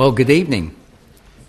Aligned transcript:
Well, 0.00 0.12
good 0.12 0.30
evening. 0.30 0.74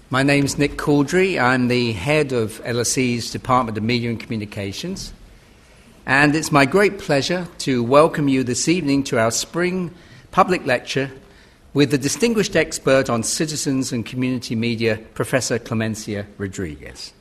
My 0.10 0.24
name's 0.24 0.58
Nick 0.58 0.76
Couldry. 0.76 1.40
I'm 1.40 1.70
the 1.70 1.94
head 1.94 2.34
of 2.34 2.62
LSE's 2.66 3.32
Department 3.32 3.78
of 3.78 3.84
Media 3.86 4.10
and 4.10 4.20
Communications. 4.20 5.14
And 6.06 6.36
it's 6.36 6.52
my 6.52 6.66
great 6.66 7.00
pleasure 7.00 7.48
to 7.60 7.82
welcome 7.82 8.28
you 8.28 8.44
this 8.44 8.68
evening 8.68 9.06
to 9.06 9.18
our 9.18 9.32
spring 9.32 9.94
public 10.32 10.66
lecture 10.66 11.12
with 11.74 11.92
the 11.92 11.98
distinguished 11.98 12.58
expert 12.58 13.10
on 13.10 13.24
citizens 13.24 13.94
and 13.94 14.06
community 14.06 14.58
media, 14.58 15.00
Professor 15.14 15.58
Clemencia 15.58 16.26
Rodriguez. 16.38 17.14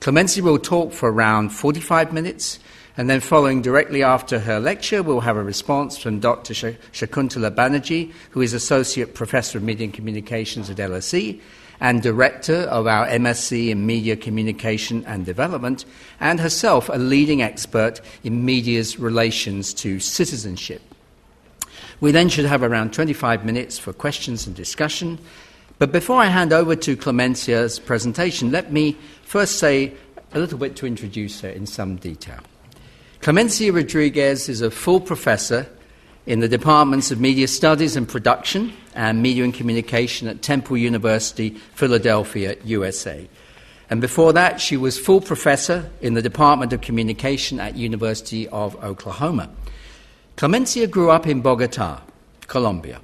Clemencia 0.00 0.42
will 0.42 0.60
talk 0.60 0.92
for 0.92 1.10
around 1.10 1.48
45 1.48 2.12
minutes, 2.12 2.60
and 2.96 3.08
then 3.08 3.20
following 3.20 3.62
directly 3.62 4.02
after 4.02 4.38
her 4.40 4.60
lecture, 4.60 5.02
we'll 5.02 5.20
have 5.20 5.36
a 5.36 5.42
response 5.42 5.96
from 5.96 6.20
Dr. 6.20 6.52
Shakuntala 6.52 7.50
Banaji, 7.50 8.12
who 8.30 8.42
is 8.42 8.52
Associate 8.52 9.14
Professor 9.14 9.58
of 9.58 9.64
Media 9.64 9.84
and 9.84 9.94
Communications 9.94 10.68
at 10.68 10.76
LSE 10.76 11.40
and 11.80 12.00
director 12.00 12.58
of 12.70 12.86
our 12.86 13.08
MSc 13.08 13.70
in 13.70 13.84
Media 13.84 14.14
Communication 14.14 15.04
and 15.04 15.26
Development, 15.26 15.84
and 16.20 16.38
herself 16.38 16.88
a 16.88 16.96
leading 16.96 17.42
expert 17.42 18.00
in 18.22 18.44
media's 18.44 19.00
relations 19.00 19.74
to 19.74 19.98
citizenship. 19.98 20.80
We 22.00 22.12
then 22.12 22.28
should 22.28 22.44
have 22.44 22.62
around 22.62 22.92
25 22.92 23.44
minutes 23.44 23.78
for 23.78 23.92
questions 23.92 24.46
and 24.46 24.54
discussion. 24.54 25.18
But 25.80 25.90
before 25.90 26.20
I 26.20 26.26
hand 26.26 26.52
over 26.52 26.76
to 26.76 26.96
Clemencia's 26.96 27.80
presentation, 27.80 28.52
let 28.52 28.70
me 28.70 28.96
first 29.24 29.58
say 29.58 29.94
a 30.32 30.38
little 30.38 30.58
bit 30.58 30.76
to 30.76 30.86
introduce 30.86 31.40
her 31.40 31.48
in 31.48 31.66
some 31.66 31.96
detail. 31.96 32.38
Clemencia 33.22 33.72
Rodriguez 33.72 34.48
is 34.48 34.62
a 34.62 34.70
full 34.72 35.00
professor 35.00 35.68
in 36.26 36.40
the 36.40 36.48
departments 36.48 37.12
of 37.12 37.20
Media 37.20 37.46
Studies 37.46 37.94
and 37.94 38.08
Production 38.08 38.72
and 38.96 39.22
Media 39.22 39.44
and 39.44 39.54
Communication 39.54 40.26
at 40.26 40.42
Temple 40.42 40.76
University, 40.76 41.50
Philadelphia, 41.76 42.56
USA. 42.64 43.28
And 43.88 44.00
before 44.00 44.32
that, 44.32 44.60
she 44.60 44.76
was 44.76 44.98
full 44.98 45.20
professor 45.20 45.88
in 46.00 46.14
the 46.14 46.20
Department 46.20 46.72
of 46.72 46.80
Communication 46.80 47.60
at 47.60 47.76
University 47.76 48.48
of 48.48 48.74
Oklahoma. 48.82 49.50
Clemencia 50.36 50.90
grew 50.90 51.12
up 51.12 51.24
in 51.24 51.42
Bogota, 51.42 52.00
Colombia. 52.48 53.00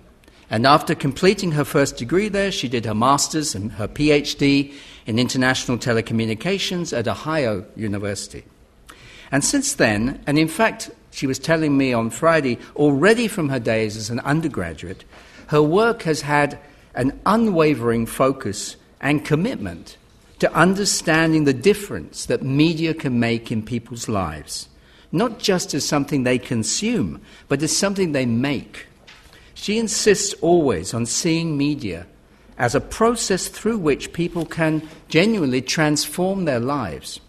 And 0.50 0.66
after 0.66 0.96
completing 0.96 1.52
her 1.52 1.64
first 1.64 1.96
degree 1.96 2.28
there, 2.28 2.50
she 2.50 2.68
did 2.68 2.86
her 2.86 2.94
master's 2.94 3.54
and 3.54 3.70
her 3.70 3.86
PhD 3.86 4.74
in 5.06 5.16
international 5.20 5.78
telecommunications 5.78 6.92
at 6.92 7.06
Ohio 7.06 7.66
University. 7.76 8.42
And 9.30 9.44
since 9.44 9.74
then, 9.74 10.22
and 10.26 10.38
in 10.38 10.48
fact, 10.48 10.90
she 11.10 11.26
was 11.26 11.38
telling 11.38 11.76
me 11.76 11.92
on 11.92 12.10
Friday, 12.10 12.58
already 12.76 13.28
from 13.28 13.48
her 13.48 13.58
days 13.58 13.96
as 13.96 14.10
an 14.10 14.20
undergraduate, 14.20 15.04
her 15.48 15.62
work 15.62 16.02
has 16.02 16.20
had 16.22 16.58
an 16.94 17.18
unwavering 17.26 18.06
focus 18.06 18.76
and 19.00 19.24
commitment 19.24 19.96
to 20.38 20.52
understanding 20.52 21.44
the 21.44 21.52
difference 21.52 22.26
that 22.26 22.42
media 22.42 22.94
can 22.94 23.18
make 23.18 23.50
in 23.50 23.62
people's 23.62 24.08
lives, 24.08 24.68
not 25.10 25.38
just 25.38 25.74
as 25.74 25.84
something 25.84 26.22
they 26.22 26.38
consume, 26.38 27.20
but 27.48 27.62
as 27.62 27.76
something 27.76 28.12
they 28.12 28.26
make. 28.26 28.86
She 29.54 29.78
insists 29.78 30.34
always 30.34 30.94
on 30.94 31.06
seeing 31.06 31.58
media 31.58 32.06
as 32.56 32.74
a 32.74 32.80
process 32.80 33.48
through 33.48 33.78
which 33.78 34.12
people 34.12 34.46
can 34.46 34.86
genuinely 35.08 35.62
transform 35.62 36.44
their 36.44 36.60
lives 36.60 37.20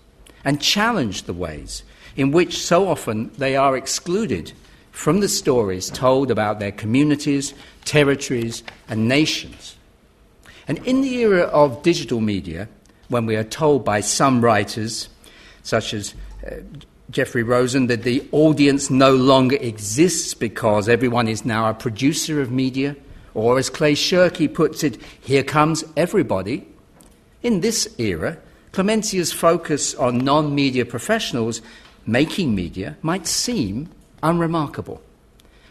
and 0.43 0.61
challenge 0.61 1.23
the 1.23 1.33
ways 1.33 1.83
in 2.19 2.31
which 2.31 2.61
so 2.61 2.89
often 2.89 3.31
they 3.37 3.55
are 3.55 3.77
excluded 3.77 4.51
from 4.91 5.21
the 5.21 5.29
stories 5.29 5.89
told 5.89 6.29
about 6.29 6.59
their 6.59 6.73
communities, 6.73 7.53
territories, 7.85 8.61
and 8.89 9.07
nations. 9.07 9.77
And 10.67 10.79
in 10.79 11.01
the 11.01 11.15
era 11.19 11.43
of 11.43 11.81
digital 11.81 12.19
media, 12.19 12.67
when 13.07 13.25
we 13.25 13.37
are 13.37 13.45
told 13.45 13.85
by 13.85 14.01
some 14.01 14.41
writers, 14.41 15.07
such 15.63 15.93
as 15.93 16.13
uh, 16.45 16.55
Jeffrey 17.09 17.41
Rosen, 17.41 17.87
that 17.87 18.03
the 18.03 18.27
audience 18.33 18.89
no 18.89 19.15
longer 19.15 19.55
exists 19.55 20.33
because 20.33 20.89
everyone 20.89 21.29
is 21.29 21.45
now 21.45 21.69
a 21.69 21.73
producer 21.73 22.41
of 22.41 22.51
media, 22.51 22.97
or 23.33 23.57
as 23.57 23.69
Clay 23.69 23.93
Shirky 23.93 24.53
puts 24.53 24.83
it, 24.83 25.01
here 25.21 25.43
comes 25.43 25.85
everybody. 25.95 26.67
In 27.43 27.61
this 27.61 27.87
era, 27.97 28.37
Clemencia's 28.73 29.31
focus 29.31 29.95
on 29.95 30.17
non 30.17 30.53
media 30.53 30.85
professionals 30.85 31.61
making 32.11 32.55
media 32.55 32.97
might 33.01 33.27
seem 33.27 33.89
unremarkable. 34.23 35.01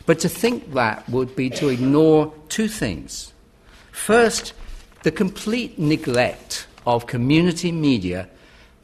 But 0.07 0.21
to 0.21 0.29
think 0.29 0.73
that 0.73 1.09
would 1.09 1.37
be 1.37 1.51
to 1.51 1.69
ignore 1.69 2.33
two 2.49 2.69
things. 2.69 3.33
First, 3.93 4.55
the 5.03 5.11
complete 5.11 5.79
neglect 5.79 6.67
of 6.87 7.07
community 7.07 7.73
media 7.73 8.29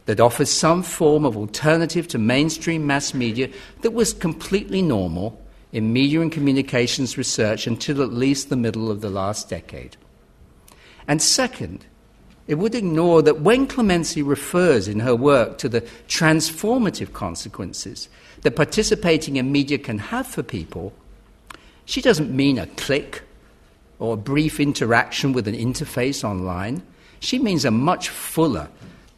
that 0.06 0.20
offers 0.20 0.50
some 0.50 0.82
form 0.82 1.25
of 1.25 1.37
alternative 1.37 2.06
to 2.09 2.19
mainstream 2.19 2.87
mass 2.87 3.15
media 3.15 3.48
that 3.81 3.92
was 3.92 4.12
completely 4.12 4.82
normal 4.82 5.41
in 5.72 5.92
media 5.92 6.21
and 6.21 6.31
communications 6.31 7.16
research 7.16 7.66
until 7.66 8.03
at 8.03 8.12
least 8.12 8.48
the 8.48 8.56
middle 8.56 8.91
of 8.91 9.00
the 9.00 9.10
last 9.10 9.48
decade. 9.48 9.97
And 11.09 11.21
second, 11.21 11.86
it 12.47 12.56
would 12.56 12.75
ignore 12.75 13.22
that 13.22 13.41
when 13.41 13.66
Clemencia 13.66 14.27
refers 14.27 14.87
in 14.87 15.00
her 15.00 15.16
work 15.16 15.59
to 15.59 15.69
the 15.69 15.81
transformative 16.09 17.12
consequences 17.12 18.09
that 18.43 18.56
participating 18.56 19.37
in 19.37 19.50
media 19.50 19.78
can 19.78 19.99
have 19.99 20.27
for 20.27 20.43
people, 20.43 20.93
she 21.87 22.03
doesn't 22.03 22.34
mean 22.34 22.59
a 22.59 22.66
click 22.66 23.22
or 23.99 24.15
a 24.15 24.19
brief 24.19 24.60
interaction 24.60 25.33
with 25.33 25.49
an 25.49 25.54
interface 25.54 26.22
online. 26.22 26.83
She 27.21 27.38
means 27.38 27.65
a 27.65 27.71
much 27.71 28.09
fuller 28.10 28.69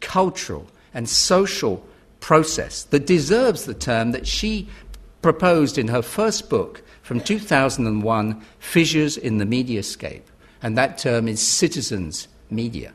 cultural 0.01 0.69
and 0.95 1.09
social 1.09 1.85
process 2.21 2.85
that 2.85 3.07
deserves 3.07 3.65
the 3.65 3.75
term 3.75 4.13
that 4.13 4.27
she 4.27 4.69
proposed 5.23 5.79
in 5.79 5.89
her 5.89 6.03
first 6.03 6.49
book 6.49 6.83
from 7.03 7.21
2001, 7.21 8.41
Fissures 8.59 9.17
in 9.17 9.39
the 9.39 9.45
Mediascape. 9.45 10.23
And 10.63 10.79
that 10.79 10.99
term 10.99 11.29
is 11.29 11.41
citizens' 11.41 12.29
media. 12.51 12.93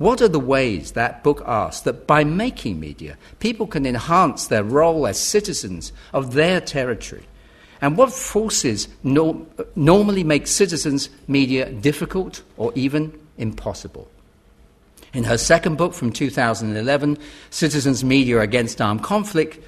What 0.00 0.22
are 0.22 0.28
the 0.28 0.40
ways, 0.40 0.92
that 0.92 1.22
book 1.22 1.42
asks, 1.44 1.82
that 1.82 2.06
by 2.06 2.24
making 2.24 2.80
media, 2.80 3.18
people 3.38 3.66
can 3.66 3.84
enhance 3.84 4.46
their 4.46 4.64
role 4.64 5.06
as 5.06 5.20
citizens 5.20 5.92
of 6.14 6.32
their 6.32 6.58
territory? 6.58 7.24
And 7.82 7.98
what 7.98 8.10
forces 8.10 8.88
no, 9.02 9.46
normally 9.76 10.24
make 10.24 10.46
citizens' 10.46 11.10
media 11.28 11.70
difficult 11.70 12.42
or 12.56 12.72
even 12.74 13.12
impossible? 13.36 14.08
In 15.12 15.24
her 15.24 15.36
second 15.36 15.76
book 15.76 15.92
from 15.92 16.12
2011, 16.12 17.18
Citizens' 17.50 18.02
Media 18.02 18.40
Against 18.40 18.80
Armed 18.80 19.02
Conflict, 19.02 19.62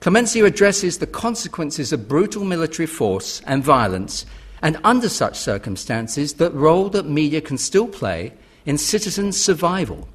Clemencia 0.00 0.44
addresses 0.44 0.98
the 0.98 1.06
consequences 1.06 1.92
of 1.92 2.08
brutal 2.08 2.44
military 2.44 2.88
force 2.88 3.42
and 3.46 3.62
violence, 3.62 4.26
and 4.60 4.76
under 4.82 5.08
such 5.08 5.38
circumstances, 5.38 6.34
the 6.34 6.50
role 6.50 6.88
that 6.88 7.06
media 7.06 7.40
can 7.40 7.58
still 7.58 7.86
play 7.86 8.32
in 8.68 8.76
citizen 8.76 9.32
survival, 9.32 10.06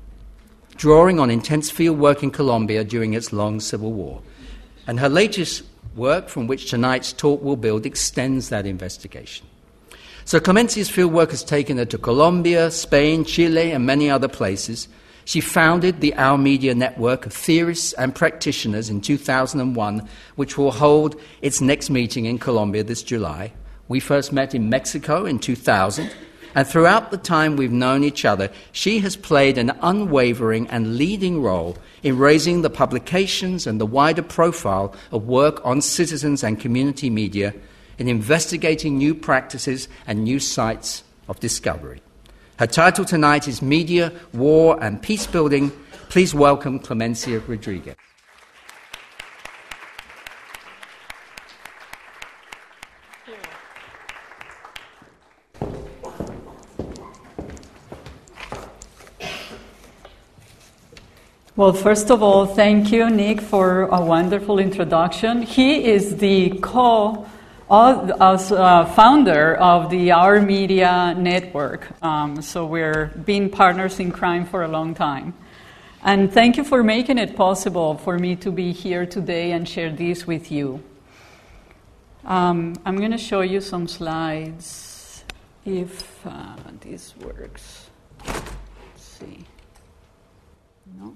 drawing 0.75 1.19
on 1.19 1.31
intense 1.31 1.71
field 1.71 1.97
work 1.97 2.21
in 2.21 2.29
Colombia 2.29 2.83
during 2.83 3.15
its 3.15 3.33
long 3.33 3.59
civil 3.59 3.91
war. 3.91 4.21
And 4.85 4.99
her 4.99 5.09
latest 5.09 5.63
work, 5.95 6.29
from 6.29 6.45
which 6.45 6.69
tonight's 6.69 7.13
talk 7.13 7.41
will 7.41 7.55
build, 7.55 7.83
extends 7.87 8.49
that 8.49 8.67
investigation. 8.67 9.47
So 10.25 10.39
Clemencia's 10.39 10.91
fieldwork 10.91 11.31
has 11.31 11.43
taken 11.43 11.77
her 11.79 11.85
to 11.85 11.97
Colombia, 11.97 12.69
Spain, 12.69 13.25
Chile, 13.25 13.71
and 13.71 13.87
many 13.87 14.07
other 14.07 14.27
places. 14.27 14.87
She 15.25 15.41
founded 15.41 15.99
the 15.99 16.13
Our 16.13 16.37
Media 16.37 16.75
Network 16.75 17.25
of 17.25 17.33
theorists 17.33 17.93
and 17.93 18.13
practitioners 18.13 18.87
in 18.87 19.01
2001, 19.01 20.07
which 20.35 20.59
will 20.59 20.71
hold 20.71 21.19
its 21.41 21.59
next 21.59 21.89
meeting 21.89 22.25
in 22.25 22.37
Colombia 22.37 22.83
this 22.83 23.01
July. 23.01 23.51
We 23.87 23.99
first 23.99 24.31
met 24.31 24.53
in 24.53 24.69
Mexico 24.69 25.25
in 25.25 25.39
2000 25.39 26.11
and 26.55 26.67
throughout 26.67 27.11
the 27.11 27.17
time 27.17 27.55
we've 27.55 27.71
known 27.71 28.03
each 28.03 28.25
other, 28.25 28.49
she 28.71 28.99
has 28.99 29.15
played 29.15 29.57
an 29.57 29.71
unwavering 29.81 30.67
and 30.67 30.97
leading 30.97 31.41
role 31.41 31.77
in 32.03 32.17
raising 32.17 32.61
the 32.61 32.69
publications 32.69 33.65
and 33.65 33.79
the 33.79 33.85
wider 33.85 34.21
profile 34.21 34.95
of 35.11 35.27
work 35.27 35.59
on 35.65 35.81
citizens 35.81 36.43
and 36.43 36.59
community 36.59 37.09
media, 37.09 37.53
in 37.97 38.07
investigating 38.07 38.97
new 38.97 39.13
practices 39.13 39.87
and 40.07 40.23
new 40.23 40.39
sites 40.39 41.03
of 41.27 41.39
discovery. 41.39 42.01
Her 42.59 42.67
title 42.67 43.05
tonight 43.05 43.47
is 43.47 43.61
Media, 43.61 44.11
War 44.33 44.77
and 44.81 45.01
Peace 45.01 45.27
Building. 45.27 45.71
Please 46.09 46.33
welcome 46.33 46.79
Clemencia 46.79 47.41
Rodriguez. 47.47 47.95
Well, 61.55 61.73
first 61.73 62.09
of 62.09 62.23
all, 62.23 62.47
thank 62.47 62.91
you, 62.91 63.11
Nick, 63.11 63.39
for 63.39 63.83
a 63.83 64.03
wonderful 64.03 64.57
introduction. 64.57 65.43
He 65.43 65.85
is 65.85 66.17
the 66.17 66.57
co 66.63 67.27
as 67.69 68.51
uh, 68.51 68.85
founder 68.95 69.53
of 69.57 69.91
the 69.91 70.13
Our 70.13 70.41
Media 70.41 71.13
Network. 71.15 71.91
Um, 72.01 72.41
so 72.41 72.65
we're 72.65 73.11
been 73.23 73.51
partners 73.51 73.99
in 73.99 74.11
crime 74.11 74.47
for 74.47 74.63
a 74.63 74.67
long 74.67 74.95
time. 74.95 75.35
And 76.03 76.33
thank 76.33 76.57
you 76.57 76.63
for 76.63 76.81
making 76.81 77.19
it 77.19 77.35
possible 77.35 77.97
for 77.99 78.17
me 78.17 78.35
to 78.37 78.51
be 78.51 78.71
here 78.71 79.05
today 79.05 79.51
and 79.51 79.69
share 79.69 79.91
this 79.91 80.25
with 80.25 80.51
you. 80.51 80.81
Um, 82.25 82.73
I'm 82.83 82.97
going 82.97 83.11
to 83.11 83.19
show 83.19 83.41
you 83.41 83.61
some 83.61 83.87
slides 83.87 85.23
if 85.65 86.25
uh, 86.25 86.55
this 86.81 87.13
works. 87.17 87.91
Let's 88.25 88.57
see. 88.97 89.45
No? 90.97 91.13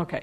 Okay. 0.00 0.22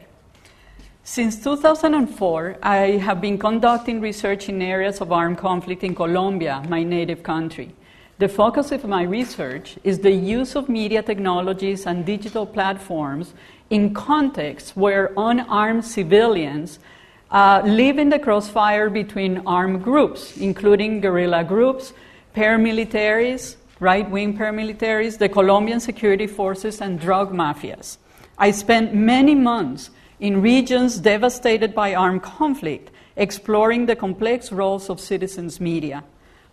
Since 1.03 1.43
2004, 1.43 2.57
I 2.63 2.97
have 2.97 3.21
been 3.21 3.37
conducting 3.37 4.01
research 4.01 4.49
in 4.49 4.59
areas 4.59 5.01
of 5.01 5.11
armed 5.11 5.37
conflict 5.37 5.83
in 5.83 5.93
Colombia, 5.93 6.63
my 6.67 6.81
native 6.81 7.21
country. 7.21 7.75
The 8.17 8.27
focus 8.27 8.71
of 8.71 8.85
my 8.85 9.03
research 9.03 9.77
is 9.83 9.99
the 9.99 10.11
use 10.11 10.55
of 10.55 10.67
media 10.67 11.03
technologies 11.03 11.85
and 11.85 12.07
digital 12.07 12.47
platforms 12.47 13.35
in 13.69 13.93
contexts 13.93 14.75
where 14.75 15.13
unarmed 15.15 15.85
civilians 15.85 16.79
uh, 17.29 17.61
live 17.63 17.99
in 17.99 18.09
the 18.09 18.17
crossfire 18.17 18.89
between 18.89 19.45
armed 19.45 19.83
groups, 19.83 20.37
including 20.37 21.01
guerrilla 21.01 21.43
groups, 21.43 21.93
paramilitaries, 22.35 23.57
right 23.79 24.09
wing 24.09 24.35
paramilitaries, 24.35 25.19
the 25.19 25.29
Colombian 25.29 25.79
security 25.79 26.25
forces, 26.25 26.81
and 26.81 26.99
drug 26.99 27.31
mafias. 27.31 27.99
I 28.37 28.51
spent 28.51 28.93
many 28.93 29.33
months 29.33 29.89
in 30.19 30.41
regions 30.41 30.99
devastated 30.99 31.73
by 31.73 31.95
armed 31.95 32.21
conflict, 32.21 32.91
exploring 33.15 33.85
the 33.87 33.95
complex 33.95 34.51
roles 34.51 34.89
of 34.89 34.99
citizens' 34.99 35.59
media. 35.59 36.03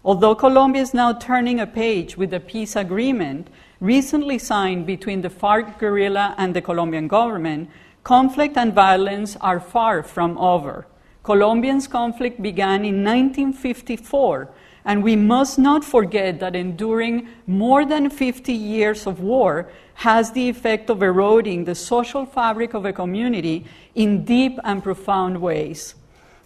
Although 0.03 0.35
Colombia 0.35 0.83
is 0.83 0.95
now 0.95 1.13
turning 1.13 1.61
a 1.61 1.67
page 1.67 2.17
with 2.17 2.31
the 2.31 2.41
peace 2.41 2.77
agreement 2.77 3.49
recently 3.81 4.39
signed 4.39 4.87
between 4.87 5.21
the 5.21 5.31
FARC 5.31 5.79
guerrilla 5.79 6.35
and 6.39 6.55
the 6.55 6.63
Colombian 6.63 7.09
government, 7.09 7.71
conflict 8.03 8.57
and 8.57 8.73
violence 8.75 9.37
are 9.41 9.61
far 9.61 10.03
from 10.03 10.39
over. 10.39 10.87
Colombia's 11.23 11.87
conflict 11.87 12.41
began 12.43 12.85
in 12.85 13.03
1954, 13.03 14.51
and 14.85 15.03
we 15.03 15.17
must 15.17 15.59
not 15.59 15.83
forget 15.83 16.39
that 16.41 16.55
enduring 16.55 17.29
more 17.47 17.87
than 17.87 18.11
50 18.11 18.53
years 18.53 19.07
of 19.07 19.21
war 19.21 19.71
has 19.95 20.33
the 20.33 20.49
effect 20.49 20.91
of 20.91 21.03
eroding 21.03 21.65
the 21.65 21.75
social 21.75 22.27
fabric 22.27 22.75
of 22.75 22.85
a 22.85 22.93
community 22.93 23.65
in 23.95 24.25
deep 24.25 24.59
and 24.65 24.83
profound 24.83 25.41
ways. 25.41 25.95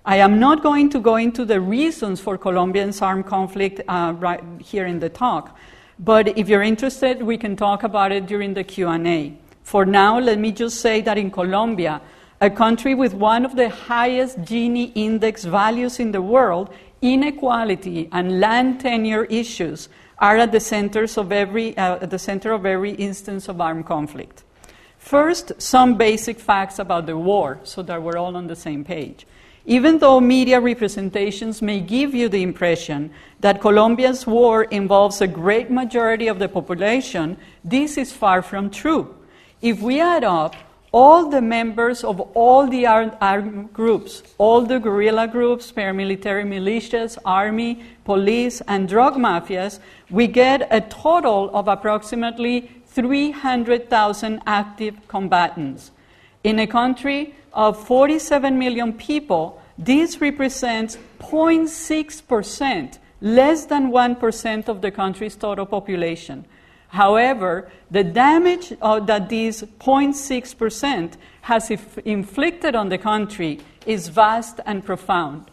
I 0.04 0.16
am 0.16 0.38
not 0.38 0.62
going 0.62 0.90
to 0.90 1.00
go 1.00 1.16
into 1.16 1.44
the 1.44 1.60
reasons 1.60 2.20
for 2.20 2.38
Colombia's 2.38 3.02
armed 3.02 3.26
conflict 3.26 3.80
uh, 3.88 4.14
right 4.16 4.42
here 4.58 4.86
in 4.86 5.00
the 5.00 5.08
talk, 5.08 5.56
but 5.98 6.38
if 6.38 6.48
you're 6.48 6.62
interested, 6.62 7.22
we 7.22 7.36
can 7.36 7.56
talk 7.56 7.82
about 7.82 8.12
it 8.12 8.26
during 8.26 8.54
the 8.54 8.64
Q&A. 8.64 9.36
For 9.64 9.84
now, 9.84 10.18
let 10.18 10.38
me 10.38 10.52
just 10.52 10.80
say 10.80 11.00
that 11.02 11.18
in 11.18 11.30
Colombia, 11.30 12.00
a 12.40 12.48
country 12.48 12.94
with 12.94 13.14
one 13.14 13.44
of 13.44 13.56
the 13.56 13.68
highest 13.68 14.40
Gini 14.42 14.92
index 14.94 15.44
values 15.44 15.98
in 15.98 16.12
the 16.12 16.22
world, 16.22 16.72
inequality 17.02 18.08
and 18.12 18.40
land 18.40 18.80
tenure 18.80 19.24
issues 19.24 19.88
are 20.18 20.36
at 20.36 20.52
the, 20.52 20.60
centers 20.60 21.16
of 21.16 21.32
every, 21.32 21.76
uh, 21.76 21.96
at 21.96 22.10
the 22.10 22.18
center 22.18 22.52
of 22.52 22.66
every 22.66 22.92
instance 22.92 23.48
of 23.48 23.60
armed 23.60 23.86
conflict. 23.86 24.42
First, 24.98 25.52
some 25.60 25.96
basic 25.96 26.38
facts 26.38 26.78
about 26.78 27.06
the 27.06 27.16
war 27.16 27.60
so 27.62 27.82
that 27.82 28.02
we're 28.02 28.18
all 28.18 28.36
on 28.36 28.46
the 28.46 28.56
same 28.56 28.84
page. 28.84 29.26
Even 29.64 29.98
though 29.98 30.20
media 30.20 30.60
representations 30.60 31.60
may 31.60 31.80
give 31.80 32.14
you 32.14 32.28
the 32.28 32.42
impression 32.42 33.10
that 33.40 33.60
Colombia's 33.60 34.26
war 34.26 34.64
involves 34.64 35.20
a 35.20 35.26
great 35.26 35.70
majority 35.70 36.26
of 36.26 36.38
the 36.38 36.48
population, 36.48 37.36
this 37.62 37.98
is 37.98 38.12
far 38.12 38.42
from 38.42 38.70
true. 38.70 39.14
If 39.60 39.80
we 39.80 40.00
add 40.00 40.24
up 40.24 40.56
all 40.90 41.28
the 41.28 41.42
members 41.42 42.02
of 42.02 42.20
all 42.34 42.66
the 42.66 42.86
armed 42.86 43.72
groups, 43.72 44.22
all 44.38 44.62
the 44.62 44.78
guerrilla 44.78 45.28
groups, 45.28 45.70
paramilitary 45.70 46.46
militias, 46.46 47.18
army, 47.24 47.82
police, 48.04 48.62
and 48.68 48.88
drug 48.88 49.14
mafias, 49.16 49.80
we 50.10 50.26
get 50.26 50.66
a 50.70 50.80
total 50.80 51.50
of 51.54 51.68
approximately 51.68 52.70
300,000 52.86 54.40
active 54.46 54.96
combatants. 55.08 55.90
In 56.44 56.58
a 56.58 56.66
country 56.66 57.34
of 57.52 57.82
47 57.86 58.58
million 58.58 58.92
people, 58.92 59.60
this 59.76 60.20
represents 60.20 60.98
0.6%, 61.20 62.98
less 63.20 63.66
than 63.66 63.90
1% 63.90 64.68
of 64.68 64.80
the 64.80 64.90
country's 64.90 65.36
total 65.36 65.66
population. 65.66 66.44
However, 66.88 67.70
the 67.90 68.02
damage 68.02 68.72
uh, 68.80 69.00
that 69.00 69.28
these 69.28 69.62
0.6% 69.62 71.12
has 71.42 71.70
if- 71.70 71.98
inflicted 71.98 72.74
on 72.74 72.88
the 72.88 72.98
country 72.98 73.60
is 73.86 74.08
vast 74.08 74.60
and 74.64 74.84
profound. 74.84 75.50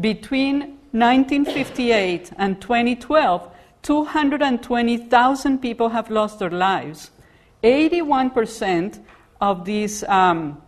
Between 0.00 0.78
1958 0.92 2.32
and 2.38 2.60
2012, 2.60 3.51
220,000 3.82 5.58
people 5.58 5.90
have 5.90 6.10
lost 6.10 6.38
their 6.38 6.50
lives. 6.50 7.10
81% 7.62 8.98
of 9.40 9.64
these 9.64 10.02
um, 10.04 10.60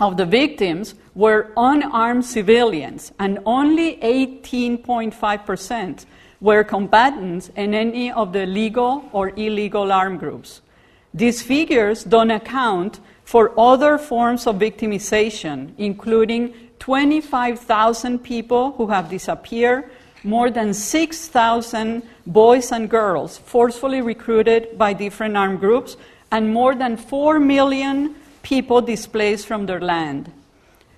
of 0.00 0.16
the 0.16 0.24
victims 0.24 0.94
were 1.14 1.52
unarmed 1.56 2.24
civilians, 2.24 3.12
and 3.18 3.38
only 3.44 3.96
18.5% 3.96 6.06
were 6.40 6.64
combatants 6.64 7.50
in 7.54 7.74
any 7.74 8.10
of 8.10 8.32
the 8.32 8.46
legal 8.46 9.04
or 9.12 9.28
illegal 9.36 9.92
armed 9.92 10.20
groups. 10.20 10.62
These 11.12 11.42
figures 11.42 12.04
don't 12.04 12.30
account 12.30 13.00
for 13.24 13.52
other 13.58 13.98
forms 13.98 14.46
of 14.46 14.56
victimization, 14.56 15.72
including 15.76 16.54
25,000 16.78 18.20
people 18.20 18.72
who 18.72 18.86
have 18.86 19.10
disappeared, 19.10 19.90
more 20.22 20.50
than 20.50 20.74
6,000 20.74 22.02
boys 22.26 22.72
and 22.72 22.88
girls 22.90 23.38
forcefully 23.38 24.02
recruited 24.02 24.76
by 24.76 24.92
different 24.92 25.36
armed 25.36 25.60
groups, 25.60 25.96
and 26.30 26.52
more 26.52 26.74
than 26.74 26.96
4 26.96 27.40
million 27.40 28.14
people 28.42 28.80
displaced 28.80 29.46
from 29.46 29.66
their 29.66 29.80
land. 29.80 30.32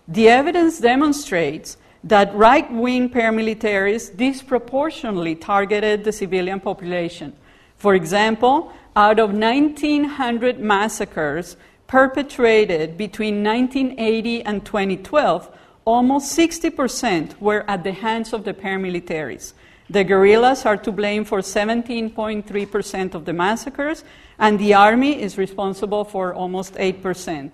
The 0.08 0.28
evidence 0.28 0.80
demonstrates 0.80 1.76
that 2.04 2.34
right 2.34 2.70
wing 2.72 3.08
paramilitaries 3.08 4.14
disproportionately 4.16 5.36
targeted 5.36 6.04
the 6.04 6.12
civilian 6.12 6.60
population. 6.60 7.32
For 7.76 7.94
example, 7.94 8.72
out 8.96 9.18
of 9.18 9.32
1,900 9.32 10.58
massacres 10.58 11.56
perpetrated 11.86 12.96
between 12.96 13.44
1980 13.44 14.42
and 14.44 14.64
2012, 14.64 15.56
almost 15.84 16.36
60% 16.38 17.40
were 17.40 17.64
at 17.68 17.84
the 17.84 17.92
hands 17.92 18.32
of 18.32 18.44
the 18.44 18.54
paramilitaries. 18.54 19.52
The 19.90 20.04
guerrillas 20.04 20.64
are 20.64 20.76
to 20.78 20.92
blame 20.92 21.24
for 21.24 21.40
17.3% 21.40 23.14
of 23.14 23.24
the 23.24 23.32
massacres, 23.32 24.04
and 24.38 24.58
the 24.58 24.74
army 24.74 25.20
is 25.20 25.36
responsible 25.36 26.04
for 26.04 26.32
almost 26.34 26.74
8%. 26.74 27.50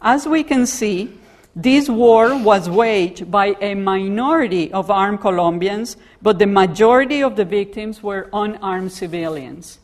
As 0.00 0.26
we 0.26 0.44
can 0.44 0.66
see, 0.66 1.12
this 1.56 1.88
war 1.88 2.36
was 2.36 2.68
waged 2.68 3.30
by 3.30 3.54
a 3.60 3.74
minority 3.74 4.72
of 4.72 4.90
armed 4.90 5.20
Colombians, 5.20 5.96
but 6.20 6.38
the 6.38 6.46
majority 6.46 7.22
of 7.22 7.36
the 7.36 7.44
victims 7.44 8.02
were 8.02 8.28
unarmed 8.32 8.92
civilians. 8.92 9.78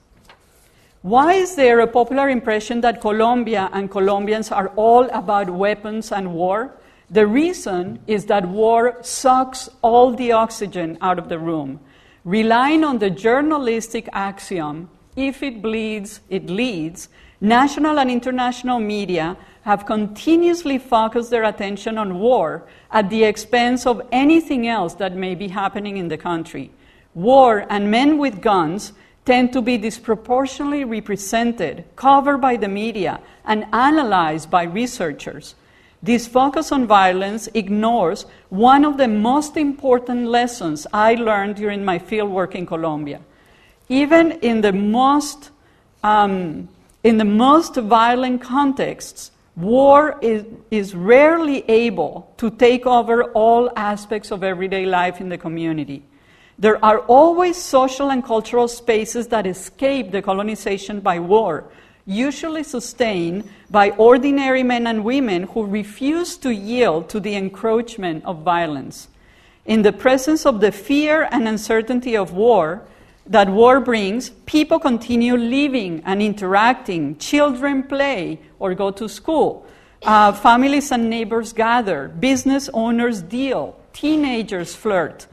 Why 1.03 1.35
is 1.35 1.55
there 1.55 1.81
a 1.81 1.87
popular 1.87 2.29
impression 2.29 2.81
that 2.83 3.01
Colombia 3.01 3.71
and 3.73 3.91
Colombians 3.91 4.51
are 4.51 4.69
all 4.77 5.09
about 5.11 5.49
weapons 5.49 6.13
and 6.13 6.35
war? 6.35 6.73
The 7.11 7.27
reason 7.27 7.99
is 8.07 8.27
that 8.27 8.49
war 8.49 8.99
sucks 9.03 9.69
all 9.83 10.15
the 10.15 10.31
oxygen 10.31 10.97
out 11.01 11.19
of 11.19 11.29
the 11.29 11.41
room. 11.41 11.81
Relying 12.25 12.85
on 12.85 12.99
the 12.99 13.11
journalistic 13.11 14.09
axiom, 14.13 14.89
if 15.17 15.43
it 15.43 15.61
bleeds, 15.61 16.21
it 16.29 16.49
leads, 16.49 17.09
national 17.41 17.99
and 17.99 18.11
international 18.11 18.79
media 18.79 19.37
have 19.63 19.87
continuously 19.87 20.79
focused 20.79 21.31
their 21.31 21.45
attention 21.45 21.99
on 21.99 22.21
war 22.21 22.67
at 22.93 23.11
the 23.11 23.25
expense 23.25 23.87
of 23.87 24.07
anything 24.13 24.69
else 24.69 24.95
that 24.95 25.17
may 25.17 25.35
be 25.35 25.49
happening 25.49 25.97
in 25.97 26.09
the 26.09 26.17
country. 26.17 26.71
War 27.15 27.67
and 27.69 27.91
men 27.91 28.19
with 28.19 28.41
guns 28.41 28.93
tend 29.25 29.53
to 29.53 29.61
be 29.61 29.77
disproportionately 29.77 30.85
represented, 30.85 31.85
covered 31.97 32.39
by 32.39 32.57
the 32.57 32.69
media, 32.69 33.21
and 33.45 33.67
analyzed 33.73 34.51
by 34.51 34.63
researchers. 34.63 35.57
This 36.03 36.27
focus 36.27 36.73
on 36.73 36.87
violence 36.87 37.49
ignores 37.53 38.25
one 38.49 38.85
of 38.85 38.97
the 38.97 39.09
most 39.09 39.57
important 39.57 40.27
lessons 40.27 40.87
I 40.93 41.15
learned 41.15 41.57
during 41.57 41.85
my 41.85 41.99
fieldwork 41.99 42.55
in 42.55 42.65
Colombia. 42.65 43.21
Even 43.89 44.33
in 44.41 44.63
the 44.63 44.73
most, 44.73 45.51
um, 46.03 46.69
in 47.05 47.19
the 47.19 47.25
most 47.27 47.77
violent 47.77 48.41
contexts, 48.41 49.31
war 49.57 50.19
is, 50.23 50.45
is 50.71 50.95
rarely 50.95 51.69
able 51.69 52.33
to 52.39 52.51
take 52.51 52.87
over 52.87 53.25
all 53.33 53.71
aspects 53.77 54.31
of 54.31 54.43
everyday 54.43 54.87
life 54.87 55.21
in 55.21 55.29
the 55.29 55.37
community. 55.39 56.03
There 56.59 56.83
are 56.85 57.01
always 57.01 57.57
social 57.57 58.11
and 58.11 58.25
cultural 58.25 58.69
spaces 58.69 59.29
that 59.29 59.47
escape 59.47 60.13
the 60.13 60.23
colonization 60.23 61.01
by 61.01 61.19
war, 61.19 61.65
usually 62.11 62.65
sustained 62.65 63.49
by 63.71 63.91
ordinary 63.91 64.63
men 64.63 64.87
and 64.87 65.05
women 65.05 65.45
who 65.45 65.65
refuse 65.65 66.37
to 66.39 66.53
yield 66.53 67.09
to 67.09 67.21
the 67.21 67.35
encroachment 67.37 68.25
of 68.25 68.43
violence. 68.43 69.09
In 69.65 69.83
the 69.83 69.93
presence 69.93 70.45
of 70.45 70.61
the 70.61 70.73
fear 70.73 71.29
and 71.31 71.47
uncertainty 71.47 72.17
of 72.17 72.33
war 72.33 72.83
that 73.27 73.49
war 73.49 73.79
brings, 73.79 74.31
people 74.45 74.81
continue 74.81 75.37
living 75.37 76.03
and 76.05 76.21
interacting. 76.21 77.17
Children 77.19 77.85
play 77.85 78.41
or 78.59 78.75
go 78.75 78.91
to 78.91 79.09
school. 79.09 79.65
Uh, 80.03 80.33
families 80.33 80.91
and 80.91 81.09
neighbors 81.09 81.53
gather. 81.53 82.09
Business 82.09 82.69
owners 82.75 83.23
deal. 83.23 83.79
Teenagers 83.93 84.75
flirt. 84.75 85.29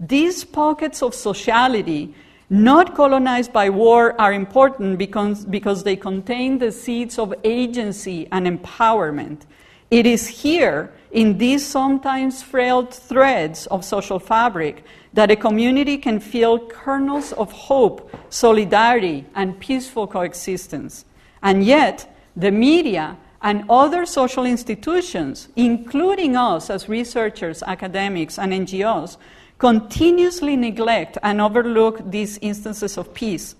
These 0.00 0.44
pockets 0.44 1.02
of 1.02 1.14
sociality 1.14 2.14
not 2.52 2.94
colonized 2.94 3.50
by 3.50 3.70
war 3.70 4.14
are 4.20 4.34
important 4.34 4.98
because, 4.98 5.46
because 5.46 5.84
they 5.84 5.96
contain 5.96 6.58
the 6.58 6.70
seeds 6.70 7.18
of 7.18 7.32
agency 7.44 8.28
and 8.30 8.46
empowerment. 8.46 9.46
It 9.90 10.04
is 10.04 10.28
here, 10.28 10.92
in 11.12 11.38
these 11.38 11.66
sometimes 11.66 12.42
frail 12.42 12.84
threads 12.84 13.66
of 13.68 13.86
social 13.86 14.18
fabric, 14.18 14.84
that 15.14 15.30
a 15.30 15.36
community 15.36 15.96
can 15.96 16.20
feel 16.20 16.58
kernels 16.58 17.32
of 17.32 17.50
hope, 17.52 18.10
solidarity, 18.28 19.24
and 19.34 19.58
peaceful 19.58 20.06
coexistence. 20.06 21.06
And 21.42 21.64
yet, 21.64 22.14
the 22.36 22.50
media 22.50 23.16
and 23.40 23.64
other 23.70 24.04
social 24.04 24.44
institutions, 24.44 25.48
including 25.56 26.36
us 26.36 26.68
as 26.68 26.86
researchers, 26.86 27.62
academics, 27.62 28.38
and 28.38 28.52
NGOs, 28.52 29.16
continuously 29.62 30.56
neglect 30.56 31.16
and 31.22 31.40
overlook 31.40 32.10
these 32.10 32.36
instances 32.38 32.98
of 32.98 33.14
peace. 33.14 33.54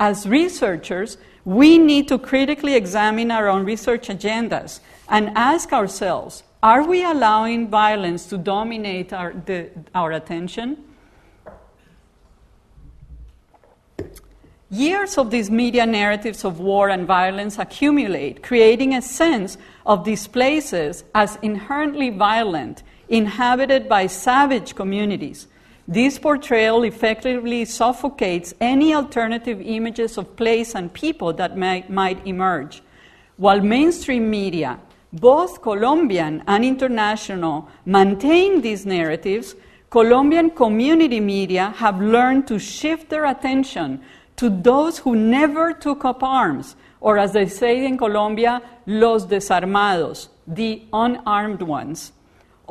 As 0.00 0.26
researchers, 0.26 1.18
we 1.44 1.76
need 1.76 2.08
to 2.08 2.18
critically 2.18 2.74
examine 2.74 3.30
our 3.30 3.48
own 3.48 3.62
research 3.66 4.08
agendas 4.08 4.80
and 5.10 5.28
ask 5.36 5.70
ourselves 5.74 6.42
are 6.62 6.84
we 6.84 7.04
allowing 7.04 7.68
violence 7.68 8.24
to 8.26 8.38
dominate 8.38 9.12
our, 9.12 9.34
the, 9.34 9.68
our 9.94 10.12
attention? 10.12 10.82
Years 14.70 15.18
of 15.18 15.30
these 15.30 15.50
media 15.50 15.84
narratives 15.84 16.46
of 16.46 16.60
war 16.60 16.88
and 16.88 17.06
violence 17.06 17.58
accumulate, 17.58 18.42
creating 18.42 18.94
a 18.94 19.02
sense 19.02 19.58
of 19.84 20.06
these 20.06 20.26
places 20.26 21.04
as 21.14 21.36
inherently 21.42 22.08
violent 22.08 22.82
inhabited 23.12 23.88
by 23.88 24.06
savage 24.06 24.74
communities. 24.74 25.46
This 25.86 26.18
portrayal 26.18 26.82
effectively 26.82 27.66
suffocates 27.66 28.54
any 28.58 28.94
alternative 28.94 29.60
images 29.60 30.16
of 30.16 30.34
place 30.34 30.74
and 30.74 30.92
people 30.92 31.34
that 31.34 31.56
may, 31.56 31.84
might 31.88 32.26
emerge. 32.26 32.82
While 33.36 33.60
mainstream 33.60 34.30
media, 34.30 34.80
both 35.12 35.60
Colombian 35.60 36.42
and 36.46 36.64
international, 36.64 37.68
maintain 37.84 38.62
these 38.62 38.86
narratives, 38.86 39.56
Colombian 39.90 40.48
community 40.48 41.20
media 41.20 41.74
have 41.76 42.00
learned 42.00 42.46
to 42.48 42.58
shift 42.58 43.10
their 43.10 43.26
attention 43.26 44.00
to 44.36 44.48
those 44.48 44.98
who 44.98 45.14
never 45.14 45.74
took 45.74 46.06
up 46.06 46.22
arms, 46.22 46.76
or 47.00 47.18
as 47.18 47.32
they 47.32 47.46
say 47.46 47.84
in 47.84 47.98
Colombia, 47.98 48.62
los 48.86 49.26
desarmados, 49.26 50.28
the 50.46 50.82
unarmed 50.94 51.60
ones. 51.60 52.12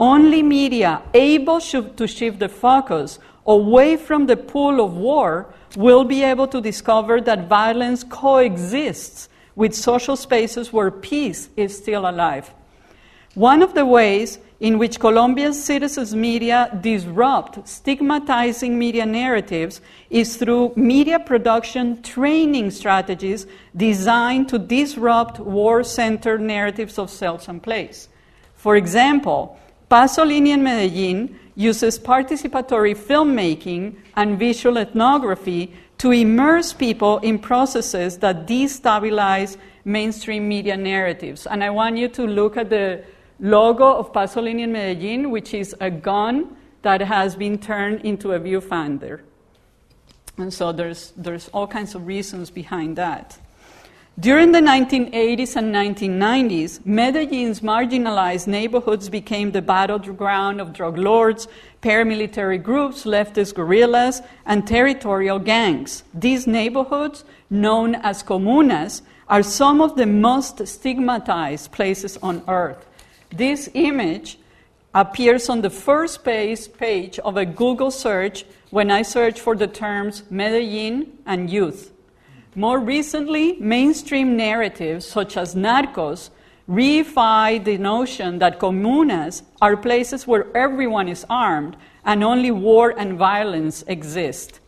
Only 0.01 0.41
media 0.41 1.03
able 1.13 1.61
to 1.61 2.07
shift 2.07 2.39
the 2.39 2.49
focus 2.49 3.19
away 3.45 3.97
from 3.97 4.25
the 4.25 4.35
pool 4.35 4.83
of 4.83 4.97
war 4.97 5.53
will 5.75 6.05
be 6.05 6.23
able 6.23 6.47
to 6.47 6.59
discover 6.59 7.21
that 7.21 7.47
violence 7.47 8.03
coexists 8.03 9.29
with 9.55 9.75
social 9.75 10.15
spaces 10.15 10.73
where 10.73 10.89
peace 10.89 11.49
is 11.55 11.77
still 11.77 12.09
alive. 12.09 12.51
One 13.35 13.61
of 13.61 13.75
the 13.75 13.85
ways 13.85 14.39
in 14.59 14.79
which 14.79 14.99
Colombia's 14.99 15.63
citizens' 15.63 16.15
media 16.15 16.75
disrupt 16.81 17.67
stigmatizing 17.67 18.79
media 18.79 19.05
narratives 19.05 19.81
is 20.09 20.35
through 20.35 20.73
media 20.75 21.19
production 21.19 22.01
training 22.01 22.71
strategies 22.71 23.45
designed 23.77 24.49
to 24.49 24.57
disrupt 24.57 25.39
war 25.39 25.83
centered 25.83 26.41
narratives 26.41 26.97
of 26.97 27.11
self 27.11 27.47
and 27.47 27.61
place. 27.61 28.09
For 28.55 28.75
example, 28.75 29.59
Pasolini 29.91 30.51
in 30.53 30.63
Medellin 30.63 31.37
uses 31.53 31.99
participatory 31.99 32.95
filmmaking 32.95 33.97
and 34.15 34.39
visual 34.39 34.77
ethnography 34.77 35.73
to 35.97 36.11
immerse 36.11 36.71
people 36.71 37.17
in 37.17 37.37
processes 37.37 38.17
that 38.19 38.47
destabilize 38.47 39.57
mainstream 39.83 40.47
media 40.47 40.77
narratives. 40.77 41.45
And 41.45 41.61
I 41.61 41.71
want 41.71 41.97
you 41.97 42.07
to 42.07 42.25
look 42.25 42.55
at 42.55 42.69
the 42.69 43.03
logo 43.41 43.83
of 43.83 44.13
Pasolini 44.13 44.61
in 44.61 44.71
Medellin, 44.71 45.29
which 45.29 45.53
is 45.53 45.75
a 45.81 45.91
gun 45.91 46.55
that 46.83 47.01
has 47.01 47.35
been 47.35 47.57
turned 47.57 48.05
into 48.05 48.31
a 48.31 48.39
viewfinder. 48.39 49.19
And 50.37 50.53
so 50.53 50.71
there's, 50.71 51.11
there's 51.17 51.49
all 51.49 51.67
kinds 51.67 51.95
of 51.95 52.07
reasons 52.07 52.49
behind 52.49 52.95
that. 52.95 53.37
During 54.19 54.51
the 54.51 54.59
1980s 54.59 55.55
and 55.55 55.73
1990s, 55.73 56.85
Medellin's 56.85 57.61
marginalized 57.61 58.45
neighborhoods 58.45 59.09
became 59.09 59.51
the 59.51 59.61
battleground 59.61 60.59
of 60.59 60.73
drug 60.73 60.97
lords, 60.97 61.47
paramilitary 61.81 62.61
groups, 62.61 63.05
leftist 63.05 63.55
guerrillas, 63.55 64.21
and 64.45 64.67
territorial 64.67 65.39
gangs. 65.39 66.03
These 66.13 66.45
neighborhoods, 66.45 67.23
known 67.49 67.95
as 67.95 68.21
comunas, 68.21 69.01
are 69.29 69.41
some 69.41 69.79
of 69.79 69.95
the 69.95 70.05
most 70.05 70.67
stigmatized 70.67 71.71
places 71.71 72.17
on 72.21 72.43
earth. 72.49 72.85
This 73.33 73.69
image 73.73 74.37
appears 74.93 75.47
on 75.47 75.61
the 75.61 75.69
first 75.69 76.25
page, 76.25 77.17
of 77.19 77.37
a 77.37 77.45
Google 77.45 77.91
search 77.91 78.43
when 78.71 78.91
I 78.91 79.03
search 79.03 79.39
for 79.39 79.55
the 79.55 79.67
terms 79.67 80.23
Medellin 80.29 81.17
and 81.25 81.49
youth. 81.49 81.90
More 82.55 82.79
recently, 82.79 83.53
mainstream 83.61 84.35
narratives 84.35 85.05
such 85.05 85.37
as 85.37 85.55
Narcos 85.55 86.31
reify 86.69 87.63
the 87.63 87.77
notion 87.77 88.39
that 88.39 88.59
comunas 88.59 89.43
are 89.61 89.77
places 89.77 90.27
where 90.27 90.45
everyone 90.55 91.07
is 91.07 91.25
armed 91.29 91.77
and 92.03 92.23
only 92.25 92.51
war 92.51 92.93
and 92.97 93.17
violence 93.17 93.83
exist. 93.87 94.59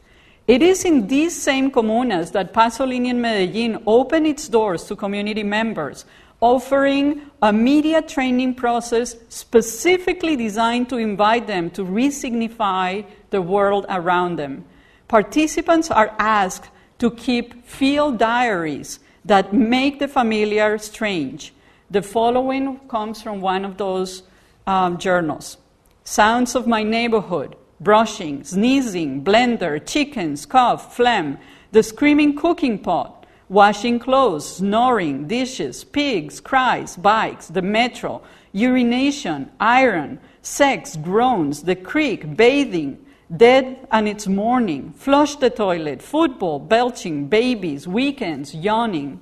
It 0.48 0.62
is 0.62 0.86
in 0.86 1.08
these 1.08 1.36
same 1.42 1.72
comunas 1.72 2.32
that 2.32 2.54
Pasolini 2.54 3.10
and 3.10 3.22
Medellin 3.22 3.84
open 3.86 4.26
its 4.26 4.48
doors 4.48 4.86
to 4.86 4.96
community 4.96 5.44
members, 5.44 6.06
offering 6.40 7.22
a 7.42 7.52
media 7.52 8.02
training 8.02 8.56
process 8.56 9.18
specifically 9.28 10.38
designed 10.38 10.88
to 10.88 10.98
invite 10.98 11.48
them 11.48 11.70
to 11.72 11.84
resignify 11.84 13.06
the 13.30 13.42
world 13.42 13.86
around 13.90 14.38
them. 14.38 14.64
Participants 15.10 15.92
are 15.92 16.16
asked 16.18 16.70
to 17.00 17.12
keep 17.12 17.66
field 17.66 18.18
diaries 18.18 19.00
that 19.26 19.54
make 19.54 20.00
the 20.00 20.08
familiar 20.08 20.78
strange. 20.78 21.54
The 21.90 22.02
following 22.02 22.80
comes 22.88 23.22
from 23.22 23.42
one 23.42 23.66
of 23.66 23.78
those 23.78 24.24
um, 24.66 24.98
journals. 24.98 25.58
Sounds 26.04 26.56
of 26.56 26.68
my 26.68 26.84
neighborhood, 26.84 27.56
brushing, 27.80 28.44
sneezing, 28.44 29.24
blender, 29.24 29.86
chickens, 29.86 30.46
cough, 30.46 30.96
phlegm, 30.96 31.38
the 31.72 31.84
screaming 31.84 32.36
cooking 32.36 32.80
pot, 32.80 33.26
washing 33.50 34.00
clothes, 34.00 34.58
snoring, 34.58 35.28
dishes, 35.28 35.84
pigs, 35.84 36.40
cries, 36.40 36.98
bikes, 36.98 37.48
the 37.48 37.62
metro, 37.62 38.22
urination, 38.52 39.50
iron, 39.60 40.20
sex, 40.42 40.98
groans, 40.98 41.64
the 41.64 41.76
creek, 41.76 42.36
bathing, 42.36 42.98
Dead 43.36 43.88
and 43.92 44.08
it's 44.08 44.28
morning. 44.28 44.94
Flush 44.98 45.36
the 45.38 45.50
toilet. 45.50 46.02
Football, 46.02 46.60
belching, 46.60 47.28
babies, 47.28 47.88
weekends, 47.88 48.54
yawning. 48.54 49.20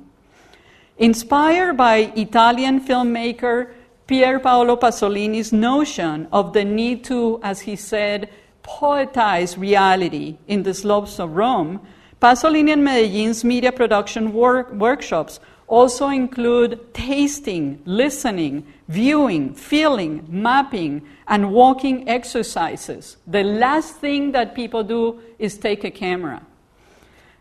Inspired 0.98 1.78
by 1.78 2.12
Italian 2.16 2.82
filmmaker 2.82 3.72
Pier 4.08 4.40
Paolo 4.40 4.76
Pasolini's 4.76 5.54
notion 5.54 6.28
of 6.34 6.54
the 6.54 6.66
need 6.66 7.04
to, 7.06 7.40
as 7.44 7.62
he 7.62 7.76
said, 7.76 8.30
poetize 8.64 9.58
reality 9.58 10.38
in 10.48 10.64
the 10.64 10.74
slopes 10.74 11.20
of 11.20 11.36
Rome, 11.36 11.80
Pasolini 12.22 12.74
and 12.74 12.84
Medellin's 12.84 13.44
media 13.44 13.72
production 13.72 14.34
work- 14.34 14.72
workshops 14.74 15.40
also 15.72 16.10
include 16.10 16.94
tasting, 16.94 17.82
listening, 17.86 18.68
viewing, 18.90 19.54
feeling, 19.54 20.22
mapping, 20.28 21.02
and 21.30 21.54
walking 21.54 22.10
exercises. 22.10 23.16
The 23.26 23.44
last 23.44 23.96
thing 23.96 24.34
that 24.34 24.54
people 24.54 24.84
do 24.84 25.22
is 25.40 25.58
take 25.58 25.86
a 25.86 25.90
camera. 25.90 26.46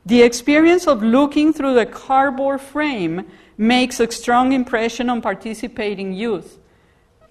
The 0.06 0.22
experience 0.22 0.86
of 0.86 1.02
looking 1.02 1.52
through 1.52 1.74
the 1.74 1.86
cardboard 1.86 2.60
frame 2.60 3.26
makes 3.58 3.98
a 3.98 4.08
strong 4.12 4.52
impression 4.52 5.10
on 5.10 5.20
participating 5.20 6.12
youth. 6.12 6.56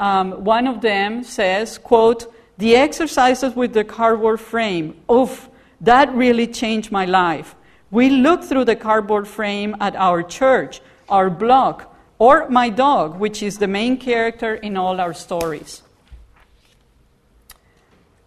Um, 0.01 0.43
one 0.43 0.67
of 0.67 0.81
them 0.81 1.23
says, 1.23 1.77
quote, 1.77 2.31
the 2.57 2.75
exercises 2.75 3.55
with 3.55 3.71
the 3.71 3.85
cardboard 3.85 4.41
frame, 4.41 4.99
oof, 5.09 5.47
that 5.79 6.13
really 6.13 6.45
changed 6.45 6.91
my 6.91 7.05
life. 7.05 7.55
We 7.89 8.09
look 8.09 8.43
through 8.43 8.65
the 8.65 8.75
cardboard 8.75 9.29
frame 9.29 9.77
at 9.79 9.95
our 9.95 10.21
church, 10.21 10.81
our 11.09 11.29
block, 11.29 11.95
or 12.17 12.49
my 12.49 12.69
dog, 12.69 13.19
which 13.19 13.41
is 13.41 13.57
the 13.57 13.67
main 13.67 13.97
character 13.97 14.55
in 14.55 14.77
all 14.77 14.99
our 14.99 15.13
stories. 15.13 15.81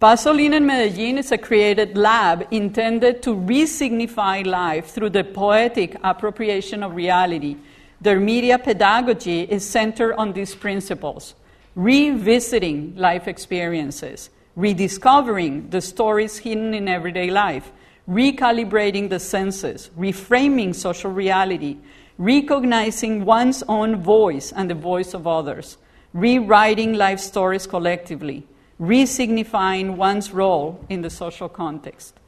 Pasolini 0.01 0.55
in 0.55 0.65
Medellin 0.65 1.17
is 1.17 1.31
a 1.31 1.37
created 1.37 1.97
lab 1.97 2.45
intended 2.51 3.23
to 3.23 3.33
re-signify 3.33 4.41
life 4.41 4.87
through 4.87 5.11
the 5.11 5.23
poetic 5.23 5.95
appropriation 6.03 6.83
of 6.83 6.93
reality. 6.93 7.55
Their 8.01 8.19
media 8.19 8.59
pedagogy 8.59 9.43
is 9.43 9.65
centered 9.65 10.15
on 10.15 10.33
these 10.33 10.55
principles 10.55 11.35
revisiting 11.75 12.95
life 12.95 13.27
experiences, 13.27 14.29
rediscovering 14.55 15.69
the 15.69 15.81
stories 15.81 16.37
hidden 16.37 16.73
in 16.73 16.87
everyday 16.87 17.31
life, 17.31 17.71
recalibrating 18.07 19.09
the 19.09 19.19
senses, 19.19 19.89
reframing 19.97 20.75
social 20.75 21.11
reality, 21.11 21.77
recognizing 22.17 23.25
one's 23.25 23.63
own 23.67 23.95
voice 23.95 24.51
and 24.51 24.69
the 24.69 24.75
voice 24.75 25.13
of 25.13 25.27
others, 25.27 25.77
rewriting 26.13 26.93
life 26.93 27.19
stories 27.19 27.67
collectively, 27.67 28.45
resignifying 28.79 29.97
one's 29.97 30.31
role 30.31 30.83
in 30.89 31.01
the 31.01 31.09
social 31.09 31.49
context. 31.49 32.19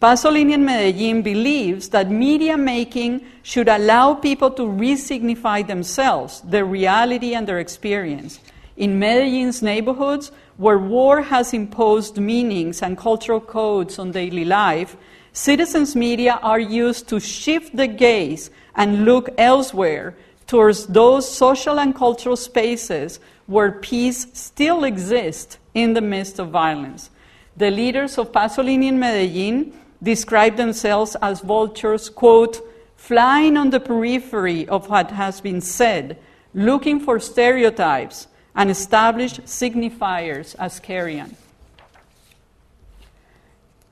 Pasolini 0.00 0.54
in 0.54 0.64
Medellin 0.64 1.20
believes 1.20 1.90
that 1.90 2.10
media 2.10 2.56
making 2.56 3.20
should 3.42 3.68
allow 3.68 4.14
people 4.14 4.50
to 4.50 4.62
resignify 4.62 5.66
themselves, 5.66 6.40
their 6.40 6.64
reality, 6.64 7.34
and 7.34 7.46
their 7.46 7.58
experience. 7.58 8.40
In 8.78 8.98
Medellin's 8.98 9.60
neighborhoods, 9.62 10.32
where 10.56 10.78
war 10.78 11.20
has 11.20 11.52
imposed 11.52 12.16
meanings 12.16 12.82
and 12.82 12.96
cultural 12.96 13.40
codes 13.40 13.98
on 13.98 14.12
daily 14.12 14.46
life, 14.46 14.96
citizens' 15.34 15.94
media 15.94 16.38
are 16.42 16.58
used 16.58 17.06
to 17.08 17.20
shift 17.20 17.76
the 17.76 17.86
gaze 17.86 18.50
and 18.74 19.04
look 19.04 19.28
elsewhere 19.38 20.14
towards 20.46 20.86
those 20.86 21.30
social 21.30 21.78
and 21.78 21.94
cultural 21.94 22.36
spaces 22.36 23.20
where 23.46 23.72
peace 23.72 24.26
still 24.32 24.84
exists 24.84 25.58
in 25.74 25.94
the 25.94 26.00
midst 26.00 26.38
of 26.38 26.50
violence. 26.50 27.10
The 27.56 27.70
leaders 27.70 28.18
of 28.18 28.32
Pasolini 28.32 28.88
in 28.88 28.98
Medellin 28.98 29.72
describe 30.02 30.56
themselves 30.56 31.16
as 31.20 31.40
vultures, 31.40 32.08
quote, 32.08 32.66
flying 32.96 33.56
on 33.56 33.70
the 33.70 33.80
periphery 33.80 34.68
of 34.68 34.88
what 34.88 35.10
has 35.10 35.40
been 35.40 35.60
said, 35.60 36.18
looking 36.54 37.00
for 37.00 37.18
stereotypes 37.18 38.28
and 38.54 38.70
established 38.70 39.42
signifiers 39.44 40.54
as 40.58 40.80
carrion. 40.80 41.36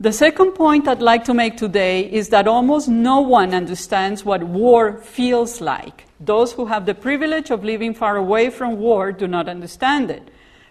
The 0.00 0.12
second 0.12 0.52
point 0.52 0.86
I'd 0.86 1.02
like 1.02 1.24
to 1.24 1.34
make 1.34 1.56
today 1.56 2.02
is 2.02 2.28
that 2.28 2.46
almost 2.46 2.88
no 2.88 3.20
one 3.20 3.52
understands 3.52 4.24
what 4.24 4.44
war 4.44 4.98
feels 4.98 5.60
like. 5.60 6.04
Those 6.20 6.52
who 6.52 6.66
have 6.66 6.86
the 6.86 6.94
privilege 6.94 7.50
of 7.50 7.64
living 7.64 7.94
far 7.94 8.16
away 8.16 8.50
from 8.50 8.78
war 8.78 9.10
do 9.10 9.26
not 9.26 9.48
understand 9.48 10.08
it. 10.12 10.22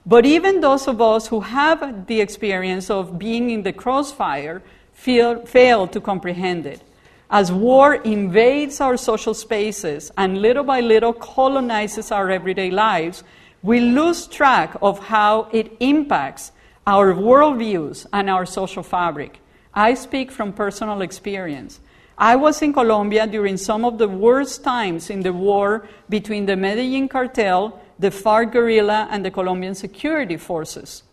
But 0.05 0.25
even 0.25 0.61
those 0.61 0.87
of 0.87 1.01
us 1.01 1.27
who 1.27 1.41
have 1.41 2.07
the 2.07 2.21
experience 2.21 2.89
of 2.89 3.19
being 3.19 3.49
in 3.49 3.63
the 3.63 3.73
crossfire 3.73 4.63
feel, 4.93 5.45
fail 5.45 5.87
to 5.87 5.99
comprehend 5.99 6.65
it. 6.65 6.81
As 7.29 7.51
war 7.51 7.95
invades 7.95 8.79
our 8.79 8.95
social 8.95 9.33
spaces 9.33 10.09
and 10.15 10.41
little 10.41 10.63
by 10.63 10.79
little 10.79 11.11
colonizes 11.11 12.13
our 12.13 12.29
everyday 12.29 12.71
lives, 12.71 13.25
we 13.61 13.81
lose 13.81 14.25
track 14.25 14.77
of 14.81 14.99
how 14.99 15.49
it 15.51 15.75
impacts 15.81 16.53
our 16.87 17.13
worldviews 17.13 18.05
and 18.13 18.29
our 18.29 18.45
social 18.45 18.81
fabric. 18.81 19.39
I 19.73 19.93
speak 19.93 20.31
from 20.31 20.53
personal 20.53 21.01
experience. 21.01 21.81
I 22.17 22.37
was 22.37 22.61
in 22.61 22.71
Colombia 22.71 23.27
during 23.27 23.57
some 23.57 23.83
of 23.83 23.97
the 23.97 24.07
worst 24.07 24.63
times 24.63 25.09
in 25.09 25.19
the 25.19 25.33
war 25.33 25.87
between 26.09 26.45
the 26.45 26.55
Medellin 26.55 27.09
cartel, 27.09 27.79
the 27.99 28.09
FARC 28.09 28.53
guerrilla, 28.53 29.07
and 29.11 29.23
the 29.23 29.29
Colombian 29.29 29.75
security 29.75 30.37
forces. 30.37 31.03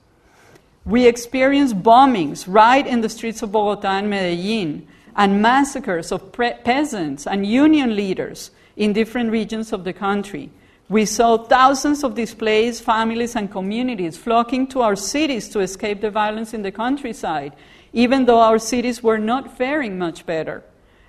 We 0.87 1.07
experienced 1.07 1.83
bombings 1.83 2.45
right 2.47 2.87
in 2.87 3.01
the 3.01 3.09
streets 3.09 3.43
of 3.43 3.53
Bogota 3.53 3.89
and 3.89 4.09
Medellin, 4.09 4.87
and 5.17 5.43
massacres 5.43 6.13
of 6.13 6.33
pre- 6.33 6.55
peasants 6.65 7.27
and 7.27 7.45
union 7.45 7.97
leaders 7.97 8.53
in 8.77 8.93
different 8.93 9.31
regions 9.31 9.73
of 9.73 9.85
the 9.85 9.93
country. 9.93 10.51
We 10.89 11.07
saw 11.07 11.39
thousands 11.39 12.05
of 12.05 12.15
displaced 12.15 12.83
families 12.83 13.37
and 13.37 13.51
communities 13.51 14.17
flocking 14.17 14.67
to 14.69 14.83
our 14.83 14.97
cities 14.97 15.49
to 15.51 15.61
escape 15.61 16.01
the 16.03 16.11
violence 16.11 16.53
in 16.53 16.63
the 16.63 16.73
countryside, 16.73 17.55
even 17.93 18.27
though 18.27 18.41
our 18.41 18.59
cities 18.59 19.03
were 19.03 19.19
not 19.19 19.57
faring 19.57 19.99
much 19.99 20.27
better. 20.27 20.63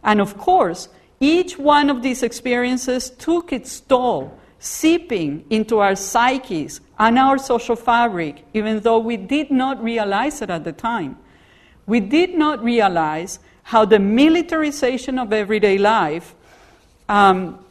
And 0.04 0.22
of 0.22 0.38
course, 0.38 0.88
each 1.20 1.58
one 1.58 1.90
of 1.90 2.02
these 2.02 2.24
experiences 2.24 3.10
took 3.10 3.52
its 3.52 3.80
toll, 3.82 4.40
seeping 4.60 5.46
into 5.50 5.80
our 5.80 5.96
psyches 5.96 6.80
and 6.98 7.20
our 7.20 7.38
social 7.38 7.76
fabric, 7.76 8.46
even 8.54 8.80
though 8.80 9.00
we 9.00 9.18
did 9.18 9.52
not 9.52 9.84
realize 9.84 10.42
it 10.42 10.50
at 10.50 10.64
the 10.64 10.72
time. 10.72 11.18
We 11.86 12.00
did 12.00 12.36
not 12.36 12.64
realize 12.64 13.40
how 13.64 13.84
the 13.86 14.00
militarization 14.00 15.20
of 15.20 15.34
everyday 15.34 15.78
life 15.78 16.34
um, 17.10 17.65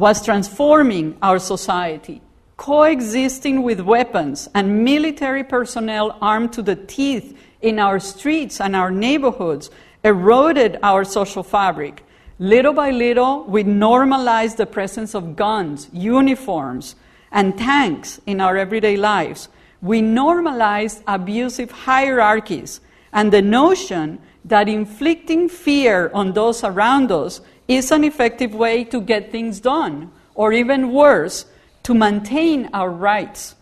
was 0.00 0.24
transforming 0.24 1.14
our 1.20 1.38
society, 1.38 2.22
coexisting 2.56 3.62
with 3.62 3.80
weapons 3.80 4.48
and 4.54 4.82
military 4.82 5.44
personnel 5.44 6.16
armed 6.22 6.50
to 6.54 6.62
the 6.62 6.74
teeth 6.74 7.38
in 7.60 7.78
our 7.78 8.00
streets 8.00 8.62
and 8.62 8.74
our 8.74 8.90
neighborhoods 8.90 9.70
eroded 10.02 10.78
our 10.82 11.04
social 11.04 11.42
fabric. 11.42 12.02
Little 12.38 12.72
by 12.72 12.90
little, 12.90 13.44
we 13.44 13.62
normalized 13.62 14.56
the 14.56 14.64
presence 14.64 15.14
of 15.14 15.36
guns, 15.36 15.90
uniforms, 15.92 16.96
and 17.30 17.58
tanks 17.58 18.22
in 18.24 18.40
our 18.40 18.56
everyday 18.56 18.96
lives. 18.96 19.50
We 19.82 20.00
normalized 20.00 21.02
abusive 21.06 21.70
hierarchies 21.70 22.80
and 23.12 23.30
the 23.30 23.42
notion 23.42 24.18
that 24.46 24.66
inflicting 24.66 25.50
fear 25.50 26.10
on 26.14 26.32
those 26.32 26.64
around 26.64 27.12
us 27.12 27.42
is 27.76 27.92
an 27.92 28.02
effective 28.02 28.54
way 28.54 28.82
to 28.84 29.00
get 29.00 29.30
things 29.30 29.60
done, 29.60 30.10
or 30.34 30.52
even 30.52 30.92
worse, 30.92 31.46
to 31.84 31.94
maintain 31.94 32.68
our 32.72 32.90
rights. 32.90 33.54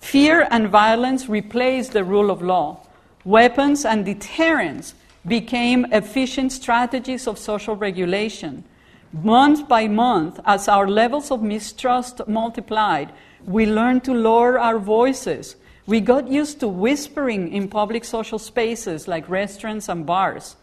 Fear 0.00 0.48
and 0.50 0.68
violence 0.68 1.28
replaced 1.28 1.92
the 1.92 2.02
rule 2.02 2.30
of 2.30 2.40
law. 2.40 2.80
Weapons 3.24 3.84
and 3.84 4.04
deterrence 4.04 4.94
became 5.26 5.84
efficient 5.92 6.52
strategies 6.52 7.26
of 7.26 7.38
social 7.38 7.76
regulation. 7.76 8.64
Month 9.12 9.68
by 9.68 9.88
month, 9.88 10.40
as 10.46 10.66
our 10.66 10.88
levels 10.88 11.30
of 11.30 11.42
mistrust 11.42 12.26
multiplied, 12.26 13.12
we 13.44 13.66
learned 13.66 14.04
to 14.04 14.14
lower 14.14 14.58
our 14.58 14.78
voices. 14.78 15.56
We 15.86 16.00
got 16.00 16.28
used 16.28 16.60
to 16.60 16.68
whispering 16.68 17.52
in 17.52 17.68
public 17.68 18.04
social 18.06 18.38
spaces 18.38 19.06
like 19.06 19.28
restaurants 19.28 19.88
and 19.90 20.06
bars. 20.06 20.56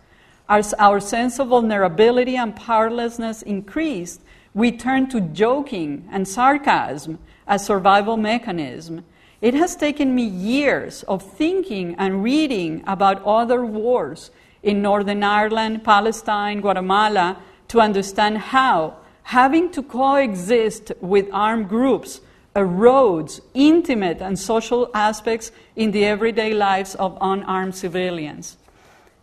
As 0.50 0.74
our 0.80 1.02
sense 1.02 1.40
of 1.40 1.50
vulnerability 1.50 2.38
and 2.38 2.56
powerlessness 2.56 3.42
increased, 3.42 4.22
we 4.54 4.72
turned 4.72 5.12
to 5.12 5.20
joking 5.20 6.08
and 6.10 6.26
sarcasm 6.26 7.20
as 7.46 7.66
survival 7.66 8.16
mechanism. 8.16 9.04
It 9.42 9.54
has 9.54 9.76
taken 9.76 10.16
me 10.16 10.24
years 10.24 11.04
of 11.04 11.22
thinking 11.22 11.96
and 11.96 12.24
reading 12.24 12.82
about 12.88 13.24
other 13.26 13.66
wars 13.66 14.32
in 14.64 14.82
Northern 14.82 15.22
Ireland, 15.22 15.84
Palestine, 15.84 16.62
Guatemala 16.62 17.38
to 17.68 17.82
understand 17.82 18.38
how 18.38 18.96
having 19.24 19.70
to 19.72 19.84
coexist 19.84 20.94
with 21.02 21.28
armed 21.34 21.68
groups 21.68 22.22
erodes 22.56 23.42
intimate 23.54 24.22
and 24.22 24.40
social 24.40 24.90
aspects 24.94 25.52
in 25.76 25.92
the 25.92 26.06
everyday 26.06 26.54
lives 26.54 26.96
of 26.96 27.18
unarmed 27.20 27.76
civilians. 27.76 28.58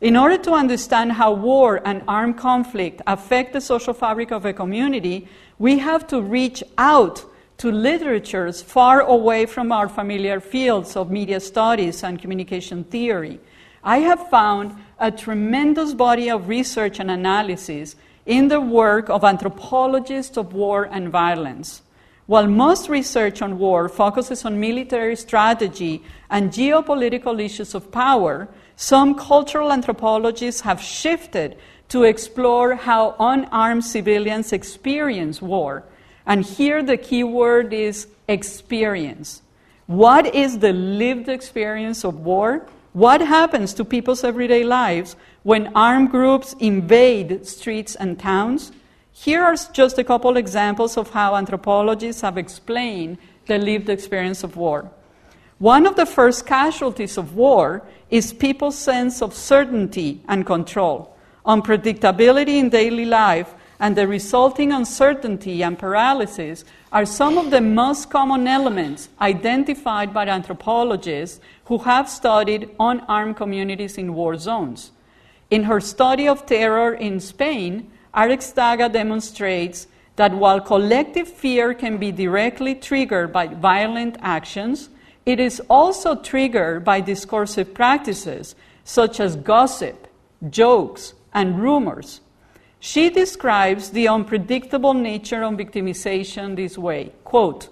In 0.04 0.16
order 0.16 0.36
to 0.36 0.52
understand 0.52 1.12
how 1.12 1.32
war 1.32 1.80
and 1.82 2.02
armed 2.06 2.36
conflict 2.36 3.00
affect 3.06 3.54
the 3.54 3.60
social 3.62 3.94
fabric 3.94 4.32
of 4.32 4.44
a 4.44 4.52
community, 4.52 5.26
we 5.58 5.78
have 5.78 6.06
to 6.08 6.20
reach 6.20 6.62
out 6.76 7.24
to 7.56 7.72
literatures 7.72 8.60
far 8.60 9.00
away 9.00 9.46
from 9.46 9.72
our 9.72 9.88
familiar 9.88 10.40
fields 10.40 10.94
of 10.94 11.10
media 11.10 11.40
studies 11.40 12.04
and 12.04 12.20
communication 12.20 12.84
theory. 12.84 13.40
I 13.82 14.00
have 14.00 14.28
found 14.28 14.76
a 14.98 15.10
tremendous 15.10 15.94
body 15.94 16.28
of 16.28 16.48
research 16.48 17.00
and 17.00 17.10
analysis 17.10 17.96
in 18.26 18.48
the 18.48 18.60
work 18.60 19.08
of 19.08 19.24
anthropologists 19.24 20.36
of 20.36 20.52
war 20.52 20.86
and 20.92 21.08
violence. 21.08 21.80
While 22.26 22.46
most 22.46 22.90
research 22.90 23.40
on 23.40 23.58
war 23.58 23.88
focuses 23.88 24.44
on 24.44 24.60
military 24.60 25.16
strategy 25.16 26.02
and 26.28 26.50
geopolitical 26.50 27.42
issues 27.42 27.74
of 27.74 27.90
power, 27.90 28.48
some 28.76 29.14
cultural 29.14 29.72
anthropologists 29.72 30.62
have 30.62 30.80
shifted 30.80 31.56
to 31.88 32.04
explore 32.04 32.74
how 32.74 33.14
unarmed 33.20 33.84
civilians 33.84 34.52
experience 34.52 35.40
war. 35.40 35.84
And 36.26 36.44
here 36.44 36.82
the 36.82 36.96
key 36.96 37.22
word 37.22 37.72
is 37.72 38.08
experience. 38.28 39.42
What 39.86 40.34
is 40.34 40.58
the 40.58 40.72
lived 40.72 41.28
experience 41.28 42.04
of 42.04 42.20
war? 42.20 42.66
What 42.94 43.20
happens 43.20 43.74
to 43.74 43.84
people's 43.84 44.24
everyday 44.24 44.64
lives 44.64 45.16
when 45.42 45.72
armed 45.76 46.10
groups 46.10 46.54
invade 46.58 47.46
streets 47.46 47.94
and 47.94 48.18
towns? 48.18 48.72
Here 49.12 49.42
are 49.42 49.56
just 49.72 49.98
a 49.98 50.04
couple 50.04 50.36
examples 50.36 50.96
of 50.96 51.10
how 51.10 51.36
anthropologists 51.36 52.22
have 52.22 52.38
explained 52.38 53.18
the 53.46 53.58
lived 53.58 53.88
experience 53.88 54.42
of 54.42 54.56
war. 54.56 54.90
One 55.58 55.86
of 55.86 55.96
the 55.96 56.06
first 56.06 56.46
casualties 56.46 57.16
of 57.16 57.36
war 57.36 57.86
is 58.14 58.32
people's 58.32 58.78
sense 58.78 59.20
of 59.20 59.34
certainty 59.34 60.22
and 60.28 60.46
control, 60.46 61.16
unpredictability 61.44 62.60
in 62.60 62.68
daily 62.68 63.04
life, 63.04 63.52
and 63.80 63.96
the 63.96 64.06
resulting 64.06 64.70
uncertainty 64.70 65.64
and 65.64 65.76
paralysis 65.76 66.64
are 66.92 67.04
some 67.04 67.36
of 67.36 67.50
the 67.50 67.60
most 67.60 68.10
common 68.10 68.46
elements 68.46 69.08
identified 69.20 70.14
by 70.14 70.24
anthropologists 70.28 71.40
who 71.64 71.78
have 71.78 72.08
studied 72.08 72.70
unarmed 72.78 73.36
communities 73.36 73.98
in 73.98 74.14
war 74.14 74.36
zones. 74.36 74.92
In 75.50 75.64
her 75.64 75.80
study 75.80 76.28
of 76.28 76.46
terror 76.46 76.94
in 76.94 77.18
Spain, 77.18 77.90
Aretxaga 78.14 78.92
demonstrates 78.92 79.88
that 80.14 80.32
while 80.32 80.60
collective 80.60 81.26
fear 81.26 81.74
can 81.74 81.96
be 81.96 82.12
directly 82.12 82.76
triggered 82.76 83.32
by 83.32 83.48
violent 83.48 84.16
actions, 84.20 84.88
it 85.26 85.40
is 85.40 85.60
also 85.70 86.14
triggered 86.14 86.84
by 86.84 87.00
discursive 87.00 87.72
practices 87.74 88.54
such 88.84 89.20
as 89.20 89.36
gossip, 89.36 90.06
jokes, 90.50 91.14
and 91.32 91.60
rumors. 91.60 92.20
She 92.78 93.08
describes 93.08 93.90
the 93.90 94.08
unpredictable 94.08 94.92
nature 94.92 95.42
of 95.42 95.54
victimization 95.54 96.56
this 96.56 96.76
way 96.76 97.12
quote, 97.24 97.68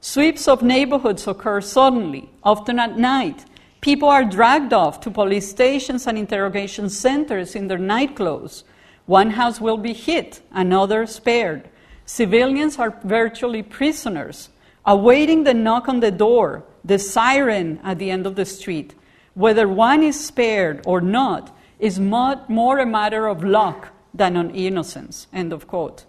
Sweeps 0.00 0.46
of 0.46 0.62
neighborhoods 0.62 1.26
occur 1.26 1.60
suddenly, 1.60 2.30
often 2.44 2.78
at 2.78 2.96
night. 2.96 3.44
People 3.80 4.08
are 4.08 4.24
dragged 4.24 4.72
off 4.72 5.00
to 5.00 5.10
police 5.10 5.50
stations 5.50 6.06
and 6.06 6.16
interrogation 6.16 6.88
centers 6.88 7.56
in 7.56 7.66
their 7.66 7.78
nightclothes. 7.78 8.62
One 9.06 9.30
house 9.30 9.60
will 9.60 9.76
be 9.76 9.92
hit, 9.92 10.42
another 10.52 11.06
spared. 11.06 11.68
Civilians 12.04 12.78
are 12.78 12.96
virtually 13.02 13.64
prisoners, 13.64 14.48
awaiting 14.86 15.44
the 15.44 15.54
knock 15.54 15.88
on 15.88 16.00
the 16.00 16.10
door, 16.10 16.64
the 16.84 16.98
siren 16.98 17.80
at 17.82 17.98
the 17.98 18.10
end 18.10 18.26
of 18.26 18.36
the 18.36 18.44
street. 18.44 18.94
Whether 19.34 19.68
one 19.68 20.02
is 20.02 20.18
spared 20.18 20.82
or 20.86 21.00
not 21.00 21.54
is 21.78 21.98
more 21.98 22.78
a 22.78 22.86
matter 22.86 23.26
of 23.26 23.44
luck 23.44 23.88
than 24.14 24.36
on 24.36 24.50
innocence. 24.50 25.26
End 25.32 25.52
of 25.52 25.66
quote. 25.66 26.04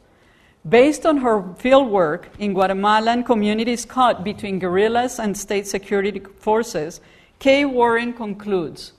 Based 0.68 1.06
on 1.06 1.18
her 1.18 1.42
fieldwork 1.42 2.26
in 2.40 2.54
Guatemalan 2.54 3.24
communities 3.24 3.86
caught 3.86 4.24
between 4.24 4.60
guerrillas 4.60 5.20
and 5.20 5.38
state 5.38 5.68
security 5.68 6.20
forces, 6.40 7.02
Kay 7.40 7.66
Warren 7.66 8.14
concludes. 8.14 8.94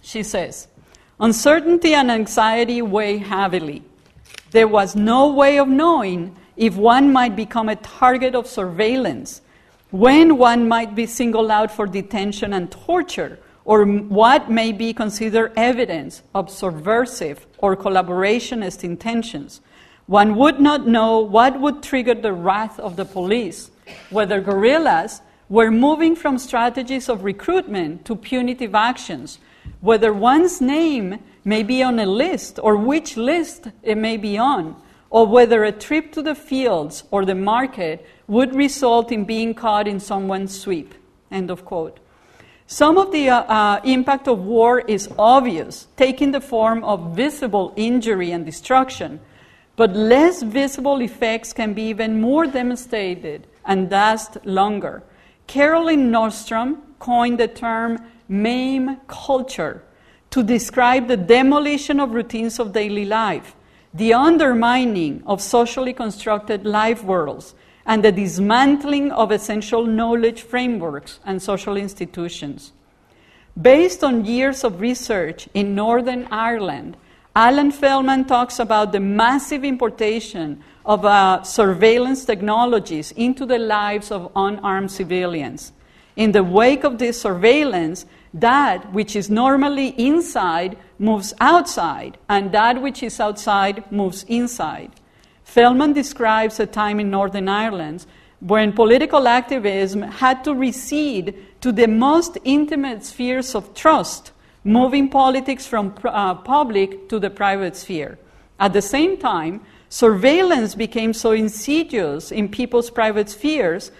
She 0.00 0.22
says, 0.22 0.68
Uncertainty 1.20 1.94
and 1.94 2.10
anxiety 2.10 2.80
weigh 2.82 3.18
heavily. 3.18 3.82
There 4.52 4.66
was 4.66 4.96
no 4.96 5.28
way 5.28 5.58
of 5.58 5.68
knowing 5.68 6.36
if 6.60 6.76
one 6.76 7.12
might 7.12 7.34
become 7.34 7.68
a 7.68 7.76
target 7.76 8.34
of 8.34 8.46
surveillance, 8.46 9.40
when 9.90 10.36
one 10.36 10.68
might 10.68 10.94
be 10.94 11.06
singled 11.06 11.50
out 11.50 11.72
for 11.72 11.86
detention 11.86 12.52
and 12.52 12.70
torture, 12.70 13.38
or 13.64 13.84
what 13.84 14.50
may 14.50 14.70
be 14.70 14.92
considered 14.92 15.52
evidence 15.56 16.22
of 16.34 16.50
subversive 16.50 17.46
or 17.58 17.76
collaborationist 17.76 18.84
intentions. 18.84 19.60
One 20.06 20.36
would 20.36 20.60
not 20.60 20.86
know 20.86 21.20
what 21.20 21.58
would 21.60 21.82
trigger 21.82 22.14
the 22.14 22.32
wrath 22.32 22.78
of 22.78 22.96
the 22.96 23.04
police, 23.04 23.70
whether 24.10 24.40
guerrillas 24.40 25.22
were 25.48 25.70
moving 25.70 26.14
from 26.14 26.38
strategies 26.38 27.08
of 27.08 27.24
recruitment 27.24 28.04
to 28.04 28.14
punitive 28.14 28.74
actions 28.74 29.38
whether 29.80 30.12
one's 30.12 30.60
name 30.60 31.18
may 31.44 31.62
be 31.62 31.82
on 31.82 31.98
a 31.98 32.06
list 32.06 32.58
or 32.62 32.76
which 32.76 33.16
list 33.16 33.68
it 33.82 33.96
may 33.96 34.16
be 34.16 34.36
on, 34.36 34.76
or 35.10 35.26
whether 35.26 35.64
a 35.64 35.72
trip 35.72 36.12
to 36.12 36.22
the 36.22 36.34
fields 36.34 37.04
or 37.10 37.24
the 37.24 37.34
market 37.34 38.06
would 38.28 38.54
result 38.54 39.10
in 39.10 39.24
being 39.24 39.52
caught 39.52 39.88
in 39.88 40.00
someone's 40.00 40.58
sweep. 40.58 40.94
End 41.30 41.50
of 41.50 41.64
quote. 41.64 41.98
Some 42.66 42.98
of 42.98 43.10
the 43.10 43.28
uh, 43.28 43.40
uh, 43.42 43.80
impact 43.82 44.28
of 44.28 44.38
war 44.38 44.78
is 44.78 45.08
obvious, 45.18 45.88
taking 45.96 46.30
the 46.30 46.40
form 46.40 46.84
of 46.84 47.16
visible 47.16 47.72
injury 47.74 48.30
and 48.30 48.46
destruction, 48.46 49.18
but 49.74 49.96
less 49.96 50.42
visible 50.42 51.00
effects 51.02 51.52
can 51.52 51.74
be 51.74 51.82
even 51.82 52.20
more 52.20 52.46
demonstrated 52.46 53.48
and 53.64 53.90
last 53.90 54.36
longer. 54.46 55.02
Carolyn 55.48 56.12
Nordstrom 56.12 56.78
coined 57.00 57.40
the 57.40 57.48
term 57.48 57.98
maim 58.28 58.98
culture 59.08 59.82
to 60.30 60.44
describe 60.44 61.08
the 61.08 61.16
demolition 61.16 61.98
of 61.98 62.12
routines 62.12 62.60
of 62.60 62.72
daily 62.72 63.04
life, 63.04 63.56
the 63.92 64.14
undermining 64.14 65.22
of 65.26 65.40
socially 65.40 65.92
constructed 65.92 66.64
life 66.64 67.02
worlds, 67.02 67.54
and 67.86 68.04
the 68.04 68.12
dismantling 68.12 69.10
of 69.10 69.32
essential 69.32 69.84
knowledge 69.84 70.42
frameworks 70.42 71.18
and 71.24 71.42
social 71.42 71.76
institutions. 71.76 72.72
Based 73.60 74.04
on 74.04 74.24
years 74.24 74.62
of 74.62 74.80
research 74.80 75.48
in 75.54 75.74
Northern 75.74 76.28
Ireland, 76.30 76.96
Allen 77.34 77.70
Feldman 77.70 78.26
talks 78.26 78.58
about 78.58 78.92
the 78.92 79.00
massive 79.00 79.64
importation 79.64 80.62
of 80.84 81.04
uh, 81.04 81.42
surveillance 81.42 82.24
technologies 82.24 83.12
into 83.12 83.46
the 83.46 83.58
lives 83.58 84.10
of 84.10 84.30
unarmed 84.36 84.90
civilians. 84.90 85.72
In 86.16 86.32
the 86.32 86.44
wake 86.44 86.84
of 86.84 86.98
this 86.98 87.20
surveillance, 87.20 88.06
that 88.32 88.92
which 88.92 89.16
is 89.16 89.28
normally 89.28 89.88
inside 89.98 90.76
moves 90.98 91.34
outside, 91.40 92.18
and 92.28 92.52
that 92.52 92.80
which 92.80 93.02
is 93.02 93.18
outside 93.18 93.90
moves 93.90 94.24
inside. 94.28 94.92
Feldman 95.44 95.92
describes 95.92 96.60
a 96.60 96.66
time 96.66 97.00
in 97.00 97.10
Northern 97.10 97.48
Ireland 97.48 98.06
when 98.40 98.72
political 98.72 99.26
activism 99.26 100.02
had 100.02 100.44
to 100.44 100.54
recede 100.54 101.34
to 101.60 101.72
the 101.72 101.88
most 101.88 102.38
intimate 102.44 103.04
spheres 103.04 103.54
of 103.54 103.74
trust, 103.74 104.32
moving 104.64 105.08
politics 105.08 105.66
from 105.66 105.94
uh, 106.04 106.34
public 106.36 107.08
to 107.08 107.18
the 107.18 107.30
private 107.30 107.76
sphere. 107.76 108.18
At 108.58 108.72
the 108.72 108.82
same 108.82 109.16
time, 109.16 109.60
surveillance 109.88 110.74
became 110.74 111.12
so 111.12 111.32
insidious 111.32 112.30
in 112.30 112.48
people's 112.48 112.90
private 112.90 113.28
spheres 113.28 113.90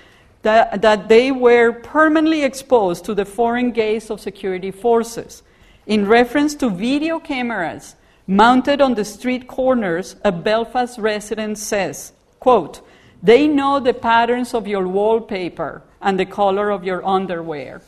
that, 0.43 0.83
that 0.83 1.09
they 1.09 1.31
were 1.31 1.73
permanently 1.73 2.43
exposed 2.43 3.05
to 3.05 3.15
the 3.15 3.25
foreign 3.25 3.73
gaze 3.73 4.11
of 4.11 4.21
security 4.21 4.71
forces. 4.71 5.43
In 5.87 6.07
reference 6.07 6.55
to 6.57 6.71
video 6.71 7.19
cameras 7.19 7.97
mounted 8.27 8.81
on 8.81 8.95
the 8.95 9.05
street 9.05 9.49
corners, 9.49 10.17
a 10.25 10.33
Belfast 10.33 10.99
resident 10.99 11.59
says, 11.59 12.13
quote, 12.39 12.81
they 13.23 13.47
know 13.47 13.81
the 13.81 13.93
patterns 13.93 14.55
of 14.55 14.67
your 14.67 14.89
wallpaper 14.89 15.83
and 16.01 16.19
the 16.19 16.27
color 16.27 16.71
of 16.71 16.85
your 16.85 17.05
underwear. 17.07 17.83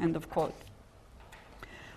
End 0.00 0.16
of 0.16 0.30
quote. 0.30 0.54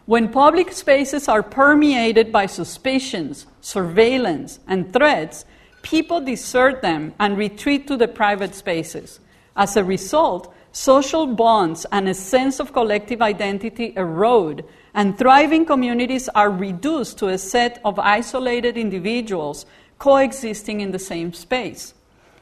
When 0.05 0.27
public 0.27 0.73
spaces 0.73 1.29
are 1.29 1.43
permeated 1.43 2.31
by 2.31 2.47
suspicions, 2.47 3.45
surveillance, 3.61 4.59
and 4.67 4.91
threats, 4.91 5.45
people 5.81 6.19
desert 6.19 6.81
them 6.81 7.13
and 7.19 7.37
retreat 7.37 7.87
to 7.87 7.95
the 7.95 8.09
private 8.09 8.53
spaces. 8.53 9.21
As 9.55 9.77
a 9.77 9.83
result, 9.83 10.53
social 10.71 11.27
bonds 11.27 11.85
and 11.91 12.09
a 12.09 12.13
sense 12.13 12.59
of 12.59 12.73
collective 12.73 13.21
identity 13.21 13.93
erode, 13.95 14.65
and 14.93 15.17
thriving 15.17 15.65
communities 15.65 16.29
are 16.29 16.49
reduced 16.49 17.17
to 17.19 17.27
a 17.27 17.37
set 17.37 17.79
of 17.85 17.99
isolated 17.99 18.77
individuals 18.77 19.65
coexisting 19.99 20.81
in 20.81 20.91
the 20.91 20.99
same 20.99 21.33
space. 21.33 21.93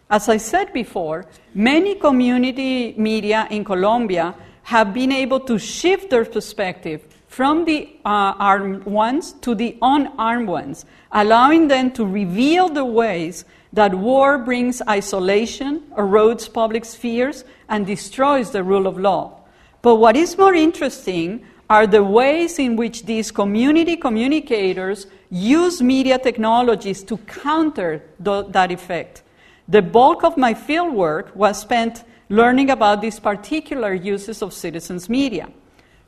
As 0.09 0.27
I 0.27 0.37
said 0.37 0.73
before, 0.73 1.25
many 1.53 1.95
community 1.95 2.93
media 2.97 3.47
in 3.49 3.63
Colombia 3.63 4.35
have 4.63 4.93
been 4.93 5.11
able 5.11 5.39
to 5.41 5.57
shift 5.57 6.09
their 6.09 6.25
perspective 6.25 7.03
from 7.27 7.63
the 7.63 7.89
uh, 8.03 8.35
armed 8.37 8.83
ones 8.83 9.33
to 9.41 9.55
the 9.55 9.77
unarmed 9.81 10.49
ones, 10.49 10.85
allowing 11.13 11.69
them 11.69 11.91
to 11.91 12.05
reveal 12.05 12.67
the 12.67 12.83
ways 12.83 13.45
that 13.73 13.93
war 13.93 14.37
brings 14.37 14.81
isolation, 14.87 15.81
erodes 15.97 16.51
public 16.51 16.85
spheres, 16.85 17.45
and 17.69 17.85
destroys 17.85 18.51
the 18.51 18.63
rule 18.63 18.87
of 18.87 18.97
law. 18.99 19.39
But 19.81 19.95
what 19.95 20.15
is 20.15 20.37
more 20.37 20.53
interesting 20.53 21.45
are 21.69 21.87
the 21.87 22.03
ways 22.03 22.59
in 22.59 22.75
which 22.75 23.05
these 23.05 23.31
community 23.31 23.95
communicators 23.95 25.07
use 25.29 25.81
media 25.81 26.19
technologies 26.19 27.01
to 27.03 27.17
counter 27.17 28.03
th- 28.23 28.47
that 28.49 28.71
effect. 28.71 29.23
The 29.69 29.81
bulk 29.81 30.25
of 30.25 30.35
my 30.35 30.53
fieldwork 30.53 31.33
was 31.33 31.61
spent 31.61 32.03
learning 32.27 32.69
about 32.69 33.01
these 33.01 33.19
particular 33.19 33.93
uses 33.93 34.41
of 34.41 34.53
citizens' 34.53 35.07
media. 35.07 35.49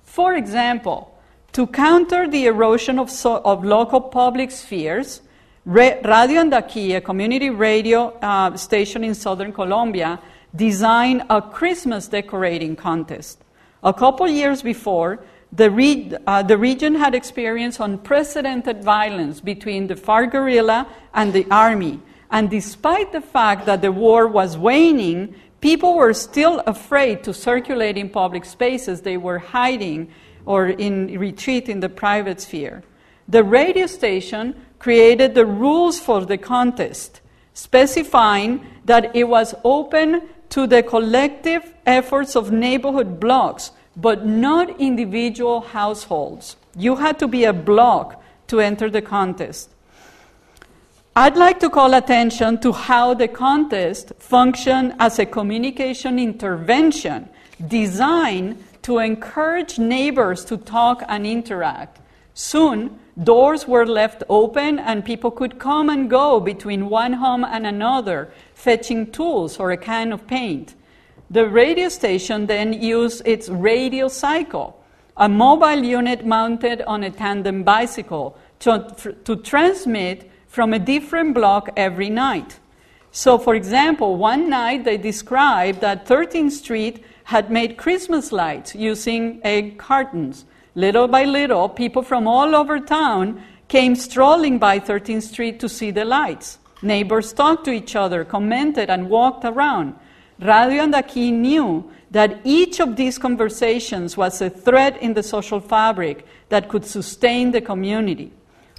For 0.04 0.36
example, 0.36 1.18
to 1.54 1.68
counter 1.68 2.28
the 2.28 2.46
erosion 2.46 3.00
of, 3.00 3.10
so, 3.10 3.42
of 3.46 3.64
local 3.64 4.02
public 4.02 4.52
spheres, 4.52 5.22
Radio 5.66 6.42
Andaquí, 6.42 6.94
a 6.94 7.00
community 7.00 7.50
radio 7.50 8.10
uh, 8.20 8.58
station 8.58 9.02
in 9.02 9.16
southern 9.16 9.54
Colombia, 9.54 10.20
designed 10.54 11.24
a 11.30 11.42
Christmas 11.42 12.10
decorating 12.10 12.76
contest. 12.76 13.42
A 13.82 13.94
couple 13.94 14.28
years 14.28 14.62
before, 14.62 15.24
the, 15.54 15.72
re- 15.72 16.12
uh, 16.28 16.44
the 16.44 16.58
region 16.58 16.96
had 16.96 17.16
experienced 17.16 17.80
unprecedented 17.80 18.84
violence 18.84 19.40
between 19.40 19.88
the 19.88 19.96
FARC 19.96 20.32
guerrilla 20.32 20.86
and 21.14 21.32
the 21.32 21.48
army. 21.50 22.02
And 22.30 22.50
despite 22.50 23.14
the 23.14 23.22
fact 23.22 23.66
that 23.66 23.82
the 23.82 23.92
war 23.92 24.28
was 24.28 24.58
waning, 24.58 25.34
people 25.62 25.96
were 25.96 26.14
still 26.14 26.60
afraid 26.68 27.24
to 27.24 27.34
circulate 27.34 27.98
in 27.98 28.10
public 28.10 28.44
spaces. 28.44 29.00
They 29.00 29.16
were 29.16 29.40
hiding 29.40 30.12
or 30.46 30.68
in 30.68 31.18
retreat 31.18 31.70
in 31.70 31.80
the 31.80 31.88
private 31.88 32.42
sphere. 32.42 32.84
The 33.30 33.44
radio 33.44 33.88
station 33.88 34.56
created 34.84 35.34
the 35.34 35.46
rules 35.46 35.98
for 35.98 36.26
the 36.26 36.38
contest, 36.38 37.22
specifying 37.54 38.60
that 38.84 39.16
it 39.16 39.24
was 39.24 39.56
open 39.64 40.22
to 40.50 40.68
the 40.68 40.84
collective 40.84 41.74
efforts 41.86 42.36
of 42.36 42.52
neighborhood 42.52 43.18
blocks 43.18 43.72
but 43.96 44.26
not 44.26 44.82
individual 44.82 45.62
households. 45.62 46.58
You 46.76 46.98
had 46.98 47.18
to 47.20 47.30
be 47.30 47.46
a 47.46 47.54
block 47.54 48.22
to 48.48 48.60
enter 48.60 48.90
the 48.90 49.02
contest. 49.02 49.70
I'd 51.16 51.38
like 51.38 51.62
to 51.62 51.70
call 51.70 51.94
attention 51.94 52.60
to 52.60 52.74
how 52.74 53.14
the 53.14 53.30
contest 53.30 54.12
functioned 54.20 54.96
as 55.00 55.18
a 55.18 55.26
communication 55.26 56.20
intervention 56.20 57.30
designed 57.66 58.62
to 58.82 58.98
encourage 59.00 59.80
neighbors 59.80 60.44
to 60.46 60.58
talk 60.58 61.04
and 61.08 61.26
interact. 61.26 62.02
Soon, 62.34 63.00
doors 63.22 63.68
were 63.68 63.86
left 63.86 64.24
open 64.30 64.80
and 64.80 65.06
people 65.06 65.30
could 65.30 65.60
come 65.60 65.90
and 65.90 66.10
go 66.10 66.40
between 66.40 66.90
one 66.90 67.14
home 67.14 67.44
and 67.44 67.68
another, 67.68 68.32
fetching 68.54 69.12
tools 69.12 69.60
or 69.60 69.72
a 69.72 69.78
can 69.78 70.12
of 70.12 70.26
paint. 70.28 70.76
The 71.30 71.48
radio 71.48 71.90
station 71.90 72.48
then 72.48 72.74
used 72.74 73.22
its 73.26 73.50
radio 73.50 74.08
cycle, 74.08 74.84
a 75.18 75.30
mobile 75.30 75.84
unit 75.84 76.26
mounted 76.26 76.82
on 76.84 77.04
a 77.04 77.12
tandem 77.12 77.64
bicycle, 77.64 78.38
to, 78.60 79.16
to 79.26 79.36
transmit 79.38 80.32
from 80.48 80.74
a 80.74 80.80
different 80.80 81.34
block 81.34 81.70
every 81.76 82.10
night. 82.10 82.60
So, 83.12 83.38
for 83.38 83.54
example, 83.54 84.16
one 84.16 84.50
night 84.50 84.86
they 84.86 84.98
described 84.98 85.82
that 85.82 86.06
13th 86.06 86.52
Street 86.52 87.04
had 87.26 87.52
made 87.52 87.78
Christmas 87.78 88.32
lights 88.32 88.74
using 88.74 89.40
egg 89.44 89.78
cartons. 89.78 90.46
Little 90.76 91.08
by 91.08 91.26
little, 91.26 91.70
people 91.70 92.02
from 92.02 92.28
all 92.28 92.56
over 92.56 92.80
town 92.80 93.44
came 93.68 93.96
strolling 93.96 94.58
by 94.58 94.80
13th 94.80 95.24
Street 95.24 95.60
to 95.60 95.70
see 95.70 95.92
the 95.92 96.06
lights. 96.06 96.58
Neighbors 96.82 97.32
talked 97.32 97.66
to 97.66 97.72
each 97.72 97.96
other, 97.96 98.26
commented, 98.26 98.90
and 98.90 99.10
walked 99.10 99.46
around. 99.46 99.96
Radio 100.40 100.84
Andaquí 100.84 101.32
knew 101.32 101.90
that 102.12 102.40
each 102.44 102.80
of 102.80 102.96
these 102.96 103.18
conversations 103.18 104.18
was 104.18 104.42
a 104.42 104.50
thread 104.50 104.98
in 104.98 105.14
the 105.14 105.24
social 105.24 105.60
fabric 105.60 106.26
that 106.50 106.70
could 106.70 106.86
sustain 106.86 107.52
the 107.52 107.62
community. 107.62 108.32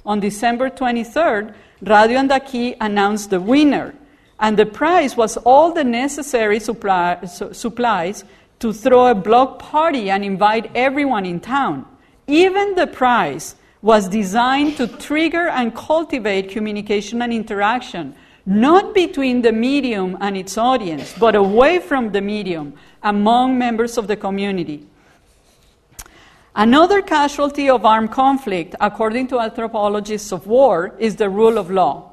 On 0.05 0.19
December 0.19 0.69
23rd, 0.69 1.53
Radio 1.81 2.19
Andaquí 2.19 2.75
announced 2.79 3.29
the 3.29 3.41
winner, 3.41 3.95
and 4.39 4.57
the 4.57 4.65
prize 4.65 5.17
was 5.17 5.37
all 5.37 5.73
the 5.73 5.83
necessary 5.83 6.59
su- 6.59 7.53
supplies 7.53 8.23
to 8.59 8.73
throw 8.73 9.07
a 9.07 9.15
block 9.15 9.59
party 9.59 10.09
and 10.09 10.23
invite 10.23 10.71
everyone 10.75 11.25
in 11.25 11.39
town. 11.39 11.85
Even 12.27 12.75
the 12.75 12.87
prize 12.87 13.55
was 13.81 14.07
designed 14.07 14.77
to 14.77 14.87
trigger 14.87 15.47
and 15.47 15.75
cultivate 15.75 16.49
communication 16.49 17.21
and 17.21 17.31
interaction 17.31 18.15
not 18.45 18.93
between 18.93 19.41
the 19.41 19.51
medium 19.51 20.17
and 20.21 20.37
its 20.37 20.57
audience, 20.57 21.13
but 21.17 21.35
away 21.35 21.79
from 21.79 22.11
the 22.11 22.21
medium 22.21 22.73
among 23.01 23.57
members 23.57 23.97
of 23.97 24.07
the 24.07 24.15
community. 24.15 24.85
Another 26.55 27.01
casualty 27.01 27.69
of 27.69 27.85
armed 27.85 28.11
conflict, 28.11 28.75
according 28.79 29.27
to 29.27 29.39
anthropologists 29.39 30.31
of 30.31 30.47
war, 30.47 30.95
is 30.99 31.15
the 31.15 31.29
rule 31.29 31.57
of 31.57 31.71
law. 31.71 32.11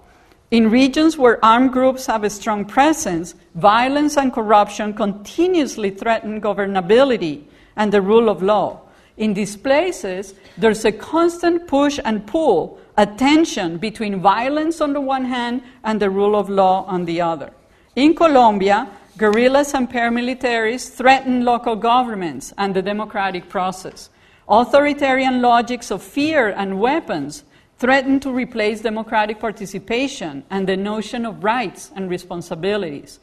In 0.53 0.69
regions 0.69 1.17
where 1.17 1.43
armed 1.43 1.73
groups 1.73 2.05
have 2.05 2.25
a 2.25 2.29
strong 2.29 2.67
presence, 2.67 3.35
violence 3.55 4.19
and 4.19 4.31
corruption 4.31 4.93
continuously 4.93 5.89
threaten 5.89 6.43
governability 6.43 7.45
and 7.75 7.91
the 7.91 8.03
rule 8.03 8.29
of 8.29 8.43
law. 8.43 8.83
In 9.17 9.33
these 9.33 9.57
places, 9.57 10.35
there's 10.59 10.85
a 10.85 10.93
constant 10.93 11.67
push 11.67 11.99
and 12.05 12.27
pull 12.27 12.79
a 12.99 13.07
tension 13.07 13.79
between 13.79 14.21
violence 14.21 14.83
on 14.83 14.93
the 14.93 15.01
one 15.01 15.25
hand 15.25 15.63
and 15.85 15.99
the 15.99 16.11
rule 16.11 16.37
of 16.37 16.51
law 16.51 16.85
on 16.85 17.07
the 17.07 17.23
other. 17.23 17.51
In 17.97 18.15
Colombia, 18.15 18.91
guerrillas 19.17 19.73
and 19.73 19.89
paramilitaries 19.89 20.95
threaten 20.95 21.47
local 21.47 21.77
governments 21.77 22.53
and 22.59 22.77
the 22.77 22.83
democratic 22.83 23.49
process. 23.49 24.11
Authoritarian 24.47 25.41
logics 25.41 25.91
of 25.91 26.03
fear 26.03 26.51
and 26.51 26.79
weapons 26.79 27.45
threaten 27.83 28.21
to 28.21 28.31
replace 28.31 28.81
democratic 28.81 29.41
participation 29.41 30.45
and 30.51 30.69
the 30.69 30.77
notion 30.77 31.27
of 31.27 31.43
rights 31.43 31.91
and 31.97 32.09
responsibilities. 32.09 33.19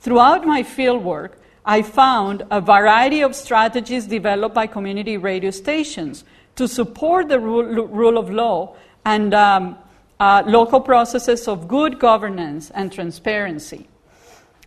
Throughout 0.00 0.44
my 0.44 0.64
fieldwork, 0.64 1.34
I 1.64 1.82
found 1.82 2.42
a 2.50 2.60
variety 2.60 3.20
of 3.22 3.36
strategies 3.36 4.08
developed 4.08 4.52
by 4.52 4.66
community 4.66 5.16
radio 5.16 5.52
stations 5.52 6.24
to 6.56 6.66
support 6.66 7.28
the 7.28 7.38
rule, 7.38 7.86
rule 7.86 8.18
of 8.18 8.30
law 8.30 8.74
and 9.04 9.32
um, 9.32 9.78
uh, 10.18 10.42
local 10.44 10.80
processes 10.80 11.46
of 11.46 11.68
good 11.68 12.00
governance 12.00 12.70
and 12.70 12.92
transparency. 12.92 13.86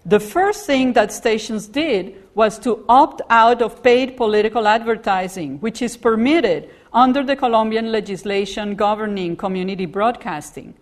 The 0.06 0.20
first 0.20 0.66
thing 0.66 0.94
that 0.94 1.14
stations 1.14 1.68
did 1.68 2.16
was 2.36 2.60
to 2.60 2.84
opt 2.90 3.22
out 3.30 3.62
of 3.62 3.82
paid 3.82 4.18
political 4.18 4.68
advertising, 4.68 5.60
which 5.60 5.82
is 5.82 5.96
permitted 5.96 6.70
under 6.92 7.24
the 7.24 7.38
Colombian 7.38 7.92
legislation 7.92 8.76
governing 8.76 9.38
community 9.38 9.86
broadcasting. 9.86 10.74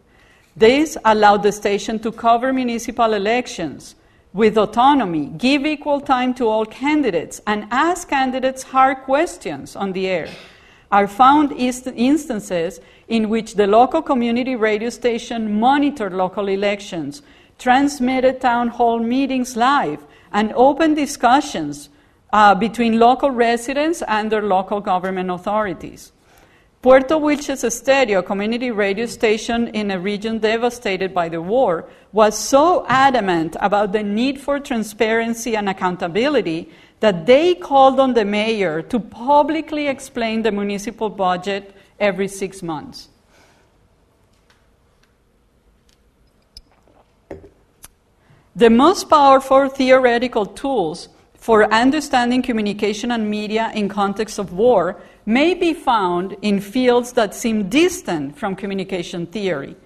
This 0.55 0.97
allowed 1.05 1.43
the 1.43 1.51
station 1.51 1.99
to 1.99 2.11
cover 2.11 2.51
municipal 2.51 3.13
elections 3.13 3.95
with 4.33 4.57
autonomy, 4.57 5.27
give 5.37 5.65
equal 5.65 6.01
time 6.01 6.33
to 6.33 6.47
all 6.47 6.65
candidates, 6.65 7.41
and 7.45 7.67
ask 7.69 8.09
candidates 8.09 8.63
hard 8.63 9.03
questions 9.03 9.75
on 9.75 9.91
the 9.91 10.07
air. 10.07 10.29
Are 10.91 11.07
found 11.07 11.51
instances 11.51 12.79
in 13.07 13.29
which 13.29 13.55
the 13.55 13.67
local 13.67 14.01
community 14.01 14.55
radio 14.55 14.89
station 14.89 15.59
monitored 15.59 16.13
local 16.13 16.47
elections, 16.47 17.21
transmitted 17.61 18.41
town 18.41 18.69
hall 18.69 18.97
meetings 18.97 19.55
live, 19.55 20.03
and 20.33 20.51
open 20.55 20.95
discussions 20.95 21.89
uh, 22.33 22.55
between 22.55 22.97
local 22.97 23.29
residents 23.29 24.01
and 24.07 24.31
their 24.31 24.41
local 24.41 24.81
government 24.81 25.29
authorities. 25.29 26.11
Puerto 26.81 27.13
Wilches 27.13 27.63
Estéreo, 27.63 28.19
a 28.19 28.23
community 28.23 28.71
radio 28.71 29.05
station 29.05 29.67
in 29.67 29.91
a 29.91 29.99
region 29.99 30.39
devastated 30.39 31.13
by 31.13 31.29
the 31.29 31.39
war, 31.39 31.87
was 32.11 32.35
so 32.35 32.83
adamant 32.87 33.55
about 33.59 33.91
the 33.91 34.01
need 34.01 34.41
for 34.41 34.59
transparency 34.59 35.55
and 35.55 35.69
accountability 35.69 36.67
that 36.99 37.27
they 37.27 37.53
called 37.53 37.99
on 37.99 38.15
the 38.15 38.25
mayor 38.25 38.81
to 38.81 38.99
publicly 38.99 39.87
explain 39.87 40.41
the 40.41 40.51
municipal 40.51 41.09
budget 41.09 41.75
every 41.99 42.27
six 42.27 42.63
months. 42.63 43.10
The 48.55 48.69
most 48.69 49.09
powerful 49.09 49.69
theoretical 49.69 50.45
tools 50.45 51.07
for 51.35 51.71
understanding 51.73 52.41
communication 52.41 53.11
and 53.11 53.29
media 53.29 53.71
in 53.73 53.87
context 53.87 54.39
of 54.39 54.51
war 54.51 55.01
may 55.25 55.53
be 55.53 55.73
found 55.73 56.35
in 56.41 56.59
fields 56.59 57.13
that 57.13 57.33
seem 57.33 57.69
distant 57.69 58.37
from 58.37 58.57
communication 58.57 59.25
theory. 59.25 59.77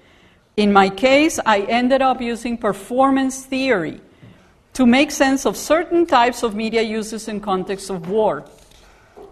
In 0.58 0.74
my 0.74 0.90
case, 0.90 1.40
I 1.46 1.60
ended 1.62 2.02
up 2.02 2.22
using 2.22 2.58
performance 2.58 3.46
theory 3.46 4.02
to 4.74 4.88
make 4.88 5.12
sense 5.12 5.46
of 5.46 5.56
certain 5.56 6.08
types 6.08 6.42
of 6.42 6.56
media 6.56 6.82
uses 6.82 7.28
in 7.28 7.42
context 7.42 7.92
of 7.92 8.10
war. 8.10 8.46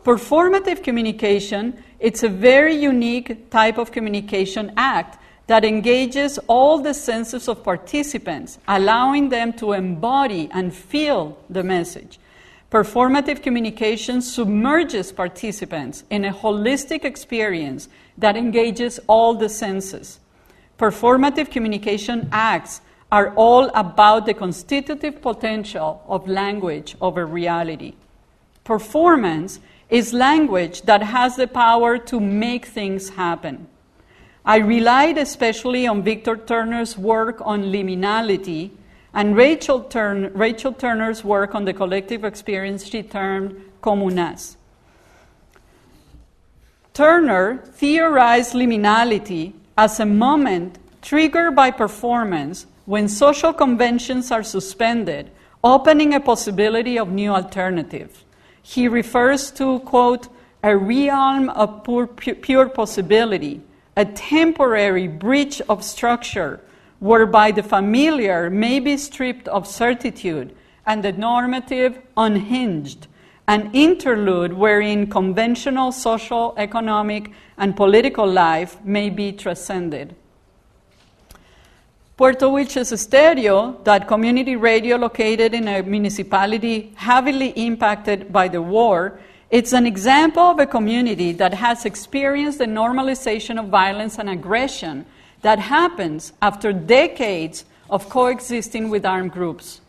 Performative 0.03 0.83
communication, 0.83 1.81
it's 1.99 2.21
a 2.21 2.29
very 2.29 2.75
unique 2.75 3.49
type 3.49 3.79
of 3.79 3.91
communication 3.91 4.73
act 4.77 5.17
that 5.47 5.65
engages 5.65 6.39
all 6.47 6.79
the 6.79 6.93
senses 6.93 7.47
of 7.47 7.63
participants, 7.63 8.59
allowing 8.67 9.29
them 9.29 9.53
to 9.53 9.73
embody 9.73 10.49
and 10.51 10.73
feel 10.73 11.37
the 11.49 11.63
message. 11.63 12.19
Performative 12.71 13.43
communication 13.43 14.21
submerges 14.21 15.11
participants 15.11 16.03
in 16.09 16.25
a 16.25 16.33
holistic 16.33 17.03
experience 17.03 17.87
that 18.17 18.35
engages 18.35 18.99
all 19.07 19.35
the 19.35 19.49
senses. 19.49 20.19
Performative 20.79 21.51
communication 21.51 22.27
acts 22.31 22.81
are 23.11 23.31
all 23.35 23.69
about 23.75 24.25
the 24.25 24.33
constitutive 24.33 25.21
potential 25.21 26.03
of 26.07 26.27
language 26.27 26.95
over 26.99 27.27
reality. 27.27 27.93
Performance 28.63 29.59
is 29.89 30.13
language 30.13 30.81
that 30.83 31.03
has 31.03 31.35
the 31.35 31.47
power 31.47 31.99
to 31.99 32.19
make 32.19 32.65
things 32.65 33.09
happen. 33.09 33.67
I 34.45 34.57
relied 34.57 35.17
especially 35.17 35.87
on 35.87 36.03
Victor 36.03 36.35
Turner's 36.35 36.97
work 36.97 37.39
on 37.41 37.63
liminality 37.63 38.71
and 39.13 39.37
Rachel, 39.37 39.81
Turn, 39.81 40.31
Rachel 40.33 40.73
Turner's 40.73 41.23
work 41.23 41.55
on 41.55 41.65
the 41.65 41.73
collective 41.73 42.25
experience 42.25 42.85
she 42.85 43.03
termed 43.03 43.61
communitas. 43.81 44.57
Turner 46.93 47.57
theorized 47.73 48.53
liminality 48.53 49.53
as 49.77 49.99
a 49.99 50.05
moment 50.05 50.77
triggered 51.01 51.55
by 51.55 51.71
performance 51.71 52.65
when 52.85 53.07
social 53.07 53.53
conventions 53.53 54.31
are 54.31 54.43
suspended, 54.43 55.31
opening 55.63 56.13
a 56.13 56.19
possibility 56.19 56.99
of 56.99 57.09
new 57.09 57.31
alternatives. 57.31 58.23
He 58.61 58.87
refers 58.87 59.51
to, 59.51 59.79
quote, 59.79 60.27
a 60.61 60.75
realm 60.75 61.49
of 61.49 61.83
pure, 61.83 62.07
pure 62.07 62.69
possibility, 62.69 63.61
a 63.95 64.05
temporary 64.05 65.07
breach 65.07 65.61
of 65.69 65.83
structure 65.83 66.59
whereby 66.99 67.51
the 67.51 67.63
familiar 67.63 68.49
may 68.49 68.79
be 68.79 68.97
stripped 68.97 69.47
of 69.49 69.67
certitude 69.67 70.55
and 70.85 71.03
the 71.03 71.11
normative 71.11 71.99
unhinged, 72.17 73.07
an 73.47 73.69
interlude 73.73 74.53
wherein 74.53 75.07
conventional 75.07 75.91
social, 75.91 76.53
economic, 76.57 77.31
and 77.57 77.75
political 77.75 78.25
life 78.25 78.81
may 78.83 79.09
be 79.09 79.31
transcended. 79.31 80.15
Puerto 82.15 82.45
Wilches 82.45 82.97
Stereo, 82.97 83.81
that 83.83 84.07
community 84.07 84.55
radio 84.55 84.97
located 84.97 85.53
in 85.53 85.67
a 85.67 85.81
municipality 85.81 86.93
heavily 86.95 87.49
impacted 87.49 88.31
by 88.31 88.47
the 88.47 88.61
war, 88.61 89.19
it's 89.53 89.71
an 89.71 89.85
example 89.85 90.41
of 90.41 90.57
a 90.57 90.65
community 90.65 91.31
that 91.33 91.53
has 91.53 91.85
experienced 91.85 92.57
the 92.57 92.65
normalization 92.65 93.59
of 93.59 93.67
violence 93.67 94.17
and 94.17 94.27
aggression 94.27 95.05
that 95.43 95.59
happens 95.59 96.33
after 96.41 96.73
decades 96.73 97.63
of 97.87 98.09
coexisting 98.09 98.89
with 98.89 99.05
armed 99.05 99.31
groups. 99.31 99.79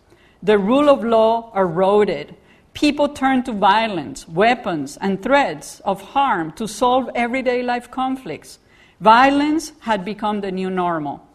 The 0.42 0.58
rule 0.58 0.90
of 0.90 1.02
law 1.02 1.50
eroded. 1.56 2.36
People 2.74 3.08
turned 3.08 3.46
to 3.46 3.52
violence, 3.52 4.28
weapons, 4.28 4.98
and 5.00 5.22
threats 5.22 5.80
of 5.80 6.02
harm 6.12 6.52
to 6.56 6.68
solve 6.68 7.08
everyday 7.14 7.62
life 7.62 7.90
conflicts. 7.90 8.58
Violence 9.00 9.72
had 9.80 10.04
become 10.04 10.42
the 10.42 10.52
new 10.52 10.68
normal. 10.68 11.26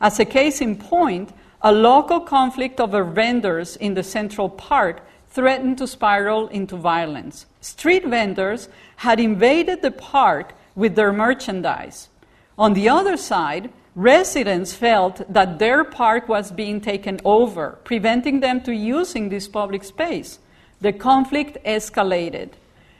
As 0.00 0.18
a 0.18 0.24
case 0.24 0.62
in 0.62 0.76
point, 0.78 1.30
a 1.60 1.72
local 1.72 2.20
conflict 2.20 2.80
over 2.80 3.04
vendors 3.04 3.76
in 3.76 3.92
the 3.92 4.02
Central 4.02 4.48
Park 4.48 5.02
threatened 5.28 5.76
to 5.76 5.86
spiral 5.86 6.48
into 6.48 6.76
violence. 6.76 7.44
Street 7.66 8.06
vendors 8.06 8.68
had 8.94 9.18
invaded 9.18 9.82
the 9.82 9.90
park 9.90 10.54
with 10.76 10.94
their 10.94 11.12
merchandise. 11.12 12.08
On 12.56 12.74
the 12.74 12.88
other 12.88 13.16
side, 13.16 13.70
residents 13.96 14.72
felt 14.72 15.20
that 15.32 15.58
their 15.58 15.82
park 15.82 16.28
was 16.28 16.52
being 16.52 16.80
taken 16.80 17.18
over, 17.24 17.78
preventing 17.82 18.38
them 18.38 18.60
to 18.60 18.72
using 18.72 19.28
this 19.28 19.48
public 19.48 19.82
space. 19.82 20.38
The 20.80 20.92
conflict 20.92 21.58
escalated. 21.64 22.50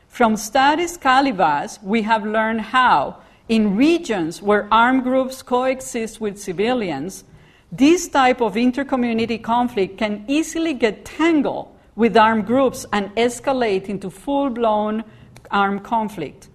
From 0.09 0.37
Studies 0.37 0.99
Calibas, 0.99 1.81
we 1.81 2.03
have 2.03 2.27
learned 2.27 2.63
how 2.63 3.19
in 3.49 3.77
regions 3.77 4.43
where 4.43 4.67
armed 4.73 5.05
groups 5.05 5.43
coexist 5.43 6.21
with 6.21 6.43
civilians, 6.43 7.23
this 7.71 8.09
type 8.09 8.41
of 8.41 8.55
intercommunity 8.55 9.41
conflict 9.41 9.97
can 9.97 10.25
easily 10.27 10.75
get 10.75 11.05
tangled 11.05 11.76
with 11.97 12.17
armed 12.17 12.47
groups 12.47 12.87
and 12.93 13.15
escalate 13.17 13.89
into 13.89 14.11
full 14.11 14.51
blown 14.51 15.03
armed 15.51 15.83
conflict. 15.83 16.49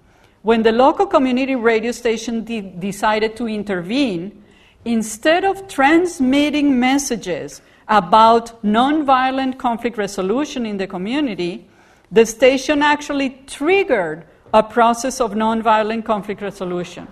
When 0.44 0.64
the 0.64 0.72
local 0.72 1.06
community 1.06 1.56
radio 1.56 1.92
station 1.92 2.44
de- 2.44 2.62
decided 2.62 3.36
to 3.38 3.48
intervene, 3.48 4.44
instead 4.86 5.44
of 5.44 5.68
transmitting 5.68 6.80
messages 6.80 7.62
about 7.88 8.64
nonviolent 8.64 9.58
conflict 9.58 9.98
resolution 9.98 10.66
in 10.66 10.78
the 10.78 10.88
community, 10.88 11.68
the 12.12 12.26
station 12.26 12.82
actually 12.82 13.42
triggered 13.48 14.26
a 14.54 14.64
process 14.64 15.22
of 15.22 15.32
nonviolent 15.32 16.06
conflict 16.06 16.42
resolution. 16.42 17.08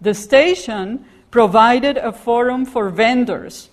The 0.00 0.14
station 0.14 1.04
provided 1.30 1.96
a 1.96 2.12
forum 2.12 2.64
for 2.64 2.90
vendors 2.90 3.70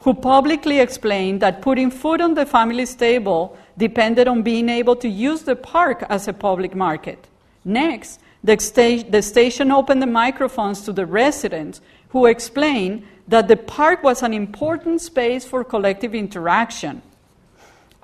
who 0.00 0.14
publicly 0.14 0.80
explained 0.80 1.40
that 1.40 1.60
putting 1.60 1.90
food 1.90 2.20
on 2.20 2.34
the 2.34 2.46
family's 2.46 2.94
table 2.94 3.56
depended 3.76 4.28
on 4.28 4.42
being 4.42 4.68
able 4.68 4.96
to 4.96 5.08
use 5.08 5.42
the 5.42 5.56
park 5.56 6.04
as 6.08 6.28
a 6.28 6.32
public 6.32 6.74
market. 6.74 7.26
Next, 7.64 8.20
the, 8.42 8.58
sta- 8.58 9.02
the 9.02 9.22
station 9.22 9.72
opened 9.72 10.00
the 10.00 10.06
microphones 10.06 10.82
to 10.82 10.92
the 10.92 11.06
residents 11.06 11.80
who 12.10 12.26
explained 12.26 13.04
that 13.26 13.48
the 13.48 13.56
park 13.56 14.02
was 14.02 14.22
an 14.22 14.32
important 14.32 15.00
space 15.00 15.44
for 15.44 15.64
collective 15.64 16.14
interaction 16.14 17.02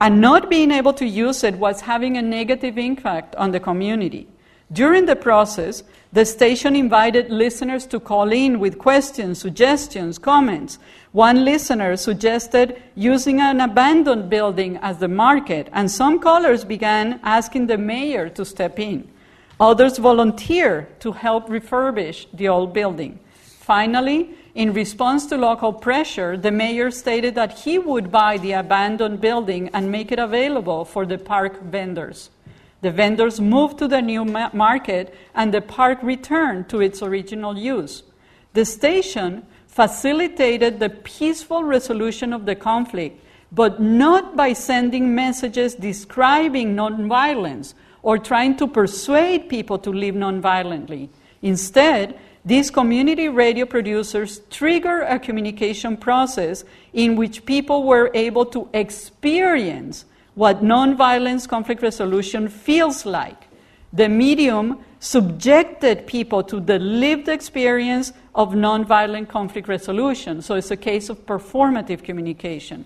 and 0.00 0.20
not 0.20 0.50
being 0.50 0.70
able 0.70 0.92
to 0.92 1.06
use 1.06 1.44
it 1.44 1.54
was 1.54 1.80
having 1.82 2.16
a 2.16 2.22
negative 2.22 2.76
impact 2.76 3.34
on 3.36 3.52
the 3.52 3.60
community. 3.60 4.26
During 4.72 5.06
the 5.06 5.16
process, 5.16 5.84
the 6.12 6.24
station 6.24 6.74
invited 6.74 7.30
listeners 7.30 7.86
to 7.86 8.00
call 8.00 8.32
in 8.32 8.58
with 8.58 8.78
questions, 8.78 9.38
suggestions, 9.38 10.18
comments. 10.18 10.78
One 11.14 11.44
listener 11.44 11.96
suggested 11.96 12.82
using 12.96 13.40
an 13.40 13.60
abandoned 13.60 14.28
building 14.28 14.78
as 14.82 14.98
the 14.98 15.06
market, 15.06 15.68
and 15.72 15.88
some 15.88 16.18
callers 16.18 16.64
began 16.64 17.20
asking 17.22 17.68
the 17.68 17.78
mayor 17.78 18.28
to 18.30 18.44
step 18.44 18.80
in. 18.80 19.08
Others 19.60 19.98
volunteered 19.98 20.98
to 20.98 21.12
help 21.12 21.48
refurbish 21.48 22.26
the 22.32 22.48
old 22.48 22.72
building. 22.72 23.20
Finally, 23.36 24.30
in 24.56 24.72
response 24.72 25.26
to 25.26 25.36
local 25.36 25.72
pressure, 25.72 26.36
the 26.36 26.50
mayor 26.50 26.90
stated 26.90 27.36
that 27.36 27.60
he 27.60 27.78
would 27.78 28.10
buy 28.10 28.36
the 28.36 28.50
abandoned 28.50 29.20
building 29.20 29.70
and 29.72 29.92
make 29.92 30.10
it 30.10 30.18
available 30.18 30.84
for 30.84 31.06
the 31.06 31.16
park 31.16 31.62
vendors. 31.62 32.30
The 32.80 32.90
vendors 32.90 33.40
moved 33.40 33.78
to 33.78 33.86
the 33.86 34.02
new 34.02 34.24
ma- 34.24 34.50
market 34.52 35.14
and 35.32 35.54
the 35.54 35.60
park 35.60 36.02
returned 36.02 36.68
to 36.70 36.80
its 36.80 37.04
original 37.04 37.56
use. 37.56 38.02
The 38.54 38.64
station 38.64 39.46
facilitated 39.74 40.78
the 40.78 40.88
peaceful 40.88 41.64
resolution 41.64 42.32
of 42.32 42.46
the 42.46 42.54
conflict, 42.54 43.20
but 43.50 43.80
not 43.80 44.36
by 44.36 44.52
sending 44.52 45.12
messages 45.16 45.74
describing 45.74 46.76
nonviolence 46.76 47.74
or 48.00 48.16
trying 48.16 48.54
to 48.56 48.68
persuade 48.68 49.48
people 49.48 49.76
to 49.76 49.90
live 49.90 50.14
nonviolently. 50.14 51.08
Instead, 51.42 52.16
these 52.44 52.70
community 52.70 53.28
radio 53.28 53.66
producers 53.66 54.42
trigger 54.48 55.00
a 55.02 55.18
communication 55.18 55.96
process 55.96 56.64
in 56.92 57.16
which 57.16 57.44
people 57.44 57.82
were 57.82 58.12
able 58.14 58.46
to 58.46 58.68
experience 58.74 60.04
what 60.36 60.62
nonviolence 60.62 61.48
conflict 61.48 61.82
resolution 61.82 62.46
feels 62.46 63.04
like. 63.04 63.48
The 63.92 64.08
medium 64.08 64.84
subjected 65.00 66.06
people 66.06 66.44
to 66.44 66.60
the 66.60 66.78
lived 66.78 67.28
experience 67.28 68.12
of 68.34 68.52
nonviolent 68.52 69.28
conflict 69.28 69.68
resolution. 69.68 70.42
So 70.42 70.56
it's 70.56 70.70
a 70.70 70.76
case 70.76 71.08
of 71.08 71.24
performative 71.26 72.02
communication. 72.02 72.84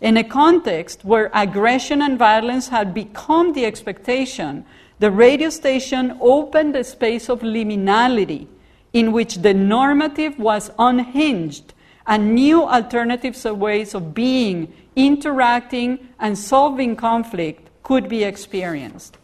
In 0.00 0.16
a 0.16 0.24
context 0.24 1.04
where 1.04 1.30
aggression 1.32 2.02
and 2.02 2.18
violence 2.18 2.68
had 2.68 2.92
become 2.92 3.52
the 3.52 3.64
expectation, 3.64 4.64
the 4.98 5.10
radio 5.10 5.48
station 5.48 6.18
opened 6.20 6.76
a 6.76 6.84
space 6.84 7.28
of 7.28 7.40
liminality 7.40 8.46
in 8.92 9.12
which 9.12 9.36
the 9.36 9.54
normative 9.54 10.38
was 10.38 10.70
unhinged 10.78 11.72
and 12.06 12.34
new 12.34 12.62
alternatives 12.64 13.44
of 13.44 13.58
ways 13.58 13.94
of 13.94 14.12
being, 14.12 14.72
interacting, 14.96 16.08
and 16.18 16.36
solving 16.36 16.96
conflict 16.96 17.68
could 17.82 18.08
be 18.08 18.24
experienced. 18.24 19.16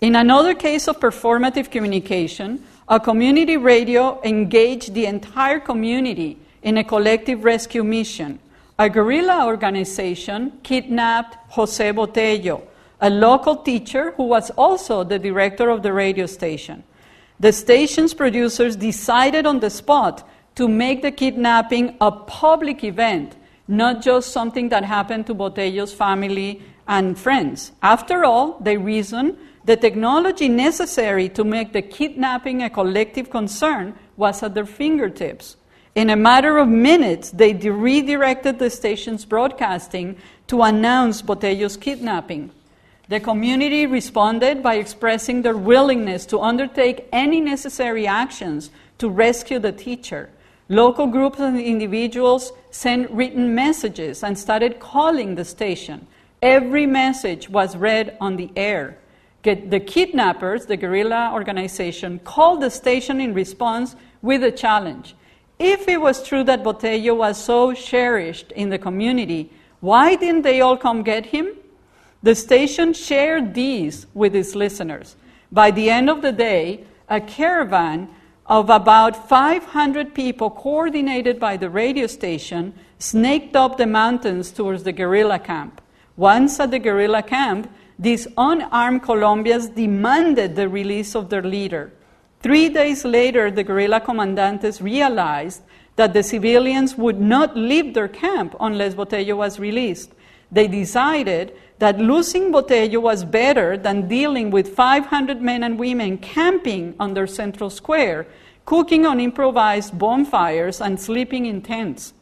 In 0.00 0.16
another 0.16 0.54
case 0.54 0.88
of 0.88 0.98
performative 0.98 1.70
communication, 1.70 2.64
a 2.88 3.00
community 3.00 3.56
radio 3.56 4.20
engaged 4.22 4.92
the 4.94 5.06
entire 5.06 5.58
community 5.58 6.38
in 6.62 6.76
a 6.76 6.84
collective 6.84 7.44
rescue 7.44 7.82
mission. 7.82 8.38
A 8.78 8.90
guerrilla 8.90 9.46
organization 9.46 10.52
kidnapped 10.62 11.36
Jose 11.52 11.92
Botello, 11.92 12.62
a 13.00 13.08
local 13.08 13.56
teacher 13.56 14.12
who 14.12 14.24
was 14.24 14.50
also 14.50 15.04
the 15.04 15.18
director 15.18 15.70
of 15.70 15.82
the 15.82 15.92
radio 15.92 16.26
station. 16.26 16.82
The 17.40 17.52
station's 17.52 18.14
producers 18.14 18.76
decided 18.76 19.46
on 19.46 19.60
the 19.60 19.70
spot 19.70 20.28
to 20.56 20.68
make 20.68 21.02
the 21.02 21.10
kidnapping 21.10 21.96
a 22.00 22.12
public 22.12 22.84
event, 22.84 23.36
not 23.66 24.02
just 24.02 24.32
something 24.32 24.68
that 24.68 24.84
happened 24.84 25.26
to 25.26 25.34
Botello's 25.34 25.92
family 25.92 26.62
and 26.86 27.18
friends. 27.18 27.72
After 27.82 28.24
all, 28.24 28.58
they 28.60 28.76
reasoned 28.76 29.38
the 29.64 29.76
technology 29.76 30.48
necessary 30.48 31.28
to 31.30 31.44
make 31.44 31.72
the 31.72 31.82
kidnapping 31.82 32.62
a 32.62 32.70
collective 32.70 33.30
concern 33.30 33.94
was 34.16 34.42
at 34.42 34.54
their 34.54 34.66
fingertips. 34.66 35.56
In 35.94 36.10
a 36.10 36.16
matter 36.16 36.58
of 36.58 36.68
minutes, 36.68 37.30
they 37.30 37.52
de- 37.52 37.70
redirected 37.70 38.58
the 38.58 38.68
station's 38.68 39.24
broadcasting 39.24 40.16
to 40.48 40.62
announce 40.62 41.22
Botello's 41.22 41.76
kidnapping. 41.76 42.50
The 43.08 43.20
community 43.20 43.86
responded 43.86 44.62
by 44.62 44.74
expressing 44.76 45.42
their 45.42 45.56
willingness 45.56 46.26
to 46.26 46.40
undertake 46.40 47.06
any 47.12 47.40
necessary 47.40 48.06
actions 48.06 48.70
to 48.98 49.08
rescue 49.08 49.58
the 49.58 49.72
teacher. 49.72 50.30
Local 50.68 51.06
groups 51.06 51.38
and 51.38 51.60
individuals 51.60 52.52
sent 52.70 53.10
written 53.10 53.54
messages 53.54 54.24
and 54.24 54.38
started 54.38 54.80
calling 54.80 55.34
the 55.34 55.44
station. 55.44 56.06
Every 56.42 56.86
message 56.86 57.48
was 57.48 57.76
read 57.76 58.16
on 58.20 58.36
the 58.36 58.50
air. 58.56 58.98
The 59.44 59.80
kidnappers, 59.80 60.66
the 60.66 60.76
guerrilla 60.76 61.30
organization, 61.32 62.18
called 62.24 62.62
the 62.62 62.70
station 62.70 63.20
in 63.20 63.34
response 63.34 63.94
with 64.22 64.42
a 64.42 64.50
challenge. 64.50 65.14
If 65.58 65.86
it 65.86 66.00
was 66.00 66.26
true 66.26 66.42
that 66.44 66.64
Botello 66.64 67.14
was 67.14 67.36
so 67.42 67.74
cherished 67.74 68.52
in 68.52 68.70
the 68.70 68.78
community, 68.78 69.52
why 69.80 70.16
didn't 70.16 70.42
they 70.42 70.62
all 70.62 70.78
come 70.78 71.02
get 71.02 71.26
him? 71.26 71.52
The 72.22 72.34
station 72.34 72.94
shared 72.94 73.52
these 73.52 74.06
with 74.14 74.34
its 74.34 74.54
listeners. 74.54 75.14
By 75.52 75.70
the 75.70 75.90
end 75.90 76.08
of 76.08 76.22
the 76.22 76.32
day, 76.32 76.84
a 77.08 77.20
caravan 77.20 78.08
of 78.46 78.70
about 78.70 79.28
500 79.28 80.14
people, 80.14 80.50
coordinated 80.50 81.38
by 81.38 81.58
the 81.58 81.68
radio 81.68 82.06
station, 82.06 82.74
snaked 82.98 83.54
up 83.56 83.76
the 83.76 83.86
mountains 83.86 84.50
towards 84.50 84.84
the 84.84 84.92
guerrilla 84.92 85.38
camp. 85.38 85.82
Once 86.16 86.58
at 86.58 86.70
the 86.70 86.78
guerrilla 86.78 87.22
camp, 87.22 87.70
these 87.98 88.26
unarmed 88.36 89.02
Colombians 89.02 89.68
demanded 89.68 90.56
the 90.56 90.68
release 90.68 91.14
of 91.14 91.30
their 91.30 91.42
leader. 91.42 91.92
Three 92.40 92.68
days 92.68 93.04
later, 93.04 93.50
the 93.50 93.64
guerrilla 93.64 94.00
commandantes 94.00 94.82
realized 94.82 95.62
that 95.96 96.12
the 96.12 96.22
civilians 96.22 96.96
would 96.96 97.20
not 97.20 97.56
leave 97.56 97.94
their 97.94 98.08
camp 98.08 98.56
unless 98.60 98.94
Botello 98.94 99.36
was 99.36 99.58
released. 99.58 100.10
They 100.50 100.68
decided 100.68 101.54
that 101.78 101.98
losing 101.98 102.52
Botello 102.52 103.00
was 103.00 103.24
better 103.24 103.76
than 103.76 104.08
dealing 104.08 104.50
with 104.50 104.74
500 104.74 105.40
men 105.40 105.62
and 105.62 105.78
women 105.78 106.18
camping 106.18 106.94
on 106.98 107.14
their 107.14 107.26
central 107.26 107.70
square, 107.70 108.26
cooking 108.64 109.06
on 109.06 109.20
improvised 109.20 109.98
bonfires, 109.98 110.80
and 110.80 111.00
sleeping 111.00 111.46
in 111.46 111.62
tents. 111.62 112.12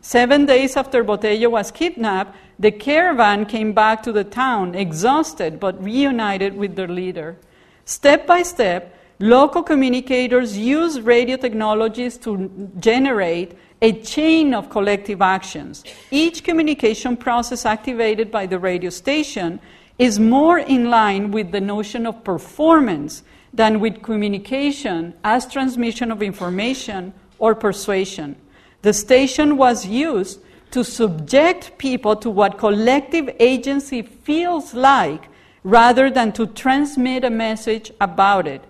Seven 0.00 0.46
days 0.46 0.76
after 0.76 1.04
Botello 1.04 1.50
was 1.50 1.70
kidnapped, 1.70 2.34
the 2.60 2.70
caravan 2.70 3.46
came 3.46 3.72
back 3.72 4.02
to 4.02 4.12
the 4.12 4.22
town, 4.22 4.74
exhausted 4.74 5.58
but 5.58 5.82
reunited 5.82 6.54
with 6.54 6.76
their 6.76 6.86
leader. 6.88 7.38
Step 7.86 8.26
by 8.26 8.42
step, 8.42 8.94
local 9.18 9.62
communicators 9.62 10.58
used 10.58 11.02
radio 11.02 11.38
technologies 11.38 12.18
to 12.18 12.70
generate 12.78 13.56
a 13.80 13.92
chain 14.02 14.52
of 14.52 14.68
collective 14.68 15.22
actions. 15.22 15.84
Each 16.10 16.44
communication 16.44 17.16
process 17.16 17.64
activated 17.64 18.30
by 18.30 18.44
the 18.44 18.58
radio 18.58 18.90
station 18.90 19.58
is 19.98 20.20
more 20.20 20.58
in 20.58 20.90
line 20.90 21.30
with 21.30 21.52
the 21.52 21.62
notion 21.62 22.06
of 22.06 22.22
performance 22.24 23.22
than 23.54 23.80
with 23.80 24.02
communication 24.02 25.14
as 25.24 25.50
transmission 25.50 26.12
of 26.12 26.22
information 26.22 27.14
or 27.38 27.54
persuasion. 27.54 28.36
The 28.82 28.92
station 28.92 29.56
was 29.56 29.86
used 29.86 30.40
to 30.70 30.84
subject 30.84 31.76
people 31.78 32.16
to 32.16 32.30
what 32.30 32.58
collective 32.58 33.28
agency 33.40 34.02
feels 34.02 34.74
like 34.74 35.28
rather 35.64 36.10
than 36.10 36.32
to 36.32 36.46
transmit 36.46 37.24
a 37.24 37.30
message 37.30 37.92
about 38.00 38.46
it. 38.46 38.62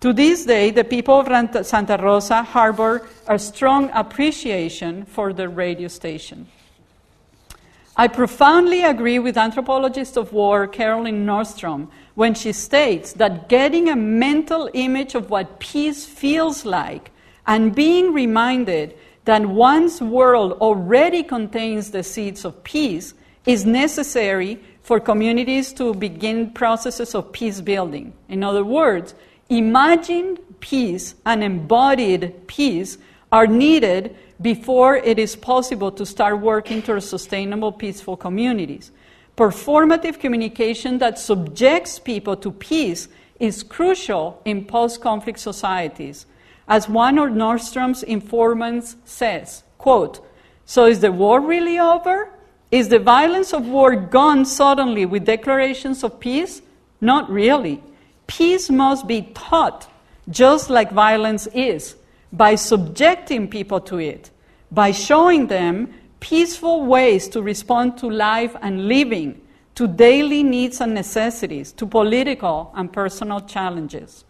To 0.00 0.12
this 0.12 0.44
day, 0.44 0.70
the 0.70 0.82
people 0.82 1.20
of 1.20 1.66
Santa 1.66 1.96
Rosa 1.96 2.42
harbor 2.42 3.06
a 3.28 3.38
strong 3.38 3.88
appreciation 3.94 5.04
for 5.04 5.32
the 5.32 5.48
radio 5.48 5.86
station. 5.86 6.48
I 7.96 8.08
profoundly 8.08 8.82
agree 8.82 9.18
with 9.18 9.36
anthropologist 9.36 10.16
of 10.16 10.32
war 10.32 10.66
Carolyn 10.66 11.26
Nordstrom 11.26 11.88
when 12.14 12.34
she 12.34 12.52
states 12.52 13.12
that 13.12 13.48
getting 13.48 13.90
a 13.90 13.96
mental 13.96 14.68
image 14.72 15.14
of 15.14 15.30
what 15.30 15.60
peace 15.60 16.04
feels 16.04 16.64
like 16.64 17.10
and 17.46 17.74
being 17.74 18.12
reminded 18.12 18.96
that 19.24 19.46
one's 19.46 20.00
world 20.00 20.52
already 20.54 21.22
contains 21.22 21.90
the 21.90 22.02
seeds 22.02 22.44
of 22.44 22.62
peace 22.64 23.14
is 23.46 23.64
necessary 23.64 24.58
for 24.82 24.98
communities 24.98 25.72
to 25.74 25.94
begin 25.94 26.50
processes 26.50 27.14
of 27.14 27.32
peace 27.32 27.60
building. 27.60 28.12
In 28.28 28.42
other 28.42 28.64
words, 28.64 29.14
imagined 29.48 30.40
peace 30.60 31.14
and 31.24 31.44
embodied 31.44 32.46
peace 32.46 32.98
are 33.30 33.46
needed 33.46 34.16
before 34.40 34.96
it 34.96 35.18
is 35.18 35.36
possible 35.36 35.92
to 35.92 36.04
start 36.04 36.40
working 36.40 36.82
towards 36.82 37.08
sustainable, 37.08 37.70
peaceful 37.70 38.16
communities. 38.16 38.90
Performative 39.36 40.18
communication 40.18 40.98
that 40.98 41.18
subjects 41.18 41.98
people 41.98 42.36
to 42.36 42.50
peace 42.50 43.08
is 43.38 43.62
crucial 43.62 44.40
in 44.44 44.64
post 44.64 45.00
conflict 45.00 45.38
societies. 45.38 46.26
As 46.68 46.88
one 46.88 47.18
of 47.18 47.30
Nordstrom's 47.30 48.02
informants 48.02 48.96
says, 49.04 49.62
quote, 49.78 50.20
So 50.64 50.86
is 50.86 51.00
the 51.00 51.12
war 51.12 51.40
really 51.40 51.78
over? 51.78 52.30
Is 52.70 52.88
the 52.88 52.98
violence 52.98 53.52
of 53.52 53.66
war 53.66 53.94
gone 53.96 54.44
suddenly 54.44 55.04
with 55.04 55.26
declarations 55.26 56.02
of 56.02 56.20
peace? 56.20 56.62
Not 57.00 57.28
really. 57.30 57.82
Peace 58.26 58.70
must 58.70 59.06
be 59.06 59.22
taught, 59.34 59.90
just 60.30 60.70
like 60.70 60.90
violence 60.92 61.46
is, 61.48 61.96
by 62.32 62.54
subjecting 62.54 63.48
people 63.48 63.80
to 63.80 63.98
it, 63.98 64.30
by 64.70 64.90
showing 64.90 65.48
them 65.48 65.92
peaceful 66.20 66.86
ways 66.86 67.28
to 67.28 67.42
respond 67.42 67.98
to 67.98 68.08
life 68.08 68.56
and 68.62 68.86
living, 68.88 69.40
to 69.74 69.86
daily 69.86 70.42
needs 70.42 70.80
and 70.80 70.94
necessities, 70.94 71.72
to 71.72 71.84
political 71.84 72.72
and 72.74 72.92
personal 72.92 73.40
challenges. 73.40 74.24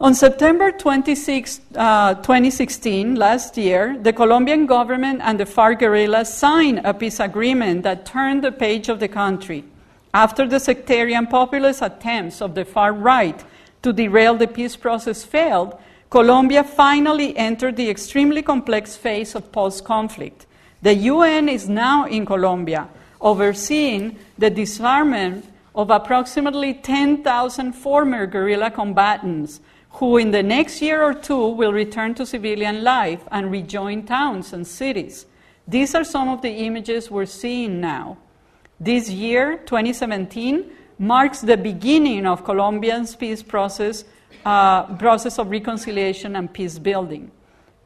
On 0.00 0.12
September 0.12 0.72
26, 0.72 1.60
uh, 1.76 2.14
2016, 2.14 3.14
last 3.14 3.56
year, 3.56 3.96
the 4.02 4.12
Colombian 4.12 4.66
government 4.66 5.20
and 5.22 5.38
the 5.38 5.46
FARC 5.46 5.78
guerrillas 5.78 6.34
signed 6.34 6.80
a 6.84 6.92
peace 6.92 7.20
agreement 7.20 7.84
that 7.84 8.04
turned 8.04 8.42
the 8.42 8.50
page 8.50 8.88
of 8.88 8.98
the 8.98 9.06
country. 9.06 9.64
After 10.12 10.48
the 10.48 10.58
sectarian 10.58 11.28
populist 11.28 11.80
attempts 11.80 12.42
of 12.42 12.56
the 12.56 12.64
far 12.64 12.92
right 12.92 13.42
to 13.82 13.92
derail 13.92 14.34
the 14.34 14.48
peace 14.48 14.74
process 14.74 15.22
failed, 15.22 15.78
Colombia 16.10 16.64
finally 16.64 17.36
entered 17.36 17.76
the 17.76 17.88
extremely 17.88 18.42
complex 18.42 18.96
phase 18.96 19.36
of 19.36 19.52
post 19.52 19.84
conflict. 19.84 20.46
The 20.82 20.94
UN 20.94 21.48
is 21.48 21.68
now 21.68 22.06
in 22.06 22.26
Colombia, 22.26 22.88
overseeing 23.20 24.18
the 24.38 24.50
disarmament 24.50 25.44
of 25.72 25.90
approximately 25.90 26.74
10,000 26.74 27.72
former 27.72 28.26
guerrilla 28.26 28.72
combatants 28.72 29.60
who, 29.94 30.16
in 30.16 30.32
the 30.32 30.42
next 30.42 30.82
year 30.82 31.02
or 31.02 31.14
two, 31.14 31.48
will 31.48 31.72
return 31.72 32.14
to 32.14 32.26
civilian 32.26 32.82
life 32.82 33.22
and 33.30 33.50
rejoin 33.50 34.04
towns 34.04 34.52
and 34.52 34.66
cities. 34.66 35.26
These 35.68 35.94
are 35.94 36.04
some 36.04 36.28
of 36.28 36.42
the 36.42 36.50
images 36.50 37.10
we're 37.10 37.26
seeing 37.26 37.80
now. 37.80 38.18
This 38.80 39.08
year, 39.08 39.58
2017, 39.58 40.70
marks 40.98 41.40
the 41.40 41.56
beginning 41.56 42.26
of 42.26 42.44
Colombia's 42.44 43.14
peace 43.14 43.42
process, 43.42 44.04
uh, 44.44 44.96
process 44.96 45.38
of 45.38 45.50
reconciliation 45.50 46.34
and 46.34 46.52
peace 46.52 46.78
building. 46.78 47.30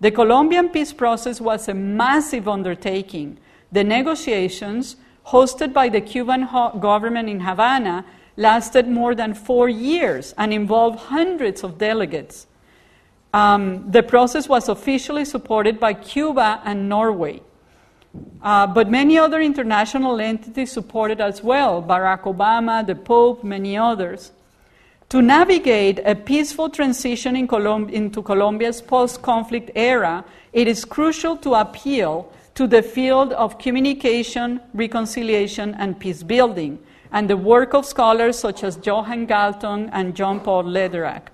The 0.01 0.11
Colombian 0.11 0.71
peace 0.71 0.95
process 0.95 1.41
was 1.41 1.69
a 1.69 1.75
massive 1.75 2.49
undertaking. 2.49 3.39
The 3.71 3.85
negotiations, 3.85 4.97
hosted 5.27 5.75
by 5.75 5.91
the 5.91 6.01
Cuban 6.01 6.43
ho- 6.43 6.79
government 6.79 7.29
in 7.29 7.41
Havana, 7.41 8.07
lasted 8.39 8.89
more 8.89 9.15
than 9.15 9.35
four 9.35 9.69
years 9.69 10.33
and 10.39 10.55
involved 10.55 10.99
hundreds 10.99 11.65
of 11.65 11.77
delegates. 11.77 12.47
Um, 13.35 13.91
the 13.91 14.03
process 14.03 14.49
was 14.49 14.69
officially 14.69 15.25
supported 15.25 15.79
by 15.79 15.93
Cuba 15.93 16.63
and 16.65 16.89
Norway. 16.89 17.43
Uh, 18.41 18.67
but 18.67 18.89
many 18.89 19.19
other 19.19 19.41
international 19.41 20.21
entities 20.21 20.73
supported 20.73 21.21
as 21.21 21.43
well 21.43 21.83
Barack 21.83 22.23
Obama, 22.23 22.87
the 22.87 22.95
Pope, 22.95 23.45
many 23.45 23.77
others. 23.77 24.33
To 25.11 25.21
navigate 25.21 26.01
a 26.05 26.15
peaceful 26.15 26.71
transition 26.71 27.35
in 27.35 27.49
into 27.91 28.23
Colombia's 28.23 28.81
post 28.81 29.21
conflict 29.21 29.71
era, 29.75 30.25
it 30.53 30.69
is 30.69 30.85
crucial 30.85 31.37
to 31.39 31.55
appeal 31.55 32.33
to 32.55 32.67
the 32.67 32.83
field 32.83 33.33
of 33.33 33.59
communication, 33.59 34.61
reconciliation, 34.75 35.75
and 35.79 35.99
peace 35.99 36.23
building, 36.23 36.79
and 37.13 37.29
the 37.29 37.37
work 37.37 37.75
of 37.75 37.87
scholars 37.87 38.39
such 38.39 38.65
as 38.65 38.79
Johan 38.83 39.27
Galtung 39.27 39.91
and 39.93 40.15
John 40.15 40.41
Paul 40.41 40.65
Lederach. 40.65 41.29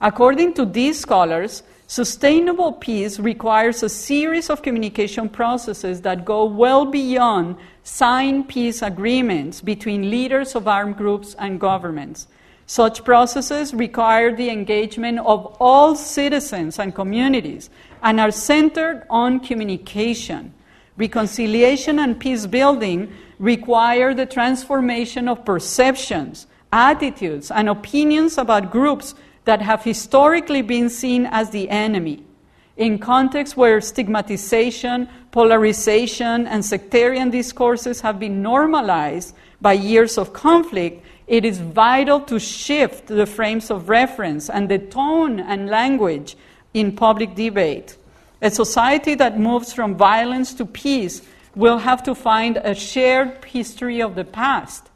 According 0.00 0.54
to 0.54 0.64
these 0.64 1.00
scholars, 1.00 1.62
Sustainable 1.86 2.72
peace 2.72 3.18
requires 3.18 3.82
a 3.82 3.90
series 3.90 4.48
of 4.48 4.62
communication 4.62 5.28
processes 5.28 6.00
that 6.00 6.24
go 6.24 6.44
well 6.44 6.86
beyond 6.86 7.56
signed 7.82 8.48
peace 8.48 8.80
agreements 8.80 9.60
between 9.60 10.10
leaders 10.10 10.54
of 10.54 10.66
armed 10.66 10.96
groups 10.96 11.36
and 11.38 11.60
governments. 11.60 12.26
Such 12.66 13.04
processes 13.04 13.74
require 13.74 14.34
the 14.34 14.48
engagement 14.48 15.18
of 15.18 15.56
all 15.60 15.94
citizens 15.94 16.78
and 16.78 16.94
communities 16.94 17.68
and 18.02 18.18
are 18.18 18.30
centered 18.30 19.04
on 19.10 19.40
communication. 19.40 20.54
Reconciliation 20.96 21.98
and 21.98 22.18
peace 22.18 22.46
building 22.46 23.12
require 23.38 24.14
the 24.14 24.26
transformation 24.26 25.28
of 25.28 25.44
perceptions, 25.44 26.46
attitudes, 26.72 27.50
and 27.50 27.68
opinions 27.68 28.38
about 28.38 28.70
groups 28.70 29.14
that 29.44 29.62
have 29.62 29.84
historically 29.84 30.62
been 30.62 30.88
seen 30.88 31.26
as 31.26 31.50
the 31.50 31.68
enemy. 31.68 32.24
In 32.76 32.98
contexts 32.98 33.56
where 33.56 33.80
stigmatization, 33.80 35.08
polarization, 35.30 36.46
and 36.46 36.64
sectarian 36.64 37.30
discourses 37.30 38.00
have 38.00 38.18
been 38.18 38.42
normalized 38.42 39.34
by 39.60 39.74
years 39.74 40.18
of 40.18 40.32
conflict, 40.32 41.04
it 41.26 41.44
is 41.44 41.58
vital 41.58 42.20
to 42.20 42.38
shift 42.38 43.06
the 43.06 43.26
frames 43.26 43.70
of 43.70 43.88
reference 43.88 44.50
and 44.50 44.68
the 44.68 44.78
tone 44.78 45.40
and 45.40 45.68
language 45.68 46.36
in 46.74 46.96
public 46.96 47.34
debate. 47.34 47.96
A 48.42 48.50
society 48.50 49.14
that 49.14 49.38
moves 49.38 49.72
from 49.72 49.94
violence 49.94 50.52
to 50.54 50.66
peace 50.66 51.22
will 51.54 51.78
have 51.78 52.02
to 52.02 52.14
find 52.14 52.56
a 52.58 52.74
shared 52.74 53.44
history 53.44 54.00
of 54.00 54.14
the 54.14 54.24
past. 54.24 54.90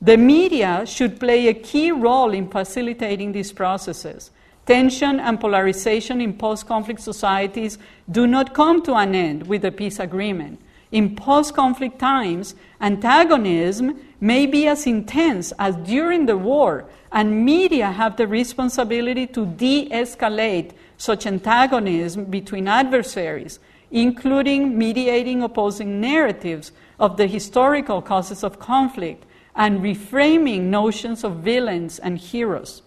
The 0.00 0.16
media 0.16 0.84
should 0.86 1.18
play 1.18 1.48
a 1.48 1.54
key 1.54 1.90
role 1.90 2.32
in 2.32 2.48
facilitating 2.48 3.32
these 3.32 3.52
processes. 3.52 4.30
Tension 4.64 5.18
and 5.18 5.40
polarization 5.40 6.20
in 6.20 6.34
post 6.34 6.66
conflict 6.66 7.00
societies 7.00 7.78
do 8.10 8.26
not 8.26 8.54
come 8.54 8.82
to 8.82 8.94
an 8.94 9.14
end 9.14 9.46
with 9.46 9.62
the 9.62 9.72
peace 9.72 9.98
agreement. 9.98 10.60
In 10.92 11.16
post 11.16 11.54
conflict 11.54 11.98
times, 11.98 12.54
antagonism 12.80 13.98
may 14.20 14.46
be 14.46 14.66
as 14.66 14.86
intense 14.86 15.52
as 15.58 15.76
during 15.76 16.26
the 16.26 16.36
war, 16.36 16.84
and 17.12 17.44
media 17.44 17.90
have 17.90 18.16
the 18.16 18.26
responsibility 18.26 19.26
to 19.26 19.46
de 19.46 19.88
escalate 19.90 20.72
such 20.96 21.26
antagonism 21.26 22.24
between 22.26 22.68
adversaries, 22.68 23.58
including 23.90 24.76
mediating 24.76 25.42
opposing 25.42 26.00
narratives 26.00 26.72
of 26.98 27.16
the 27.16 27.26
historical 27.26 28.02
causes 28.02 28.44
of 28.44 28.58
conflict 28.58 29.24
and 29.54 29.80
reframing 29.80 30.62
notions 30.62 31.24
of 31.24 31.36
villains 31.36 31.98
and 31.98 32.18
heroes. 32.18 32.82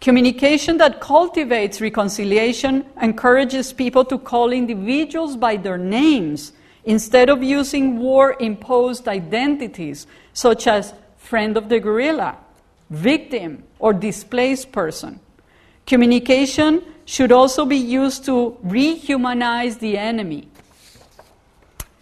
Communication 0.00 0.76
that 0.78 1.00
cultivates 1.00 1.80
reconciliation 1.80 2.84
encourages 3.00 3.72
people 3.72 4.04
to 4.04 4.18
call 4.18 4.52
individuals 4.52 5.36
by 5.36 5.56
their 5.56 5.78
names 5.78 6.52
instead 6.84 7.30
of 7.30 7.42
using 7.42 7.98
war 7.98 8.36
imposed 8.38 9.08
identities 9.08 10.06
such 10.34 10.66
as 10.66 10.92
friend 11.16 11.56
of 11.56 11.70
the 11.70 11.80
guerrilla, 11.80 12.36
victim, 12.90 13.62
or 13.78 13.94
displaced 13.94 14.72
person. 14.72 15.20
Communication 15.86 16.82
should 17.04 17.32
also 17.32 17.64
be 17.64 17.76
used 17.76 18.24
to 18.24 18.56
rehumanize 18.64 19.78
the 19.78 19.98
enemy. 19.98 20.48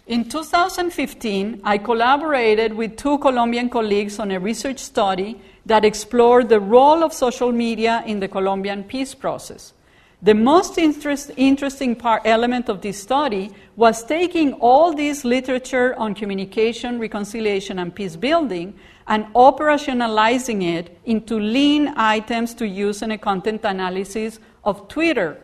In 0.05 0.27
2015, 0.27 1.61
I 1.63 1.77
collaborated 1.77 2.73
with 2.73 2.97
two 2.97 3.17
Colombian 3.19 3.69
colleagues 3.69 4.19
on 4.19 4.31
a 4.31 4.39
research 4.39 4.79
study 4.79 5.39
that 5.65 5.85
explored 5.85 6.49
the 6.49 6.59
role 6.59 7.03
of 7.03 7.13
social 7.13 7.51
media 7.51 8.03
in 8.05 8.19
the 8.19 8.27
Colombian 8.27 8.83
peace 8.83 9.15
process. 9.15 9.73
The 10.21 10.33
most 10.33 10.77
interest, 10.77 11.31
interesting 11.35 11.95
part, 11.95 12.21
element 12.25 12.69
of 12.69 12.81
this 12.81 13.01
study 13.01 13.51
was 13.75 14.05
taking 14.05 14.53
all 14.53 14.93
this 14.93 15.25
literature 15.25 15.95
on 15.97 16.15
communication, 16.15 16.97
reconciliation, 16.97 17.79
and 17.79 17.93
peace 17.93 18.15
building 18.15 18.73
and 19.07 19.25
operationalizing 19.33 20.63
it 20.63 20.97
into 21.05 21.37
lean 21.37 21.89
items 21.97 22.53
to 22.55 22.67
use 22.67 23.01
in 23.01 23.11
a 23.11 23.17
content 23.17 23.61
analysis 23.65 24.39
of 24.63 24.87
Twitter. 24.87 25.37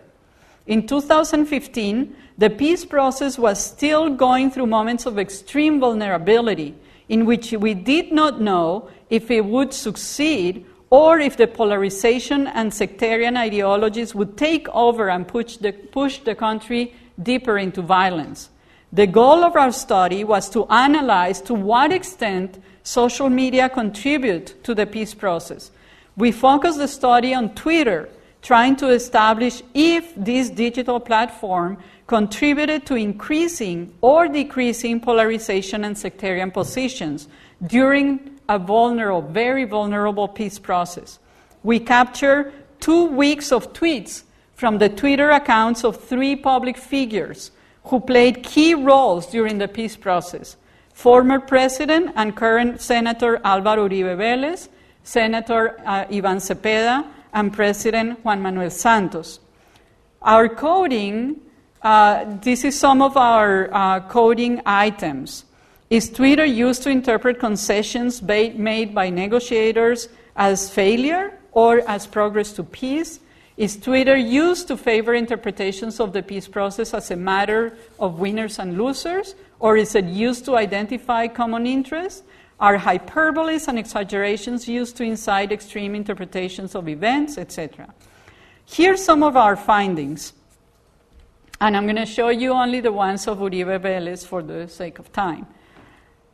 In 0.65 0.85
2015, 0.85 2.15
the 2.37 2.49
peace 2.49 2.85
process 2.85 3.39
was 3.39 3.63
still 3.63 4.09
going 4.09 4.51
through 4.51 4.67
moments 4.67 5.05
of 5.05 5.17
extreme 5.17 5.79
vulnerability 5.79 6.75
in 7.09 7.25
which 7.25 7.51
we 7.51 7.73
did 7.73 8.11
not 8.11 8.39
know 8.39 8.89
if 9.09 9.31
it 9.31 9.43
would 9.43 9.73
succeed 9.73 10.65
or 10.91 11.19
if 11.19 11.37
the 11.37 11.47
polarization 11.47 12.47
and 12.47 12.73
sectarian 12.73 13.37
ideologies 13.37 14.15
would 14.15 14.37
take 14.37 14.67
over 14.69 15.09
and 15.09 15.27
push 15.27 15.57
the, 15.57 15.71
push 15.71 16.19
the 16.19 16.35
country 16.35 16.93
deeper 17.21 17.57
into 17.57 17.81
violence. 17.81 18.49
The 18.91 19.05
goal 19.05 19.43
of 19.43 19.55
our 19.55 19.71
study 19.71 20.23
was 20.23 20.49
to 20.51 20.65
analyze 20.67 21.41
to 21.41 21.53
what 21.53 21.91
extent 21.91 22.61
social 22.81 23.29
media 23.29 23.69
contribute 23.69 24.63
to 24.63 24.73
the 24.73 24.87
peace 24.87 25.13
process. 25.13 25.69
We 26.15 26.31
focused 26.31 26.79
the 26.79 26.87
study 26.87 27.33
on 27.33 27.53
Twitter, 27.53 28.09
trying 28.41 28.75
to 28.77 28.89
establish 28.89 29.61
if 29.73 30.13
this 30.15 30.49
digital 30.49 30.99
platform 30.99 31.77
contributed 32.07 32.85
to 32.85 32.95
increasing 32.95 33.93
or 34.01 34.27
decreasing 34.27 34.99
polarization 34.99 35.83
and 35.83 35.97
sectarian 35.97 36.49
positions 36.51 37.27
during 37.67 38.39
a 38.47 38.57
vulnerable, 38.57 39.21
very 39.21 39.65
vulnerable 39.65 40.27
peace 40.27 40.57
process. 40.57 41.19
We 41.63 41.79
capture 41.79 42.51
two 42.79 43.05
weeks 43.05 43.51
of 43.51 43.73
tweets 43.73 44.23
from 44.55 44.77
the 44.77 44.89
Twitter 44.89 45.29
accounts 45.29 45.83
of 45.83 46.01
three 46.03 46.35
public 46.35 46.77
figures 46.77 47.51
who 47.85 47.99
played 47.99 48.43
key 48.43 48.73
roles 48.73 49.27
during 49.27 49.57
the 49.57 49.67
peace 49.67 49.95
process 49.95 50.57
former 50.93 51.39
President 51.39 52.11
and 52.17 52.35
current 52.35 52.81
Senator 52.81 53.37
Álvaro 53.45 53.87
Uribe 53.87 54.17
Vélez, 54.17 54.67
Senator 55.01 55.79
uh, 55.85 56.03
Iván 56.07 56.41
Cepeda, 56.41 57.05
and 57.33 57.53
President 57.53 58.23
Juan 58.23 58.41
Manuel 58.41 58.69
Santos. 58.69 59.39
Our 60.21 60.49
coding, 60.49 61.39
uh, 61.81 62.25
this 62.41 62.63
is 62.63 62.77
some 62.77 63.01
of 63.01 63.15
our 63.15 63.73
uh, 63.73 63.99
coding 64.01 64.61
items. 64.65 65.45
Is 65.89 66.09
Twitter 66.09 66.45
used 66.45 66.83
to 66.83 66.89
interpret 66.89 67.39
concessions 67.39 68.21
made 68.21 68.93
by 68.93 69.09
negotiators 69.09 70.09
as 70.35 70.69
failure 70.69 71.39
or 71.51 71.81
as 71.89 72.05
progress 72.05 72.51
to 72.53 72.63
peace? 72.63 73.19
Is 73.57 73.75
Twitter 73.75 74.15
used 74.15 74.67
to 74.69 74.77
favor 74.77 75.13
interpretations 75.13 75.99
of 75.99 76.13
the 76.13 76.23
peace 76.23 76.47
process 76.47 76.93
as 76.93 77.11
a 77.11 77.15
matter 77.15 77.77
of 77.99 78.19
winners 78.19 78.59
and 78.59 78.77
losers? 78.77 79.35
Or 79.59 79.75
is 79.75 79.95
it 79.95 80.05
used 80.05 80.45
to 80.45 80.55
identify 80.55 81.27
common 81.27 81.67
interests? 81.67 82.23
Are 82.59 82.77
hyperboles 82.77 83.67
and 83.67 83.79
exaggerations 83.79 84.67
used 84.67 84.97
to 84.97 85.03
incite 85.03 85.51
extreme 85.51 85.95
interpretations 85.95 86.75
of 86.75 86.89
events, 86.89 87.37
etc.? 87.37 87.93
Here's 88.65 89.03
some 89.03 89.23
of 89.23 89.37
our 89.37 89.55
findings. 89.55 90.33
And 91.61 91.75
I'm 91.75 91.83
going 91.85 91.95
to 91.95 92.05
show 92.05 92.29
you 92.29 92.51
only 92.51 92.81
the 92.81 92.91
ones 92.91 93.27
of 93.27 93.39
Uribe 93.39 93.79
Vélez 93.79 94.25
for 94.25 94.41
the 94.41 94.67
sake 94.67 94.99
of 94.99 95.11
time. 95.11 95.47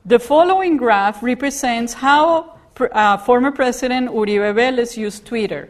The 0.05 0.19
following 0.19 0.77
graph 0.77 1.23
represents 1.23 1.93
how 1.93 2.57
uh, 2.79 3.17
former 3.17 3.51
President 3.51 4.09
Uribe 4.09 4.53
Vélez 4.53 4.97
used 4.97 5.25
Twitter. 5.25 5.69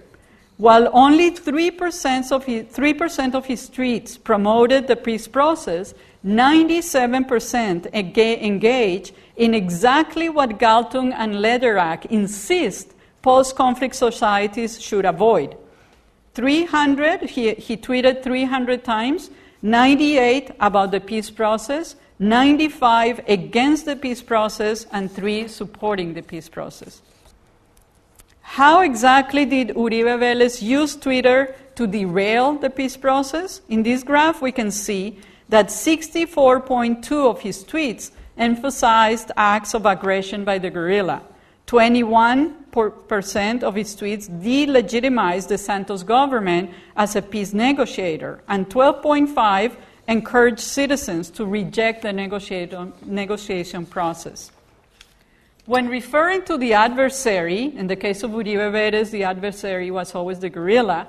While 0.57 0.89
only 0.93 1.31
3% 1.31 2.31
of, 2.31 2.45
his, 2.45 2.65
3% 2.65 3.35
of 3.35 3.45
his 3.45 3.69
tweets 3.69 4.21
promoted 4.21 4.87
the 4.87 4.95
peace 4.95 5.27
process, 5.27 5.93
97% 6.25 7.93
engage 7.93 9.13
in 9.35 9.53
exactly 9.53 10.27
what 10.27 10.57
Galtung 10.57 11.13
and 11.15 11.35
Lederach 11.35 12.05
insist 12.07 12.93
post 13.21 13.55
conflict 13.55 13.95
societies 13.95 14.81
should 14.81 15.05
avoid. 15.05 15.55
300, 16.33 17.21
he, 17.21 17.53
he 17.53 17.77
tweeted 17.77 18.23
300 18.23 18.83
times, 18.83 19.29
98 19.61 20.51
about 20.59 20.91
the 20.91 20.99
peace 20.99 21.29
process, 21.29 21.95
95 22.19 23.21
against 23.27 23.85
the 23.85 23.95
peace 23.95 24.21
process, 24.21 24.85
and 24.91 25.11
3 25.11 25.47
supporting 25.47 26.13
the 26.13 26.21
peace 26.21 26.49
process. 26.49 27.01
How 28.41 28.81
exactly 28.81 29.45
did 29.45 29.69
Uribe 29.69 30.19
Vélez 30.19 30.61
use 30.61 30.95
Twitter 30.95 31.55
to 31.75 31.87
derail 31.87 32.53
the 32.53 32.69
peace 32.69 32.97
process? 32.97 33.61
In 33.69 33.83
this 33.83 34.03
graph, 34.03 34.41
we 34.41 34.51
can 34.51 34.71
see 34.71 35.19
that 35.49 35.67
64.2 35.67 37.29
of 37.29 37.41
his 37.41 37.63
tweets 37.63 38.11
emphasized 38.37 39.31
acts 39.37 39.73
of 39.73 39.85
aggression 39.85 40.43
by 40.43 40.57
the 40.57 40.69
guerrilla. 40.69 41.21
21% 41.67 43.63
of 43.63 43.75
his 43.75 43.95
tweets 43.95 44.29
delegitimized 44.43 45.47
the 45.47 45.57
Santos 45.57 46.03
government 46.03 46.69
as 46.95 47.15
a 47.15 47.21
peace 47.21 47.53
negotiator, 47.53 48.41
and 48.47 48.69
12.5 48.69 49.75
encouraged 50.07 50.59
citizens 50.59 51.29
to 51.31 51.45
reject 51.45 52.03
the 52.03 52.13
negotiation 52.13 53.85
process. 53.87 54.51
When 55.65 55.87
referring 55.87 56.43
to 56.43 56.57
the 56.57 56.73
adversary, 56.73 57.75
in 57.75 57.87
the 57.87 57.95
case 57.95 58.21
of 58.21 58.29
Uribe 58.31 58.71
Vélez, 58.71 59.09
the 59.09 59.23
adversary 59.23 59.89
was 59.89 60.13
always 60.13 60.37
the 60.37 60.49
guerrilla, 60.49 61.07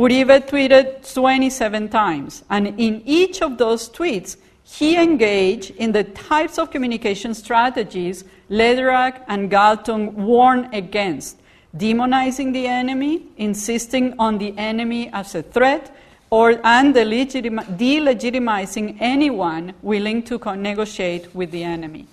Uribe 0.00 0.48
tweeted 0.48 1.12
27 1.12 1.90
times, 1.90 2.42
and 2.48 2.68
in 2.80 3.02
each 3.04 3.42
of 3.42 3.58
those 3.58 3.90
tweets, 3.90 4.38
he 4.64 4.96
engaged 4.96 5.76
in 5.76 5.92
the 5.92 6.04
types 6.04 6.58
of 6.58 6.70
communication 6.70 7.34
strategies 7.34 8.24
Lederach 8.48 9.22
and 9.28 9.50
Galtung 9.50 10.12
warn 10.12 10.70
against 10.72 11.36
demonizing 11.76 12.54
the 12.54 12.66
enemy, 12.66 13.26
insisting 13.36 14.14
on 14.18 14.38
the 14.38 14.56
enemy 14.56 15.10
as 15.12 15.34
a 15.34 15.42
threat, 15.42 15.94
or 16.30 16.52
and 16.64 16.94
delegitimizing 16.94 18.96
anyone 19.00 19.74
willing 19.82 20.22
to 20.22 20.38
negotiate 20.56 21.34
with 21.34 21.50
the 21.50 21.62
enemy. 21.62 22.06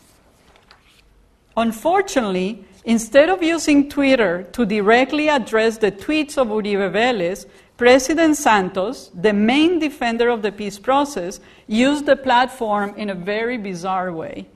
Unfortunately, 1.55 2.65
instead 2.83 3.29
of 3.29 3.41
using 3.41 3.87
Twitter 3.89 4.43
to 4.51 4.65
directly 4.65 5.29
address 5.29 5.77
the 5.77 5.91
tweets 5.91 6.37
of 6.37 6.49
Uribe 6.49 6.91
Vélez, 6.91 7.45
President 7.77 8.35
Santos, 8.35 9.11
the 9.13 9.33
main 9.33 9.77
defender 9.77 10.29
of 10.29 10.41
the 10.41 10.51
peace 10.51 10.79
process, 10.79 11.39
used 11.67 12.07
the 12.07 12.15
platform 12.15 12.93
in 12.97 13.09
a 13.09 13.15
very 13.15 13.57
bizarre 13.57 14.11
way. 14.11 14.47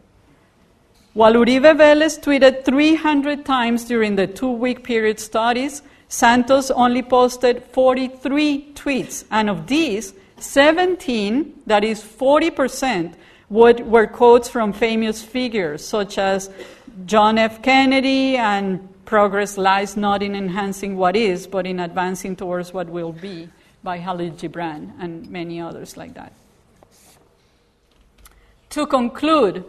While 1.14 1.34
Uribe 1.34 1.78
Vélez 1.78 2.20
tweeted 2.20 2.66
300 2.66 3.46
times 3.46 3.86
during 3.86 4.16
the 4.16 4.28
two 4.28 4.52
week 4.52 4.84
period 4.84 5.20
studies, 5.20 5.84
Santos 6.08 6.72
only 6.72 7.04
posted 7.04 7.64
43 7.66 8.74
tweets, 8.74 9.26
and 9.30 9.50
of 9.50 9.68
these, 9.68 10.14
17, 10.38 11.62
that 11.68 11.84
is 11.84 12.02
40%, 12.02 13.14
would, 13.50 13.86
were 13.86 14.08
quotes 14.08 14.50
from 14.50 14.74
famous 14.74 15.22
figures 15.22 15.86
such 15.86 16.18
as 16.18 16.50
John 17.06 17.38
F. 17.38 17.62
Kennedy 17.62 18.38
and 18.38 18.88
progress 19.12 19.57
lies 19.57 19.97
not 19.97 20.24
in 20.24 20.34
enhancing 20.38 20.95
what 20.95 21.18
is, 21.18 21.45
but 21.45 21.68
in 21.68 21.82
advancing 21.82 22.34
towards 22.34 22.74
what 22.74 22.88
will 22.88 23.12
be 23.12 23.49
by 23.84 23.99
Khalil 23.99 24.32
Gibran 24.32 24.93
and 25.01 25.30
many 25.30 25.59
others 25.59 25.97
like 25.97 26.14
that. 26.14 26.32
To 28.70 28.88
conclude, 28.88 29.66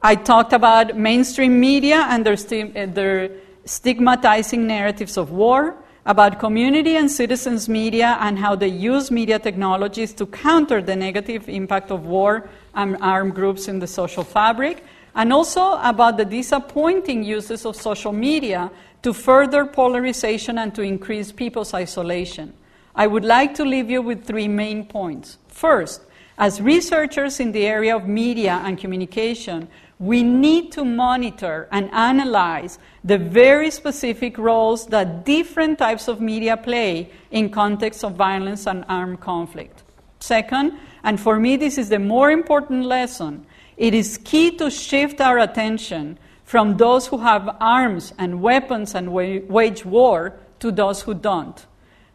I 0.00 0.14
talked 0.14 0.52
about 0.52 0.96
mainstream 0.96 1.58
media 1.58 2.06
and 2.08 2.24
their, 2.24 2.36
sti- 2.36 2.70
uh, 2.76 2.86
their 2.86 3.32
stigmatizing 3.64 4.64
narratives 4.64 5.16
of 5.16 5.32
war, 5.32 5.74
about 6.06 6.38
community 6.38 6.96
and 6.96 7.10
citizens' 7.10 7.68
media 7.68 8.16
and 8.20 8.38
how 8.38 8.54
they 8.54 8.68
use 8.68 9.10
media 9.10 9.40
technologies 9.40 10.12
to 10.14 10.26
counter 10.26 10.80
the 10.80 10.94
negative 10.94 11.48
impact 11.48 11.90
of 11.90 12.06
war 12.06 12.48
and 12.74 12.96
armed 13.00 13.34
groups 13.34 13.66
in 13.66 13.80
the 13.80 13.88
social 13.88 14.22
fabric, 14.22 14.84
and 15.14 15.32
also 15.32 15.78
about 15.82 16.16
the 16.16 16.24
disappointing 16.24 17.22
uses 17.22 17.66
of 17.66 17.76
social 17.76 18.12
media 18.12 18.70
to 19.02 19.12
further 19.12 19.66
polarization 19.66 20.58
and 20.58 20.74
to 20.74 20.82
increase 20.82 21.32
people's 21.32 21.74
isolation. 21.74 22.52
I 22.94 23.06
would 23.06 23.24
like 23.24 23.54
to 23.54 23.64
leave 23.64 23.90
you 23.90 24.02
with 24.02 24.24
three 24.24 24.48
main 24.48 24.86
points. 24.86 25.38
First, 25.48 26.02
as 26.38 26.60
researchers 26.60 27.40
in 27.40 27.52
the 27.52 27.66
area 27.66 27.96
of 27.96 28.06
media 28.08 28.60
and 28.64 28.78
communication, 28.78 29.68
we 29.98 30.22
need 30.22 30.72
to 30.72 30.84
monitor 30.84 31.68
and 31.70 31.88
analyze 31.92 32.78
the 33.04 33.18
very 33.18 33.70
specific 33.70 34.36
roles 34.36 34.86
that 34.86 35.24
different 35.24 35.78
types 35.78 36.08
of 36.08 36.20
media 36.20 36.56
play 36.56 37.10
in 37.30 37.50
contexts 37.50 38.02
of 38.02 38.14
violence 38.14 38.66
and 38.66 38.84
armed 38.88 39.20
conflict. 39.20 39.84
Second, 40.18 40.72
and 41.04 41.20
for 41.20 41.38
me 41.38 41.56
this 41.56 41.78
is 41.78 41.88
the 41.88 41.98
more 41.98 42.30
important 42.30 42.84
lesson, 42.84 43.46
it 43.76 43.94
is 43.94 44.18
key 44.18 44.56
to 44.58 44.70
shift 44.70 45.20
our 45.20 45.38
attention 45.38 46.18
from 46.44 46.76
those 46.76 47.06
who 47.06 47.18
have 47.18 47.56
arms 47.60 48.12
and 48.18 48.42
weapons 48.42 48.94
and 48.94 49.12
wage 49.12 49.84
war 49.84 50.34
to 50.60 50.70
those 50.70 51.02
who 51.02 51.14
don't. 51.14 51.66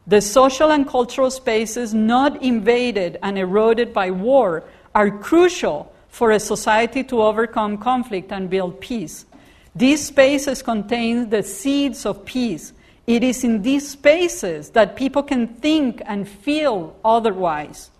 The 0.06 0.22
social 0.22 0.72
and 0.72 0.88
cultural 0.88 1.32
spaces 1.32 1.94
not 1.94 2.42
invaded 2.42 3.20
and 3.22 3.38
eroded 3.38 3.94
by 3.94 4.12
war 4.12 4.64
are 4.96 5.12
crucial 5.12 5.92
for 6.08 6.32
a 6.32 6.40
society 6.40 7.04
to 7.04 7.22
overcome 7.22 7.78
conflict 7.78 8.32
and 8.32 8.50
build 8.50 8.80
peace. 8.80 9.26
These 9.76 10.08
spaces 10.08 10.64
contain 10.64 11.30
the 11.30 11.44
seeds 11.44 12.06
of 12.06 12.26
peace. 12.26 12.74
It 13.06 13.24
is 13.24 13.44
in 13.44 13.62
these 13.62 13.90
spaces 13.90 14.70
that 14.72 14.96
people 14.96 15.24
can 15.24 15.48
think 15.48 16.02
and 16.06 16.28
feel 16.28 16.96
otherwise. 17.04 17.92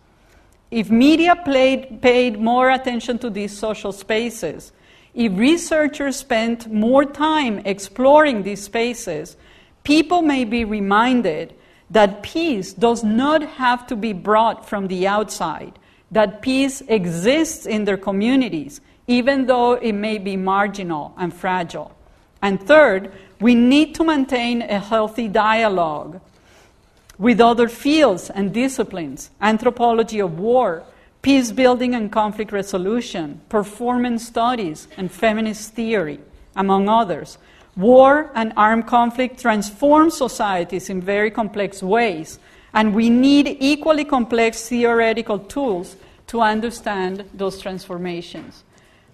If 0.70 0.90
media 0.90 1.36
played, 1.36 2.02
paid 2.02 2.40
more 2.40 2.70
attention 2.70 3.20
to 3.20 3.30
these 3.30 3.58
social 3.58 3.92
spaces, 3.92 4.74
if 5.14 5.32
researchers 5.38 6.18
spent 6.18 6.72
more 6.72 7.06
time 7.06 7.60
exploring 7.66 8.44
these 8.44 8.64
spaces, 8.64 9.38
people 9.84 10.22
may 10.22 10.44
be 10.44 10.66
reminded 10.66 11.56
that 11.90 12.22
peace 12.22 12.74
does 12.74 13.04
not 13.04 13.42
have 13.42 13.88
to 13.88 13.96
be 13.96 14.12
brought 14.12 14.68
from 14.68 14.88
the 14.88 15.08
outside, 15.08 15.80
that 16.12 16.42
peace 16.42 16.82
exists 16.90 17.66
in 17.66 17.86
their 17.86 17.98
communities, 17.98 18.82
even 19.08 19.46
though 19.46 19.74
it 19.74 19.94
may 19.94 20.18
be 20.18 20.36
marginal 20.36 21.14
and 21.18 21.34
fragile. 21.34 21.96
And 22.42 22.62
third, 22.62 23.12
we 23.40 23.56
need 23.56 23.96
to 23.96 24.04
maintain 24.04 24.62
a 24.62 24.80
healthy 24.80 25.28
dialogue 25.30 26.20
with 27.18 27.42
other 27.42 27.68
fields 27.68 28.30
and 28.30 28.54
disciplines 28.54 29.32
anthropology 29.42 30.20
of 30.20 30.40
war, 30.40 30.84
peace 31.22 31.52
building 31.52 31.96
and 31.96 32.12
conflict 32.12 32.52
resolution, 32.52 33.42
performance 33.50 34.28
studies, 34.28 34.88
and 34.98 35.12
feminist 35.12 35.74
theory, 35.74 36.20
among 36.56 36.88
others. 36.88 37.38
War 37.76 38.32
and 38.34 38.54
armed 38.56 38.88
conflict 38.88 39.40
transform 39.40 40.10
societies 40.10 40.90
in 40.90 41.02
very 41.02 41.30
complex 41.30 41.84
ways, 41.84 42.40
and 42.74 42.94
we 42.94 43.10
need 43.10 43.58
equally 43.60 44.06
complex 44.06 44.68
theoretical 44.70 45.40
tools 45.40 45.96
to 46.28 46.42
understand 46.42 47.24
those 47.34 47.60
transformations. 47.60 48.64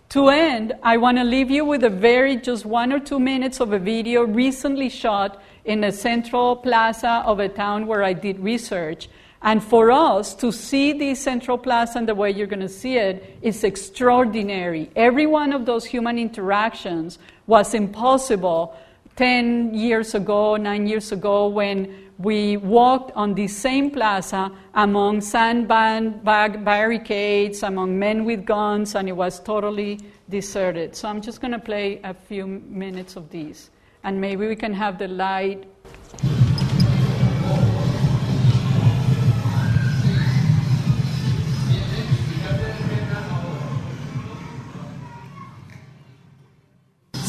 To 0.10 0.30
end, 0.30 0.74
I 0.84 0.98
want 0.98 1.18
to 1.18 1.24
leave 1.24 1.50
you 1.50 1.66
with 1.66 1.84
a 1.84 1.90
very 1.90 2.36
just 2.36 2.66
one 2.66 2.94
or 2.94 3.00
two 3.00 3.20
minutes 3.20 3.60
of 3.60 3.74
a 3.74 3.80
video 3.80 4.22
recently 4.24 4.90
shot 4.90 5.42
in 5.66 5.84
a 5.84 5.92
central 5.92 6.56
plaza 6.56 7.24
of 7.26 7.40
a 7.40 7.50
town 7.50 7.88
where 7.88 8.04
I 8.04 8.14
did 8.14 8.40
research. 8.40 9.10
And 9.42 9.62
for 9.62 9.92
us 9.92 10.34
to 10.36 10.52
see 10.52 10.94
the 10.94 11.16
central 11.16 11.58
plaza 11.58 12.00
and 12.00 12.08
the 12.08 12.16
way 12.16 12.32
you're 12.32 12.48
going 12.48 12.62
to 12.62 12.70
see 12.70 12.98
it 12.98 13.38
is 13.42 13.64
extraordinary. 13.64 14.90
Every 14.96 15.26
one 15.26 15.52
of 15.52 15.66
those 15.66 15.84
human 15.84 16.18
interactions 16.18 17.20
was 17.46 17.74
impossible 17.74 18.76
10 19.18 19.74
years 19.74 20.16
ago, 20.16 20.56
9 20.56 20.88
years 20.88 21.12
ago, 21.12 21.48
when 21.48 21.94
we 22.18 22.58
walked 22.58 23.12
on 23.16 23.34
the 23.34 23.48
same 23.48 23.92
plaza 23.92 24.50
among 24.76 25.20
sandbag 25.20 26.24
barricades, 26.24 27.64
among 27.64 28.00
men 28.00 28.24
with 28.24 28.46
guns, 28.46 28.96
and 28.96 29.10
it 29.10 29.12
was 29.12 29.40
totally 29.42 30.00
deserted. 30.30 30.96
So 30.96 31.10
I'm 31.10 31.22
just 31.22 31.42
going 31.42 31.52
to 31.52 31.60
play 31.60 32.00
a 32.04 32.14
few 32.14 32.48
minutes 32.48 33.18
of 33.18 33.30
these 33.30 33.72
and 34.04 34.20
maybe 34.20 34.48
we 34.48 34.56
can 34.56 34.74
have 34.74 34.98
the 34.98 35.08
light 35.08 35.66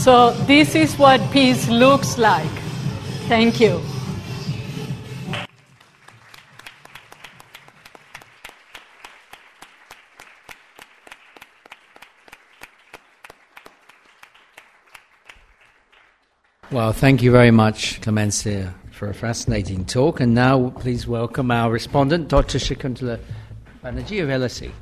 So, 0.04 0.32
this 0.44 0.74
is 0.74 0.98
what 0.98 1.18
peace 1.32 1.66
looks 1.70 2.18
like. 2.18 2.56
Thank 3.26 3.58
you. 3.58 3.80
Well, 16.74 16.92
thank 16.92 17.22
you 17.22 17.30
very 17.30 17.52
much, 17.52 18.00
Clemencia, 18.00 18.74
for 18.90 19.08
a 19.08 19.14
fascinating 19.14 19.84
talk. 19.84 20.18
And 20.18 20.34
now, 20.34 20.70
please 20.70 21.06
welcome 21.06 21.52
our 21.52 21.70
respondent, 21.70 22.26
Dr. 22.26 22.58
Shakuntala 22.58 23.20
Banaji 23.80 24.20
of 24.20 24.28
LSE. 24.28 24.72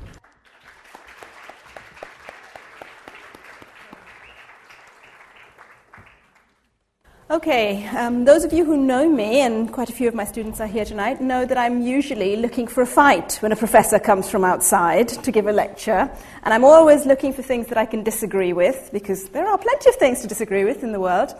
Okay, 7.29 7.85
um, 7.89 8.25
those 8.25 8.43
of 8.43 8.51
you 8.53 8.65
who 8.65 8.75
know 8.75 9.07
me, 9.07 9.41
and 9.41 9.71
quite 9.71 9.91
a 9.91 9.93
few 9.93 10.07
of 10.07 10.15
my 10.15 10.25
students 10.25 10.59
are 10.59 10.65
here 10.65 10.85
tonight, 10.85 11.21
know 11.21 11.45
that 11.45 11.59
I'm 11.59 11.83
usually 11.83 12.37
looking 12.37 12.65
for 12.65 12.81
a 12.81 12.87
fight 12.87 13.37
when 13.41 13.51
a 13.51 13.55
professor 13.55 13.99
comes 13.99 14.27
from 14.27 14.43
outside 14.43 15.09
to 15.09 15.31
give 15.31 15.45
a 15.45 15.51
lecture. 15.51 16.09
And 16.41 16.55
I'm 16.55 16.65
always 16.65 17.05
looking 17.05 17.33
for 17.33 17.43
things 17.43 17.67
that 17.67 17.77
I 17.77 17.85
can 17.85 18.01
disagree 18.01 18.51
with, 18.51 18.89
because 18.91 19.29
there 19.29 19.45
are 19.45 19.59
plenty 19.59 19.89
of 19.91 19.95
things 19.97 20.21
to 20.21 20.27
disagree 20.27 20.63
with 20.63 20.81
in 20.81 20.91
the 20.91 20.99
world. 20.99 21.35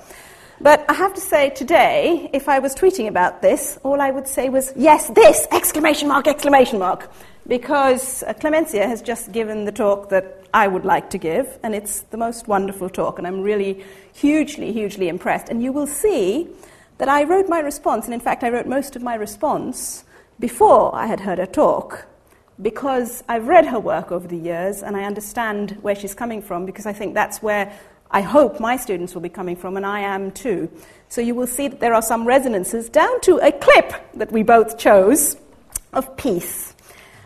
But 0.63 0.85
I 0.89 0.93
have 0.93 1.13
to 1.15 1.19
say 1.19 1.49
today, 1.49 2.29
if 2.31 2.47
I 2.47 2.59
was 2.59 2.73
tweeting 2.73 3.09
about 3.09 3.41
this, 3.41 3.77
all 3.83 3.99
I 3.99 4.11
would 4.11 4.29
say 4.29 4.47
was, 4.47 4.71
yes, 4.77 5.09
this! 5.09 5.45
Exclamation 5.51 6.07
mark, 6.07 6.25
exclamation 6.25 6.79
mark. 6.79 7.11
Because 7.45 8.23
uh, 8.23 8.33
Clemencia 8.33 8.87
has 8.87 9.01
just 9.01 9.33
given 9.33 9.65
the 9.65 9.73
talk 9.73 10.07
that 10.07 10.45
I 10.53 10.69
would 10.69 10.85
like 10.85 11.09
to 11.09 11.17
give, 11.17 11.59
and 11.63 11.75
it's 11.75 12.03
the 12.11 12.15
most 12.15 12.47
wonderful 12.47 12.89
talk, 12.89 13.17
and 13.17 13.27
I'm 13.27 13.41
really 13.41 13.83
hugely, 14.13 14.71
hugely 14.71 15.09
impressed. 15.09 15.49
And 15.49 15.61
you 15.61 15.73
will 15.73 15.85
see 15.85 16.47
that 16.97 17.09
I 17.09 17.25
wrote 17.25 17.49
my 17.49 17.59
response, 17.59 18.05
and 18.05 18.13
in 18.13 18.21
fact, 18.21 18.41
I 18.41 18.49
wrote 18.49 18.65
most 18.65 18.95
of 18.95 19.01
my 19.01 19.15
response 19.15 20.05
before 20.39 20.95
I 20.95 21.07
had 21.07 21.19
heard 21.19 21.39
her 21.39 21.45
talk, 21.45 22.07
because 22.61 23.21
I've 23.27 23.49
read 23.49 23.65
her 23.65 23.79
work 23.79 24.13
over 24.13 24.27
the 24.27 24.37
years 24.37 24.83
and 24.83 24.95
I 24.95 25.03
understand 25.03 25.71
where 25.81 25.95
she's 25.95 26.13
coming 26.13 26.41
from 26.41 26.65
because 26.65 26.85
I 26.85 26.93
think 26.93 27.15
that's 27.15 27.41
where 27.41 27.73
I 28.13 28.21
hope 28.21 28.59
my 28.59 28.77
students 28.77 29.15
will 29.15 29.21
be 29.21 29.29
coming 29.29 29.55
from, 29.55 29.75
and 29.75 29.85
I 29.85 30.01
am 30.01 30.31
too. 30.31 30.69
So 31.09 31.19
you 31.19 31.33
will 31.33 31.47
see 31.47 31.67
that 31.67 31.79
there 31.79 31.95
are 31.95 32.01
some 32.01 32.27
resonances 32.27 32.87
down 32.87 33.19
to 33.21 33.37
a 33.37 33.51
clip 33.51 33.91
that 34.13 34.31
we 34.31 34.43
both 34.43 34.77
chose 34.77 35.35
of 35.93 36.15
peace. 36.15 36.75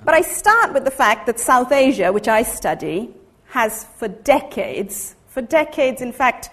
But 0.05 0.13
I 0.13 0.21
start 0.21 0.73
with 0.73 0.85
the 0.85 0.91
fact 0.91 1.25
that 1.25 1.41
South 1.41 1.73
Asia, 1.73 2.13
which 2.13 2.29
I 2.29 2.43
study, 2.43 3.13
has 3.47 3.83
for 3.97 4.07
decades, 4.07 5.15
for 5.27 5.41
decades, 5.41 6.01
in 6.01 6.13
fact, 6.13 6.49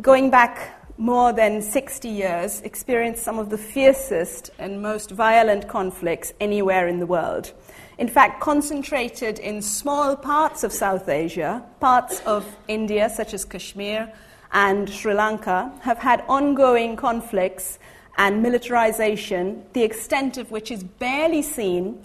going 0.00 0.30
back 0.30 0.80
more 0.96 1.34
than 1.34 1.60
60 1.60 2.08
years, 2.08 2.62
experienced 2.62 3.22
some 3.22 3.38
of 3.38 3.50
the 3.50 3.58
fiercest 3.58 4.50
and 4.58 4.80
most 4.80 5.10
violent 5.10 5.68
conflicts 5.68 6.32
anywhere 6.40 6.88
in 6.88 7.00
the 7.00 7.06
world. 7.06 7.52
In 7.96 8.08
fact, 8.08 8.40
concentrated 8.40 9.38
in 9.38 9.62
small 9.62 10.16
parts 10.16 10.64
of 10.64 10.72
South 10.72 11.08
Asia, 11.08 11.62
parts 11.78 12.20
of 12.26 12.44
India, 12.66 13.08
such 13.08 13.34
as 13.34 13.44
Kashmir 13.44 14.12
and 14.52 14.90
Sri 14.90 15.14
Lanka, 15.14 15.72
have 15.80 15.98
had 15.98 16.24
ongoing 16.28 16.96
conflicts 16.96 17.78
and 18.18 18.42
militarization, 18.42 19.64
the 19.72 19.82
extent 19.82 20.38
of 20.38 20.50
which 20.50 20.70
is 20.70 20.82
barely 20.82 21.42
seen 21.42 22.04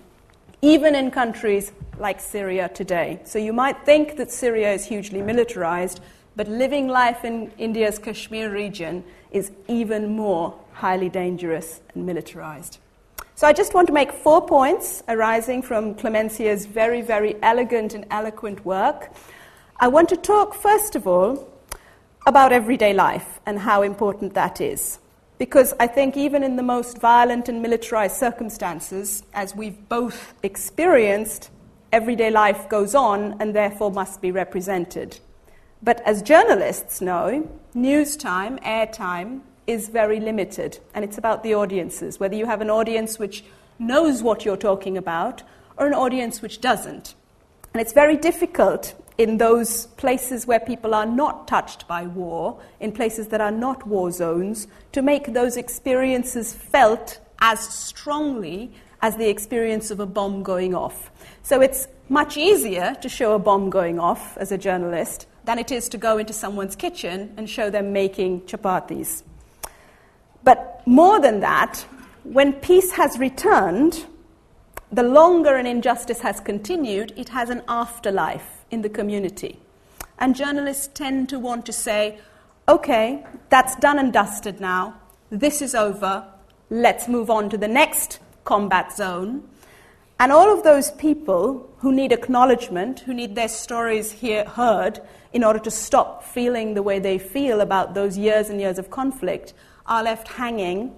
even 0.62 0.94
in 0.94 1.10
countries 1.10 1.72
like 1.98 2.20
Syria 2.20 2.70
today. 2.70 3.20
So 3.24 3.40
you 3.40 3.54
might 3.54 3.86
think 3.86 4.18
that 4.18 4.32
Syria 4.32 4.74
is 4.74 4.86
hugely 4.86 5.22
militarized, 5.22 6.02
but 6.36 6.48
living 6.48 6.88
life 6.88 7.24
in 7.24 7.52
India's 7.58 7.98
Kashmir 7.98 8.52
region 8.52 9.04
is 9.32 9.52
even 9.68 10.16
more 10.16 10.58
highly 10.74 11.10
dangerous 11.10 11.82
and 11.96 12.06
militarized. 12.06 12.80
So 13.40 13.48
I 13.48 13.54
just 13.54 13.74
want 13.74 13.88
to 13.88 13.94
make 13.94 14.12
four 14.12 14.46
points 14.46 15.02
arising 15.08 15.62
from 15.62 15.96
Clemencia's 15.96 16.66
very, 16.66 17.02
very 17.02 17.42
elegant 17.42 17.94
and 17.94 18.06
eloquent 18.12 18.66
work. 18.66 19.14
I 19.80 19.88
want 19.88 20.10
to 20.10 20.18
talk, 20.18 20.54
first 20.54 20.94
of 20.94 21.08
all, 21.08 21.50
about 22.28 22.52
everyday 22.52 22.92
life 22.92 23.40
and 23.46 23.58
how 23.58 23.82
important 23.82 24.34
that 24.34 24.60
is. 24.60 25.00
Because 25.38 25.74
I 25.80 25.88
think 25.88 26.18
even 26.18 26.44
in 26.44 26.58
the 26.58 26.64
most 26.64 26.98
violent 26.98 27.48
and 27.48 27.62
militarized 27.62 28.18
circumstances, 28.18 29.24
as 29.34 29.56
we've 29.56 29.88
both 29.88 30.34
experienced, 30.44 31.50
everyday 31.94 32.32
life 32.32 32.68
goes 32.68 32.94
on 32.94 33.38
and 33.40 33.56
therefore 33.56 33.90
must 33.90 34.22
be 34.22 34.34
represented. 34.34 35.18
But 35.82 36.02
as 36.02 36.22
journalists 36.22 37.00
know, 37.00 37.50
news 37.74 38.18
time, 38.18 38.60
airtime, 38.66 39.44
is 39.70 39.88
very 39.88 40.20
limited, 40.20 40.80
and 40.96 41.06
it's 41.06 41.20
about 41.20 41.44
the 41.44 41.54
audiences, 41.54 42.20
whether 42.20 42.36
you 42.36 42.48
have 42.48 42.60
an 42.60 42.72
audience 42.72 43.20
which 43.20 43.44
knows 43.78 44.24
what 44.24 44.44
you're 44.44 44.58
talking 44.58 44.98
about 44.98 45.44
or 45.78 45.86
an 45.86 45.94
audience 45.94 46.42
which 46.42 46.60
doesn't. 46.60 47.14
And 47.72 47.80
it's 47.80 47.94
very 47.94 48.18
difficult 48.18 48.96
in 49.20 49.38
those 49.38 49.86
places 50.04 50.48
where 50.48 50.60
people 50.60 50.96
are 50.96 51.06
not 51.06 51.48
touched 51.48 51.88
by 51.88 52.08
war, 52.08 52.60
in 52.80 52.92
places 52.92 53.28
that 53.28 53.42
are 53.42 53.52
not 53.52 53.86
war 53.86 54.10
zones, 54.10 54.68
to 54.92 55.04
make 55.04 55.34
those 55.34 55.56
experiences 55.56 56.52
felt 56.52 57.20
as 57.40 57.60
strongly 57.60 58.72
as 59.04 59.18
the 59.18 59.30
experience 59.30 59.92
of 59.92 60.00
a 60.00 60.06
bomb 60.08 60.42
going 60.42 60.74
off. 60.74 61.12
So 61.44 61.62
it's 61.62 61.88
much 62.10 62.38
easier 62.38 62.96
to 63.02 63.08
show 63.08 63.36
a 63.36 63.40
bomb 63.40 63.70
going 63.70 64.00
off 64.00 64.36
as 64.38 64.52
a 64.52 64.58
journalist 64.58 65.28
than 65.46 65.60
it 65.60 65.72
is 65.72 65.90
to 65.90 65.98
go 66.00 66.18
into 66.18 66.34
someone's 66.34 66.76
kitchen 66.76 67.34
and 67.38 67.48
show 67.48 67.70
them 67.70 67.94
making 67.94 68.42
chapatis. 68.42 69.22
But 70.44 70.82
more 70.86 71.20
than 71.20 71.40
that, 71.42 71.86
when 72.24 72.54
peace 72.54 72.92
has 72.94 73.18
returned, 73.20 74.06
the 74.92 75.04
longer 75.04 75.56
an 75.56 75.66
injustice 75.66 76.22
has 76.22 76.40
continued, 76.40 77.14
it 77.16 77.30
has 77.30 77.50
an 77.50 77.64
afterlife 77.68 78.66
in 78.72 78.82
the 78.82 78.90
community. 78.90 79.60
And 80.18 80.36
journalists 80.36 80.90
tend 80.94 81.30
to 81.30 81.40
want 81.40 81.66
to 81.68 81.74
say, 81.74 82.20
okay, 82.68 83.26
that's 83.50 83.76
done 83.78 84.00
and 84.00 84.12
dusted 84.12 84.60
now, 84.60 84.96
this 85.30 85.62
is 85.62 85.76
over, 85.76 86.26
let's 86.70 87.08
move 87.08 87.30
on 87.30 87.50
to 87.50 87.58
the 87.58 87.68
next 87.68 88.20
combat 88.46 88.92
zone. 88.92 89.48
And 90.20 90.32
all 90.32 90.52
of 90.52 90.64
those 90.64 90.92
people 90.92 91.70
who 91.78 91.92
need 91.92 92.12
acknowledgement, 92.12 93.02
who 93.02 93.14
need 93.14 93.36
their 93.36 93.48
stories 93.48 94.12
hear, 94.12 94.44
heard, 94.44 95.00
in 95.32 95.44
order 95.44 95.60
to 95.60 95.72
stop 95.72 96.24
feeling 96.24 96.74
the 96.74 96.84
way 96.84 97.00
they 97.00 97.18
feel 97.18 97.62
about 97.62 97.94
those 97.94 98.18
years 98.18 98.50
and 98.50 98.60
years 98.60 98.78
of 98.80 98.90
conflict, 98.90 99.54
are 99.90 100.04
left 100.04 100.30
hanging 100.30 100.96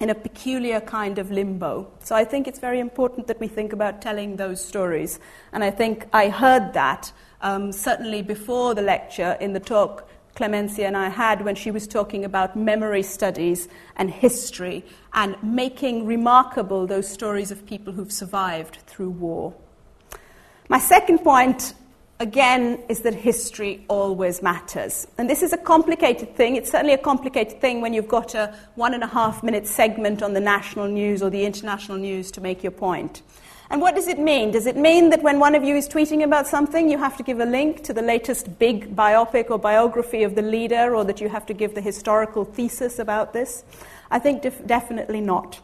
in 0.00 0.10
a 0.10 0.14
peculiar 0.14 0.80
kind 0.80 1.18
of 1.18 1.30
limbo. 1.32 1.90
So 2.04 2.14
I 2.14 2.24
think 2.24 2.46
it's 2.46 2.60
very 2.60 2.78
important 2.78 3.26
that 3.26 3.40
we 3.40 3.48
think 3.48 3.72
about 3.72 4.00
telling 4.00 4.36
those 4.36 4.64
stories. 4.64 5.18
And 5.52 5.64
I 5.64 5.72
think 5.72 6.06
I 6.12 6.28
heard 6.28 6.72
that 6.74 7.10
um, 7.40 7.72
certainly 7.72 8.22
before 8.22 8.74
the 8.74 8.82
lecture 8.82 9.36
in 9.40 9.52
the 9.54 9.60
talk 9.60 10.08
Clemencia 10.36 10.86
and 10.86 10.96
I 10.96 11.08
had 11.08 11.44
when 11.44 11.56
she 11.56 11.72
was 11.72 11.88
talking 11.88 12.24
about 12.24 12.54
memory 12.54 13.02
studies 13.02 13.68
and 13.96 14.08
history 14.08 14.84
and 15.12 15.34
making 15.42 16.06
remarkable 16.06 16.86
those 16.86 17.08
stories 17.08 17.50
of 17.50 17.66
people 17.66 17.92
who've 17.92 18.12
survived 18.12 18.78
through 18.86 19.10
war. 19.10 19.52
My 20.68 20.78
second 20.78 21.24
point 21.24 21.74
again, 22.20 22.82
is 22.88 23.00
that 23.00 23.14
history 23.14 23.84
always 23.88 24.42
matters. 24.42 25.06
And 25.18 25.30
this 25.30 25.42
is 25.42 25.52
a 25.52 25.58
complicated 25.58 26.34
thing. 26.36 26.56
It's 26.56 26.70
certainly 26.70 26.94
a 26.94 26.98
complicated 26.98 27.60
thing 27.60 27.80
when 27.80 27.94
you've 27.94 28.08
got 28.08 28.34
a 28.34 28.54
one 28.74 28.94
and 28.94 29.02
a 29.02 29.06
half 29.06 29.42
minute 29.42 29.66
segment 29.66 30.22
on 30.22 30.32
the 30.32 30.40
national 30.40 30.88
news 30.88 31.22
or 31.22 31.30
the 31.30 31.44
international 31.44 31.98
news 31.98 32.30
to 32.32 32.40
make 32.40 32.62
your 32.62 32.72
point. 32.72 33.22
And 33.70 33.82
what 33.82 33.94
does 33.94 34.08
it 34.08 34.18
mean? 34.18 34.50
Does 34.50 34.66
it 34.66 34.76
mean 34.76 35.10
that 35.10 35.22
when 35.22 35.38
one 35.38 35.54
of 35.54 35.62
you 35.62 35.76
is 35.76 35.88
tweeting 35.88 36.24
about 36.24 36.46
something, 36.46 36.88
you 36.88 36.96
have 36.96 37.18
to 37.18 37.22
give 37.22 37.38
a 37.38 37.44
link 37.44 37.84
to 37.84 37.92
the 37.92 38.00
latest 38.00 38.58
big 38.58 38.96
biopic 38.96 39.50
or 39.50 39.58
biography 39.58 40.22
of 40.22 40.34
the 40.34 40.42
leader, 40.42 40.96
or 40.96 41.04
that 41.04 41.20
you 41.20 41.28
have 41.28 41.44
to 41.46 41.54
give 41.54 41.74
the 41.74 41.82
historical 41.82 42.46
thesis 42.46 42.98
about 42.98 43.34
this? 43.34 43.64
I 44.10 44.18
think 44.18 44.40
def- 44.40 44.66
definitely 44.66 45.20
not. 45.20 45.60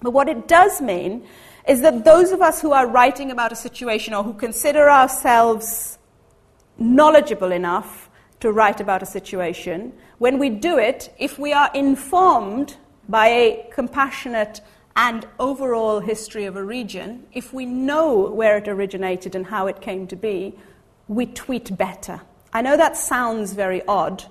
But 0.00 0.12
what 0.12 0.30
it 0.30 0.48
does 0.48 0.80
mean 0.80 1.26
is 1.66 1.80
that 1.80 2.04
those 2.04 2.30
of 2.32 2.40
us 2.40 2.60
who 2.60 2.72
are 2.72 2.86
writing 2.86 3.30
about 3.30 3.52
a 3.52 3.56
situation 3.56 4.14
or 4.14 4.22
who 4.22 4.32
consider 4.34 4.88
ourselves 4.88 5.98
knowledgeable 6.78 7.52
enough 7.52 8.08
to 8.40 8.52
write 8.52 8.80
about 8.80 9.02
a 9.02 9.06
situation, 9.06 9.92
when 10.18 10.38
we 10.38 10.48
do 10.48 10.78
it, 10.78 11.12
if 11.18 11.38
we 11.38 11.52
are 11.52 11.70
informed 11.74 12.76
by 13.08 13.26
a 13.28 13.68
compassionate 13.72 14.60
and 14.94 15.26
overall 15.38 16.00
history 16.00 16.44
of 16.44 16.56
a 16.56 16.64
region, 16.64 17.26
if 17.32 17.52
we 17.52 17.66
know 17.66 18.30
where 18.30 18.56
it 18.56 18.68
originated 18.68 19.34
and 19.34 19.46
how 19.46 19.66
it 19.66 19.80
came 19.80 20.06
to 20.06 20.16
be, 20.16 20.54
we 21.08 21.26
tweet 21.26 21.76
better. 21.76 22.20
I 22.52 22.62
know 22.62 22.76
that 22.76 22.96
sounds 22.96 23.52
very 23.52 23.84
odd, 23.86 24.24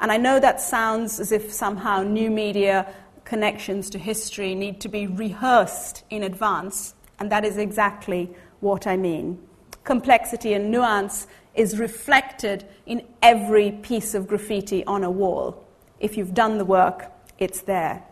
and 0.00 0.12
I 0.12 0.16
know 0.16 0.38
that 0.40 0.60
sounds 0.60 1.20
as 1.20 1.32
if 1.32 1.52
somehow 1.52 2.02
new 2.02 2.30
media 2.30 2.92
connections 3.24 3.90
to 3.90 3.98
history 3.98 4.54
need 4.54 4.80
to 4.80 4.88
be 4.88 5.06
rehearsed 5.06 6.04
in 6.10 6.22
advance, 6.22 6.94
and 7.18 7.30
that 7.30 7.44
is 7.44 7.56
exactly 7.56 8.30
what 8.60 8.86
I 8.86 8.96
mean. 8.96 9.38
Complexity 9.84 10.52
and 10.52 10.70
nuance 10.70 11.26
is 11.54 11.78
reflected 11.78 12.64
in 12.86 13.02
every 13.20 13.72
piece 13.72 14.14
of 14.14 14.26
graffiti 14.26 14.84
on 14.84 15.04
a 15.04 15.10
wall. 15.10 15.64
If 16.00 16.16
you've 16.16 16.34
done 16.34 16.58
the 16.58 16.64
work, 16.64 17.10
it's 17.38 17.62
there. 17.62 18.02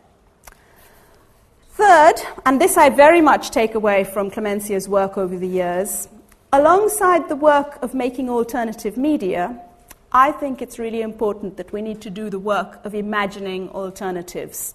Third, 1.70 2.14
and 2.44 2.60
this 2.60 2.76
I 2.76 2.90
very 2.90 3.20
much 3.20 3.50
take 3.50 3.74
away 3.74 4.04
from 4.04 4.30
Clemencia's 4.30 4.88
work 4.88 5.16
over 5.16 5.38
the 5.38 5.48
years, 5.48 6.08
alongside 6.52 7.28
the 7.28 7.36
work 7.36 7.78
of 7.82 7.94
making 7.94 8.28
alternative 8.28 8.96
media, 8.96 9.60
I 10.12 10.32
think 10.32 10.60
it's 10.60 10.78
really 10.78 11.00
important 11.00 11.56
that 11.56 11.72
we 11.72 11.80
need 11.80 12.00
to 12.02 12.10
do 12.10 12.28
the 12.28 12.38
work 12.38 12.84
of 12.84 12.94
imagining 12.94 13.68
alternatives. 13.68 14.74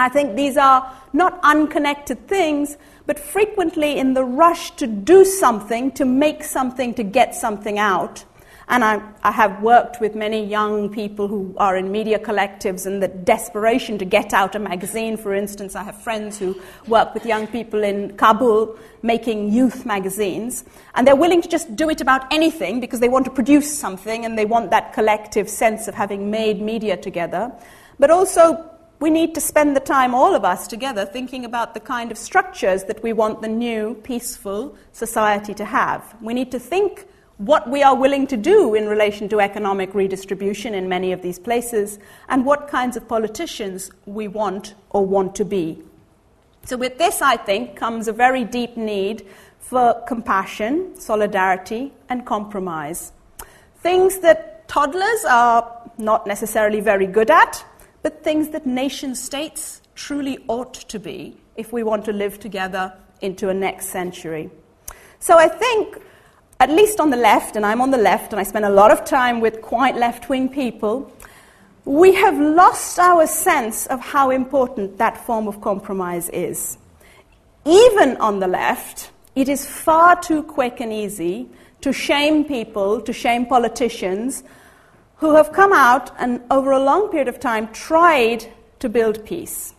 I 0.00 0.08
think 0.08 0.36
these 0.36 0.56
are 0.56 0.92
not 1.12 1.38
unconnected 1.42 2.26
things, 2.26 2.76
but 3.06 3.18
frequently 3.18 3.98
in 3.98 4.14
the 4.14 4.24
rush 4.24 4.70
to 4.72 4.86
do 4.86 5.24
something, 5.24 5.92
to 5.92 6.04
make 6.04 6.42
something, 6.42 6.94
to 6.94 7.02
get 7.02 7.34
something 7.34 7.78
out. 7.78 8.24
And 8.66 8.82
I, 8.82 9.02
I, 9.22 9.30
have 9.30 9.62
worked 9.62 10.00
with 10.00 10.14
many 10.14 10.42
young 10.42 10.88
people 10.88 11.28
who 11.28 11.54
are 11.58 11.76
in 11.76 11.92
media 11.92 12.18
collectives 12.18 12.86
and 12.86 13.02
the 13.02 13.08
desperation 13.08 13.98
to 13.98 14.06
get 14.06 14.32
out 14.32 14.54
a 14.54 14.58
magazine, 14.58 15.18
for 15.18 15.34
instance. 15.34 15.76
I 15.76 15.82
have 15.82 16.00
friends 16.00 16.38
who 16.38 16.58
work 16.86 17.12
with 17.12 17.26
young 17.26 17.46
people 17.46 17.84
in 17.84 18.16
Kabul 18.16 18.78
making 19.02 19.52
youth 19.52 19.84
magazines. 19.84 20.64
And 20.94 21.06
they're 21.06 21.14
willing 21.14 21.42
to 21.42 21.48
just 21.48 21.76
do 21.76 21.90
it 21.90 22.00
about 22.00 22.32
anything 22.32 22.80
because 22.80 23.00
they 23.00 23.08
want 23.10 23.26
to 23.26 23.30
produce 23.30 23.78
something 23.78 24.24
and 24.24 24.38
they 24.38 24.46
want 24.46 24.70
that 24.70 24.94
collective 24.94 25.50
sense 25.50 25.86
of 25.86 25.94
having 25.94 26.30
made 26.30 26.62
media 26.62 26.96
together. 26.96 27.52
But 27.98 28.10
also 28.10 28.73
we 29.04 29.10
need 29.10 29.34
to 29.34 29.40
spend 29.40 29.76
the 29.76 29.80
time, 29.80 30.14
all 30.14 30.34
of 30.34 30.46
us 30.46 30.66
together, 30.66 31.04
thinking 31.04 31.44
about 31.44 31.74
the 31.74 31.80
kind 31.80 32.10
of 32.10 32.16
structures 32.16 32.84
that 32.84 33.02
we 33.02 33.12
want 33.12 33.42
the 33.42 33.48
new, 33.48 33.92
peaceful 33.96 34.74
society 34.92 35.52
to 35.52 35.66
have. 35.66 36.16
We 36.22 36.32
need 36.32 36.50
to 36.52 36.58
think 36.58 37.06
what 37.36 37.68
we 37.68 37.82
are 37.82 37.94
willing 37.94 38.26
to 38.28 38.38
do 38.38 38.74
in 38.74 38.88
relation 38.88 39.28
to 39.28 39.40
economic 39.42 39.94
redistribution 39.94 40.72
in 40.72 40.88
many 40.88 41.12
of 41.12 41.20
these 41.20 41.38
places, 41.38 41.98
and 42.30 42.46
what 42.46 42.66
kinds 42.66 42.96
of 42.96 43.06
politicians 43.06 43.90
we 44.06 44.26
want 44.26 44.72
or 44.88 45.04
want 45.04 45.34
to 45.34 45.44
be. 45.44 45.82
So, 46.64 46.78
with 46.78 46.96
this, 46.96 47.20
I 47.20 47.36
think, 47.36 47.76
comes 47.76 48.08
a 48.08 48.12
very 48.14 48.42
deep 48.42 48.74
need 48.74 49.26
for 49.58 50.02
compassion, 50.08 50.98
solidarity, 50.98 51.92
and 52.08 52.24
compromise. 52.24 53.12
Things 53.82 54.20
that 54.20 54.66
toddlers 54.66 55.26
are 55.28 55.90
not 55.98 56.26
necessarily 56.26 56.80
very 56.80 57.06
good 57.06 57.30
at, 57.30 57.62
but 58.04 58.22
things 58.22 58.50
that 58.50 58.66
nation 58.66 59.14
states 59.14 59.80
truly 59.94 60.38
ought 60.46 60.74
to 60.74 60.98
be 60.98 61.34
if 61.56 61.72
we 61.72 61.82
want 61.82 62.04
to 62.04 62.12
live 62.12 62.38
together 62.38 62.92
into 63.22 63.48
a 63.48 63.54
next 63.54 63.86
century. 63.86 64.50
So 65.20 65.38
I 65.38 65.48
think, 65.48 65.96
at 66.60 66.68
least 66.68 67.00
on 67.00 67.08
the 67.08 67.16
left, 67.16 67.56
and 67.56 67.64
I'm 67.64 67.80
on 67.80 67.90
the 67.90 67.96
left, 67.96 68.34
and 68.34 68.38
I 68.38 68.42
spend 68.42 68.66
a 68.66 68.70
lot 68.70 68.90
of 68.90 69.06
time 69.06 69.40
with 69.40 69.62
quite 69.62 69.96
left 69.96 70.28
wing 70.28 70.50
people, 70.50 71.10
we 71.86 72.14
have 72.14 72.38
lost 72.38 72.98
our 72.98 73.26
sense 73.26 73.86
of 73.86 74.00
how 74.00 74.28
important 74.30 74.98
that 74.98 75.16
form 75.24 75.48
of 75.48 75.62
compromise 75.62 76.28
is. 76.28 76.76
Even 77.64 78.18
on 78.18 78.38
the 78.38 78.46
left, 78.46 79.12
it 79.34 79.48
is 79.48 79.64
far 79.64 80.20
too 80.20 80.42
quick 80.42 80.78
and 80.78 80.92
easy 80.92 81.48
to 81.80 81.90
shame 81.90 82.44
people, 82.44 83.00
to 83.00 83.14
shame 83.14 83.46
politicians 83.46 84.44
who 85.24 85.34
have 85.34 85.54
come 85.54 85.72
out 85.72 86.10
and, 86.18 86.42
over 86.50 86.70
a 86.70 86.78
long 86.78 87.08
period 87.08 87.28
of 87.28 87.40
time, 87.40 87.66
tried 87.72 88.46
to 88.78 88.90
build 88.90 89.24
peace. 89.24 89.72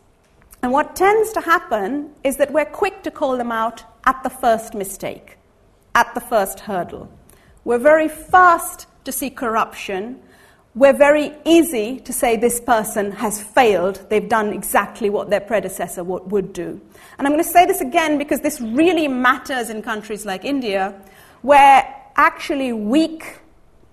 And 0.63 0.71
what 0.71 0.95
tends 0.95 1.31
to 1.33 1.41
happen 1.41 2.09
is 2.23 2.37
that 2.37 2.51
we're 2.51 2.65
quick 2.65 3.03
to 3.03 3.11
call 3.11 3.37
them 3.37 3.51
out 3.51 3.83
at 4.05 4.23
the 4.23 4.29
first 4.31 4.73
mistake, 4.73 5.37
at 5.93 6.11
the 6.15 6.19
first 6.19 6.61
hurdle. 6.61 7.11
We're 7.63 7.77
very 7.77 8.07
fast 8.07 8.87
to 9.03 9.11
see 9.11 9.29
corruption. 9.29 10.19
We're 10.73 10.97
very 10.97 11.31
easy 11.45 11.99
to 11.99 12.11
say 12.11 12.37
this 12.37 12.59
person 12.59 13.11
has 13.11 13.39
failed. 13.39 14.03
They've 14.09 14.27
done 14.27 14.51
exactly 14.51 15.11
what 15.11 15.29
their 15.29 15.41
predecessor 15.41 16.03
would 16.03 16.53
do. 16.53 16.81
And 17.19 17.27
I'm 17.27 17.33
going 17.33 17.43
to 17.43 17.47
say 17.47 17.67
this 17.67 17.81
again 17.81 18.17
because 18.17 18.41
this 18.41 18.59
really 18.59 19.07
matters 19.07 19.69
in 19.69 19.83
countries 19.83 20.25
like 20.25 20.43
India, 20.43 20.99
where 21.43 21.85
actually 22.15 22.73
weak, 22.73 23.41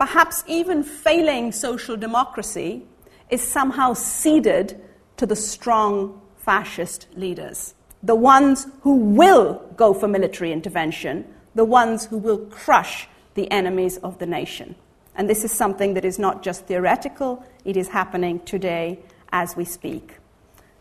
perhaps 0.03 0.42
even 0.48 0.82
failing 0.82 1.53
social 1.53 1.96
democracy 1.96 2.82
is 3.30 3.40
somehow 3.40 3.94
ceded 3.94 4.74
to 5.16 5.24
the 5.24 5.36
strong 5.36 6.20
fascist 6.38 7.07
leaders, 7.14 7.74
the 8.03 8.16
ones 8.16 8.66
who 8.80 8.96
will 8.96 9.62
go 9.76 9.94
for 9.94 10.09
military 10.09 10.50
intervention, 10.50 11.24
the 11.55 11.64
ones 11.64 12.07
who 12.07 12.18
will 12.18 12.38
crush 12.46 13.07
the 13.34 13.48
enemies 13.53 13.96
of 13.98 14.18
the 14.18 14.26
nation. 14.26 14.74
And 15.14 15.30
this 15.30 15.44
is 15.44 15.53
something 15.53 15.94
that 15.94 16.05
is 16.05 16.18
not 16.18 16.42
just 16.42 16.66
theoretical, 16.66 17.46
it 17.64 17.76
is 17.76 17.86
happening 17.86 18.40
today 18.40 18.98
as 19.30 19.55
we 19.55 19.64
speak. 19.64 20.16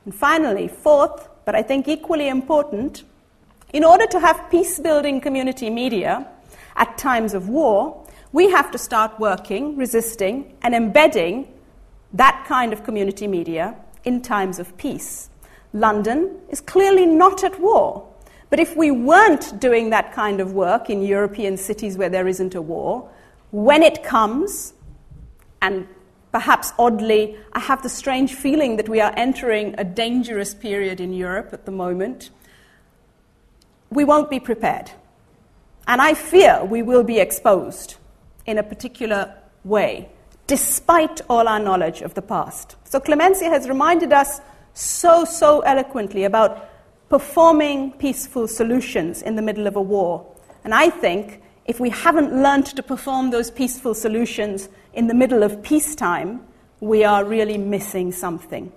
And 0.03 0.15
finally, 0.15 0.67
fourth, 0.67 1.29
but 1.45 1.53
I 1.53 1.61
think 1.61 1.87
equally 1.87 2.27
important, 2.27 3.03
in 3.71 3.83
order 3.83 4.07
to 4.07 4.19
have 4.19 4.49
peace 4.49 4.79
building 4.79 5.21
community 5.21 5.69
media 5.69 6.25
at 6.75 6.97
times 6.97 7.35
of 7.35 7.49
war, 7.49 8.01
we 8.33 8.49
have 8.49 8.71
to 8.71 8.77
start 8.77 9.19
working, 9.19 9.75
resisting, 9.75 10.55
and 10.61 10.73
embedding 10.73 11.47
that 12.13 12.45
kind 12.47 12.73
of 12.73 12.83
community 12.83 13.27
media 13.27 13.75
in 14.03 14.21
times 14.21 14.59
of 14.59 14.75
peace. 14.77 15.29
London 15.73 16.39
is 16.49 16.61
clearly 16.61 17.05
not 17.05 17.43
at 17.43 17.59
war. 17.59 18.07
But 18.49 18.59
if 18.59 18.75
we 18.75 18.91
weren't 18.91 19.59
doing 19.59 19.91
that 19.91 20.11
kind 20.11 20.41
of 20.41 20.53
work 20.53 20.89
in 20.89 21.01
European 21.01 21.55
cities 21.55 21.97
where 21.97 22.09
there 22.09 22.27
isn't 22.27 22.53
a 22.53 22.61
war, 22.61 23.09
when 23.51 23.81
it 23.81 24.03
comes, 24.03 24.73
and 25.61 25.87
perhaps 26.33 26.73
oddly, 26.77 27.37
I 27.53 27.59
have 27.59 27.81
the 27.81 27.89
strange 27.89 28.33
feeling 28.33 28.75
that 28.77 28.89
we 28.89 28.99
are 28.99 29.13
entering 29.15 29.75
a 29.77 29.85
dangerous 29.85 30.53
period 30.53 30.99
in 30.99 31.13
Europe 31.13 31.49
at 31.53 31.65
the 31.65 31.71
moment, 31.71 32.29
we 33.89 34.03
won't 34.03 34.29
be 34.29 34.39
prepared. 34.39 34.91
And 35.87 36.01
I 36.01 36.13
fear 36.13 36.63
we 36.63 36.81
will 36.81 37.03
be 37.03 37.19
exposed 37.19 37.95
in 38.45 38.57
a 38.57 38.63
particular 38.63 39.35
way, 39.63 40.09
despite 40.47 41.21
all 41.29 41.47
our 41.47 41.59
knowledge 41.59 42.01
of 42.01 42.13
the 42.13 42.21
past. 42.21 42.75
So 42.85 42.99
Clemencia 42.99 43.49
has 43.49 43.69
reminded 43.69 44.13
us 44.13 44.41
so, 44.73 45.25
so 45.25 45.59
eloquently 45.61 46.23
about 46.23 46.69
performing 47.09 47.91
peaceful 47.93 48.47
solutions 48.47 49.21
in 49.21 49.35
the 49.35 49.41
middle 49.41 49.67
of 49.67 49.75
a 49.75 49.81
war. 49.81 50.25
And 50.63 50.73
I 50.73 50.89
think 50.89 51.41
if 51.65 51.79
we 51.79 51.89
haven't 51.89 52.33
learned 52.33 52.67
to 52.67 52.83
perform 52.83 53.31
those 53.31 53.51
peaceful 53.51 53.93
solutions 53.93 54.69
in 54.93 55.07
the 55.07 55.13
middle 55.13 55.43
of 55.43 55.61
peacetime, 55.61 56.41
we 56.79 57.03
are 57.03 57.23
really 57.23 57.57
missing 57.57 58.11
something. 58.11 58.71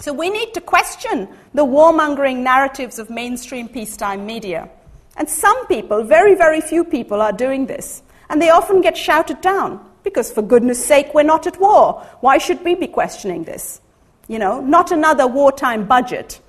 So 0.00 0.12
we 0.12 0.30
need 0.30 0.54
to 0.54 0.60
question 0.60 1.28
the 1.54 1.64
warmongering 1.64 2.38
narratives 2.38 2.98
of 2.98 3.10
mainstream 3.10 3.68
peacetime 3.68 4.26
media. 4.26 4.68
And 5.16 5.28
some 5.28 5.66
people, 5.66 6.04
very, 6.04 6.34
very 6.34 6.60
few 6.60 6.84
people, 6.84 7.20
are 7.20 7.32
doing 7.32 7.66
this. 7.66 8.02
And 8.30 8.40
they 8.40 8.50
often 8.50 8.80
get 8.80 8.96
shouted 8.96 9.40
down 9.40 9.84
because, 10.02 10.30
for 10.30 10.42
goodness 10.42 10.84
sake, 10.84 11.14
we're 11.14 11.22
not 11.22 11.46
at 11.46 11.60
war. 11.60 12.06
Why 12.20 12.38
should 12.38 12.62
we 12.64 12.74
be 12.74 12.86
questioning 12.86 13.44
this? 13.44 13.80
You 14.26 14.38
know, 14.38 14.60
not 14.60 14.92
another 14.92 15.26
wartime 15.26 15.86
budget. 15.86 16.40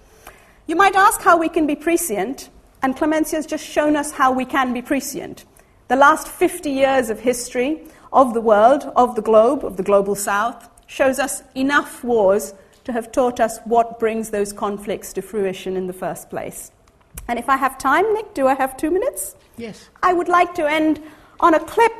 You 0.67 0.75
might 0.75 0.95
ask 0.95 1.21
how 1.21 1.37
we 1.37 1.49
can 1.49 1.65
be 1.65 1.75
prescient, 1.75 2.49
and 2.81 2.95
Clemencia 2.95 3.33
has 3.33 3.45
just 3.45 3.65
shown 3.65 3.95
us 3.95 4.11
how 4.11 4.31
we 4.31 4.45
can 4.45 4.73
be 4.73 4.81
prescient. 4.81 5.45
The 5.87 5.95
last 5.95 6.27
50 6.27 6.69
years 6.69 7.09
of 7.09 7.19
history 7.19 7.83
of 8.11 8.33
the 8.33 8.41
world, 8.41 8.91
of 8.95 9.15
the 9.15 9.21
globe, 9.21 9.63
of 9.65 9.77
the 9.77 9.83
global 9.83 10.15
south, 10.15 10.69
shows 10.87 11.19
us 11.19 11.43
enough 11.55 12.03
wars 12.03 12.53
to 12.83 12.91
have 12.91 13.11
taught 13.11 13.39
us 13.39 13.59
what 13.65 13.99
brings 13.99 14.31
those 14.31 14.51
conflicts 14.51 15.13
to 15.13 15.21
fruition 15.21 15.77
in 15.77 15.87
the 15.87 15.93
first 15.93 16.29
place. 16.29 16.71
And 17.27 17.37
if 17.37 17.49
I 17.49 17.57
have 17.57 17.77
time, 17.77 18.11
Nick, 18.13 18.33
do 18.33 18.47
I 18.47 18.55
have 18.55 18.77
two 18.77 18.89
minutes? 18.91 19.35
Yes. 19.57 19.89
I 20.01 20.13
would 20.13 20.27
like 20.27 20.55
to 20.55 20.69
end 20.69 21.01
on 21.39 21.53
a 21.53 21.59
clip 21.59 21.93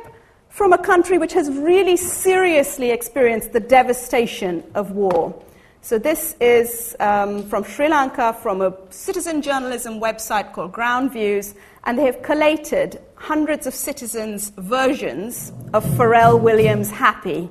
from 0.48 0.72
a 0.72 0.78
country 0.78 1.18
which 1.18 1.32
has 1.32 1.48
really 1.50 1.96
seriously 1.96 2.90
experienced 2.90 3.52
the 3.52 3.60
devastation 3.60 4.62
of 4.74 4.90
war. 4.92 5.34
So, 5.82 5.98
this 5.98 6.36
is 6.40 6.94
um, 7.00 7.42
from 7.48 7.64
Sri 7.64 7.88
Lanka, 7.88 8.34
from 8.42 8.60
a 8.60 8.76
citizen 8.90 9.40
journalism 9.40 9.98
website 9.98 10.52
called 10.52 10.72
Ground 10.72 11.12
Views, 11.12 11.54
and 11.84 11.98
they 11.98 12.04
have 12.04 12.20
collated 12.22 13.00
hundreds 13.14 13.66
of 13.66 13.74
citizens' 13.74 14.50
versions 14.58 15.52
of 15.72 15.82
Pharrell 15.96 16.38
Williams' 16.38 16.90
Happy. 16.90 17.48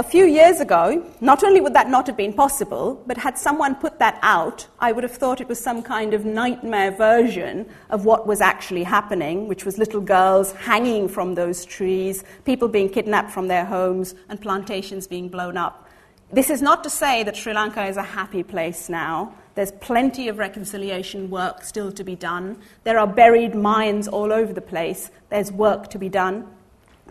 A 0.00 0.02
few 0.02 0.24
years 0.24 0.60
ago, 0.60 1.04
not 1.20 1.44
only 1.44 1.60
would 1.60 1.74
that 1.74 1.90
not 1.90 2.06
have 2.06 2.16
been 2.16 2.32
possible, 2.32 3.02
but 3.06 3.18
had 3.18 3.36
someone 3.36 3.74
put 3.74 3.98
that 3.98 4.18
out, 4.22 4.66
I 4.78 4.92
would 4.92 5.04
have 5.04 5.12
thought 5.12 5.42
it 5.42 5.48
was 5.48 5.60
some 5.60 5.82
kind 5.82 6.14
of 6.14 6.24
nightmare 6.24 6.90
version 6.90 7.68
of 7.90 8.06
what 8.06 8.26
was 8.26 8.40
actually 8.40 8.82
happening, 8.82 9.46
which 9.46 9.66
was 9.66 9.76
little 9.76 10.00
girls 10.00 10.52
hanging 10.52 11.06
from 11.06 11.34
those 11.34 11.66
trees, 11.66 12.24
people 12.46 12.66
being 12.66 12.88
kidnapped 12.88 13.30
from 13.30 13.48
their 13.48 13.66
homes, 13.66 14.14
and 14.30 14.40
plantations 14.40 15.06
being 15.06 15.28
blown 15.28 15.58
up. 15.58 15.86
This 16.32 16.48
is 16.48 16.62
not 16.62 16.82
to 16.84 16.88
say 16.88 17.22
that 17.24 17.36
Sri 17.36 17.52
Lanka 17.52 17.84
is 17.84 17.98
a 17.98 18.02
happy 18.02 18.42
place 18.42 18.88
now. 18.88 19.34
There's 19.54 19.72
plenty 19.72 20.28
of 20.28 20.38
reconciliation 20.38 21.28
work 21.28 21.62
still 21.62 21.92
to 21.92 22.04
be 22.04 22.16
done. 22.16 22.56
There 22.84 22.98
are 22.98 23.06
buried 23.06 23.54
mines 23.54 24.08
all 24.08 24.32
over 24.32 24.54
the 24.54 24.62
place. 24.62 25.10
There's 25.28 25.52
work 25.52 25.90
to 25.90 25.98
be 25.98 26.08
done. 26.08 26.46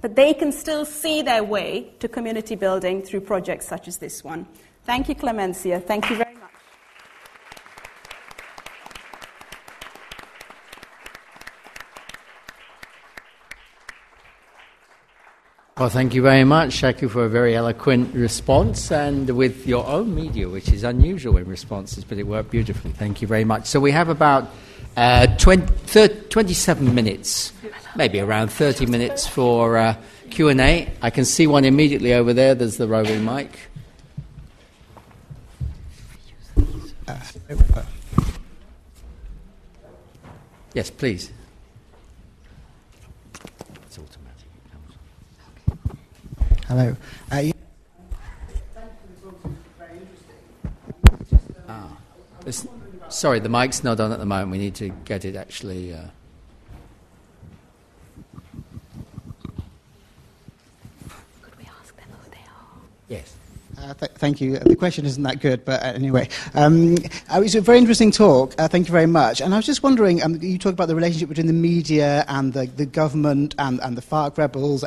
But 0.02 0.16
they 0.16 0.34
can 0.34 0.52
still 0.52 0.86
see 0.86 1.22
their 1.22 1.44
way 1.44 1.92
to 2.00 2.08
community 2.08 2.56
building 2.56 3.02
through 3.02 3.22
projects 3.22 3.68
such 3.68 3.88
as 3.88 3.98
this 3.98 4.24
one. 4.24 4.48
Thank 4.86 5.10
you, 5.10 5.16
Clemencia. 5.16 5.84
Thank 5.84 6.10
you 6.10 6.16
very 6.16 6.34
much. 6.34 6.40
Well, 15.78 15.88
thank 15.88 16.14
you 16.14 16.22
very 16.22 16.44
much, 16.44 16.74
Shaku, 16.74 17.08
for 17.08 17.24
a 17.24 17.30
very 17.30 17.56
eloquent 17.56 18.14
response 18.14 18.92
and 18.92 19.30
with 19.30 19.66
your 19.66 19.88
own 19.88 20.14
media, 20.14 20.50
which 20.50 20.74
is 20.74 20.84
unusual 20.84 21.38
in 21.38 21.48
responses, 21.48 22.04
but 22.04 22.18
it 22.18 22.24
worked 22.24 22.52
beautifully. 22.52 22.92
Thank 22.92 23.22
you 23.22 23.30
very 23.30 23.46
much. 23.46 23.66
So 23.66 23.80
we 23.80 23.92
have 23.92 24.10
about 24.10 24.50
uh, 25.00 25.28
20, 25.38 25.66
30, 25.66 26.30
27 26.30 26.94
minutes 26.94 27.54
maybe 27.96 28.20
around 28.20 28.50
30 28.50 28.86
minutes 28.86 29.28
for 29.28 29.78
uh, 29.78 29.96
Q&A. 30.30 30.92
I 31.02 31.10
can 31.10 31.26
see 31.26 31.48
one 31.48 31.66
immediately 31.66 32.14
over 32.14 32.34
there. 32.34 32.56
There's 32.56 32.78
the 32.78 32.88
roving 32.88 33.26
mic. 33.26 33.60
Yes, 40.74 40.92
please. 40.92 41.32
It's 43.88 43.98
automatic. 43.98 44.48
Hello. 46.68 46.96
Uh, 47.32 47.52
ah, 51.68 51.98
sorry, 53.10 53.40
the 53.40 53.50
mic's 53.50 53.84
not 53.84 54.00
on 54.00 54.12
at 54.12 54.20
the 54.20 54.26
moment. 54.26 54.52
We 54.52 54.58
need 54.58 54.76
to 54.76 54.90
get 55.06 55.26
it 55.26 55.36
actually. 55.36 55.94
Uh, 55.94 56.02
Could 61.42 61.58
we 61.58 61.66
ask 61.82 61.96
them 61.96 62.06
who 62.24 62.32
they 62.32 62.38
are? 62.38 62.82
Yes. 63.08 63.36
Uh, 63.78 63.94
th- 63.94 64.12
thank 64.16 64.42
you. 64.42 64.58
The 64.60 64.76
question 64.76 65.06
isn't 65.06 65.24
that 65.24 65.40
good, 65.40 65.64
but 65.64 65.82
uh, 65.82 65.88
anyway. 65.88 66.28
Um, 66.54 66.96
uh, 67.32 67.38
it 67.38 67.40
was 67.40 67.56
a 67.56 67.62
very 67.62 67.78
interesting 67.78 68.12
talk. 68.12 68.54
Uh, 68.58 68.68
thank 68.68 68.88
you 68.88 68.92
very 68.92 69.06
much. 69.06 69.42
And 69.42 69.54
I 69.54 69.58
was 69.58 69.66
just 69.66 69.84
wondering 69.84 70.22
um, 70.22 70.38
you 70.42 70.58
talked 70.58 70.74
about 70.74 70.88
the 70.88 70.96
relationship 70.96 71.30
between 71.30 71.48
the 71.48 71.54
media 71.54 72.26
and 72.28 72.52
the, 72.54 72.66
the 72.66 72.86
government 72.86 73.56
and, 73.58 73.80
and 73.82 73.98
the 73.98 74.02
FARC 74.02 74.38
rebels 74.38 74.84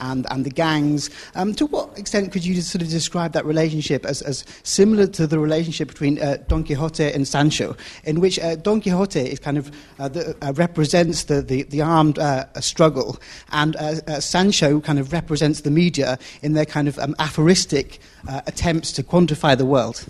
and, 0.00 0.26
and 0.30 0.44
the 0.44 0.50
gangs. 0.50 1.10
Um, 1.34 1.54
to 1.54 1.66
what 1.66 1.98
extent 1.98 2.32
could 2.32 2.44
you 2.44 2.60
sort 2.60 2.82
of 2.82 2.88
describe 2.88 3.32
that 3.32 3.44
relationship 3.44 4.04
as, 4.04 4.22
as 4.22 4.44
similar 4.62 5.06
to 5.08 5.26
the 5.26 5.38
relationship 5.38 5.88
between 5.88 6.20
uh, 6.20 6.38
Don 6.48 6.64
Quixote 6.64 7.12
and 7.12 7.26
Sancho, 7.26 7.76
in 8.04 8.20
which 8.20 8.38
uh, 8.38 8.56
Don 8.56 8.80
Quixote 8.80 9.20
is 9.20 9.38
kind 9.38 9.58
of 9.58 9.70
the, 9.98 10.36
represents 10.54 11.24
the, 11.24 11.42
the, 11.42 11.62
the 11.64 11.82
armed 11.82 12.18
struggle, 12.60 13.18
and 13.52 13.76
Sancho 14.18 14.80
kind 14.80 14.98
of 14.98 15.12
represents 15.12 15.60
the 15.60 15.70
media 15.70 16.18
in 16.42 16.52
their 16.54 16.66
kind 16.66 16.88
of 16.88 16.98
um, 16.98 17.14
aphoristic 17.18 17.98
uh, 18.28 18.40
attempts 18.46 18.92
to 18.92 19.02
quantify 19.02 19.56
the 19.56 19.66
world. 19.66 20.04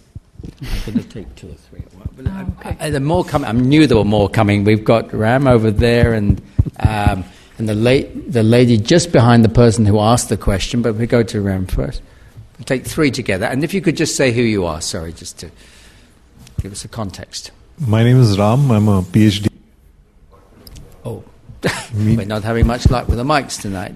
I'm 0.62 0.93
going 0.93 0.99
to 0.99 1.09
take 1.09 1.34
two 1.34 1.49
or 1.49 1.55
three. 1.55 1.82
Oh, 2.26 2.47
okay. 2.61 2.76
I, 2.80 2.86
I, 2.86 2.91
the 2.91 3.01
more 3.01 3.24
coming, 3.24 3.49
I 3.49 3.53
knew 3.53 3.86
there 3.86 3.97
were 3.97 4.05
more 4.05 4.28
coming. 4.28 4.64
We've 4.64 4.84
got 4.84 5.12
Ram 5.12 5.47
over 5.47 5.70
there, 5.70 6.12
and 6.12 6.41
um, 6.80 7.24
and 7.61 7.68
the 7.68 7.74
late 7.74 8.32
the 8.32 8.42
lady 8.42 8.78
just 8.78 9.12
behind 9.12 9.44
the 9.44 9.48
person 9.48 9.84
who 9.84 10.00
asked 10.00 10.30
the 10.30 10.36
question. 10.36 10.80
But 10.82 10.94
we 10.94 11.06
go 11.06 11.22
to 11.22 11.40
Ram 11.40 11.66
first. 11.66 12.02
We'll 12.58 12.64
take 12.64 12.86
three 12.86 13.11
together, 13.11 13.46
and 13.46 13.62
if 13.62 13.72
you 13.72 13.80
could 13.80 13.96
just 13.96 14.16
say 14.16 14.32
who 14.32 14.42
you 14.42 14.64
are, 14.64 14.80
sorry, 14.80 15.12
just 15.12 15.38
to 15.40 15.50
give 16.61 16.72
us 16.72 16.84
a 16.84 16.88
context. 16.88 17.52
My 17.78 18.02
name 18.02 18.18
is 18.18 18.38
Ram. 18.38 18.70
I'm 18.70 18.88
a 18.88 19.02
PhD. 19.02 19.48
Oh, 21.04 21.22
we're 21.94 22.24
not 22.24 22.42
having 22.42 22.66
much 22.66 22.88
luck 22.90 23.08
with 23.08 23.18
the 23.18 23.24
mics 23.24 23.61
tonight. 23.61 23.94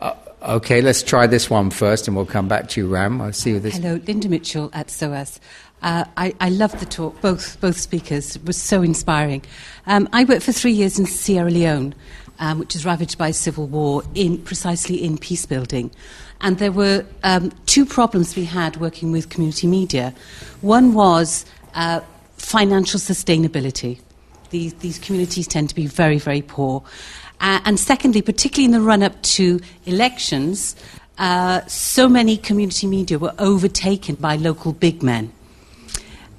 Uh, 0.00 0.14
okay, 0.42 0.80
let's 0.80 1.02
try 1.02 1.26
this 1.26 1.48
one 1.48 1.70
first 1.70 2.08
and 2.08 2.16
we'll 2.16 2.26
come 2.26 2.48
back 2.48 2.68
to 2.70 2.80
you, 2.80 2.88
Ram. 2.88 3.20
I'll 3.20 3.32
see 3.32 3.50
you 3.50 3.60
this. 3.60 3.76
Hello, 3.76 4.00
Linda 4.06 4.28
Mitchell 4.28 4.70
at 4.72 4.90
SOAS. 4.90 5.40
Uh, 5.84 6.02
I, 6.16 6.34
I 6.40 6.48
loved 6.48 6.78
the 6.78 6.86
talk, 6.86 7.20
both, 7.20 7.60
both 7.60 7.78
speakers. 7.78 8.36
It 8.36 8.44
was 8.46 8.56
so 8.56 8.80
inspiring. 8.80 9.42
Um, 9.86 10.08
I 10.14 10.24
worked 10.24 10.42
for 10.42 10.52
three 10.52 10.72
years 10.72 10.98
in 10.98 11.04
Sierra 11.04 11.50
Leone, 11.50 11.94
um, 12.38 12.58
which 12.58 12.74
is 12.74 12.86
ravaged 12.86 13.18
by 13.18 13.32
civil 13.32 13.66
war, 13.66 14.02
in, 14.14 14.38
precisely 14.38 15.04
in 15.04 15.18
peace 15.18 15.44
building. 15.44 15.90
And 16.40 16.58
there 16.58 16.72
were 16.72 17.04
um, 17.22 17.52
two 17.66 17.84
problems 17.84 18.34
we 18.34 18.46
had 18.46 18.78
working 18.78 19.12
with 19.12 19.28
community 19.28 19.66
media. 19.66 20.14
One 20.62 20.94
was 20.94 21.44
uh, 21.74 22.00
financial 22.38 22.98
sustainability. 22.98 24.00
These, 24.48 24.72
these 24.74 24.98
communities 24.98 25.46
tend 25.46 25.68
to 25.68 25.74
be 25.74 25.86
very, 25.86 26.18
very 26.18 26.40
poor. 26.40 26.82
Uh, 27.40 27.60
and 27.66 27.78
secondly, 27.78 28.22
particularly 28.22 28.64
in 28.64 28.70
the 28.70 28.80
run 28.80 29.02
up 29.02 29.20
to 29.22 29.60
elections, 29.84 30.76
uh, 31.18 31.60
so 31.66 32.08
many 32.08 32.38
community 32.38 32.86
media 32.86 33.18
were 33.18 33.34
overtaken 33.38 34.14
by 34.14 34.36
local 34.36 34.72
big 34.72 35.02
men. 35.02 35.30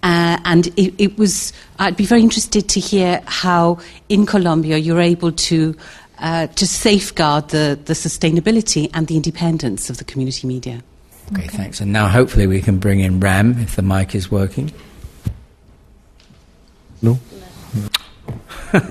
Uh, 0.05 0.37
and 0.45 0.67
it, 0.77 0.93
it, 0.99 1.17
was, 1.17 1.51
I'd 1.79 1.97
be 1.97 2.05
very 2.05 2.21
interested 2.21 2.69
to 2.69 2.79
hear 2.79 3.23
how 3.25 3.79
in 4.07 4.27
Colombia 4.27 4.77
you're 4.77 5.01
able 5.01 5.31
to, 5.31 5.75
uh, 6.19 6.45
to 6.45 6.67
safeguard 6.67 7.49
the, 7.49 7.79
the 7.85 7.93
sustainability 7.93 8.87
and 8.93 9.07
the 9.07 9.15
independence 9.15 9.89
of 9.89 9.97
the 9.97 10.03
community 10.03 10.45
media. 10.45 10.83
Okay, 11.31 11.45
okay, 11.45 11.57
thanks. 11.57 11.81
And 11.81 11.91
now 11.91 12.07
hopefully 12.07 12.45
we 12.45 12.61
can 12.61 12.77
bring 12.77 12.99
in 12.99 13.19
Ram 13.19 13.57
if 13.57 13.75
the 13.75 13.81
mic 13.81 14.13
is 14.13 14.29
working. 14.29 14.71
No. 17.01 17.19
no. 18.73 18.83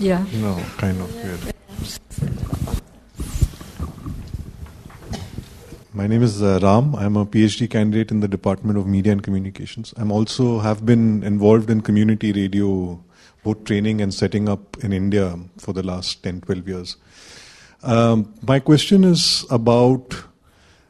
Yeah. 0.00 0.26
No, 0.40 0.60
kind 0.76 1.00
of. 1.00 1.12
Good. 1.22 1.54
My 5.94 6.06
name 6.06 6.22
is 6.22 6.42
uh, 6.42 6.58
Ram. 6.62 6.94
I'm 6.96 7.18
a 7.18 7.26
PhD 7.26 7.68
candidate 7.68 8.10
in 8.10 8.20
the 8.20 8.28
Department 8.28 8.78
of 8.78 8.86
Media 8.86 9.12
and 9.12 9.22
Communications. 9.22 9.92
I'm 9.98 10.10
also 10.10 10.60
have 10.60 10.86
been 10.86 11.22
involved 11.22 11.68
in 11.68 11.82
community 11.82 12.32
radio, 12.32 13.04
both 13.44 13.64
training 13.64 14.00
and 14.00 14.14
setting 14.14 14.48
up 14.48 14.82
in 14.82 14.94
India 14.94 15.38
for 15.58 15.74
the 15.74 15.82
last 15.82 16.22
10, 16.22 16.40
12 16.40 16.66
years. 16.66 16.96
Um, 17.82 18.32
my 18.40 18.58
question 18.58 19.04
is 19.04 19.44
about 19.50 20.16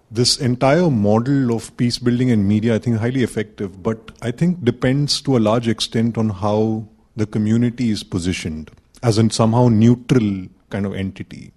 this 0.09 0.39
entire 0.39 0.89
model 0.89 1.53
of 1.53 1.77
peace 1.77 1.99
building 1.99 2.31
and 2.31 2.47
media. 2.47 2.77
I 2.77 2.79
think 2.79 2.99
highly 2.99 3.25
effective, 3.25 3.83
but 3.83 4.13
I 4.23 4.31
think 4.31 4.63
depends 4.63 5.21
to 5.23 5.37
a 5.37 5.41
large 5.41 5.67
extent 5.67 6.17
on 6.17 6.29
how 6.29 6.87
the 7.17 7.27
community 7.27 7.91
is 7.91 8.05
positioned 8.05 8.71
as 9.03 9.19
in 9.19 9.31
somehow 9.31 9.67
neutral 9.67 10.47
kind 10.71 10.87
of 10.87 10.95
entity. 10.95 11.51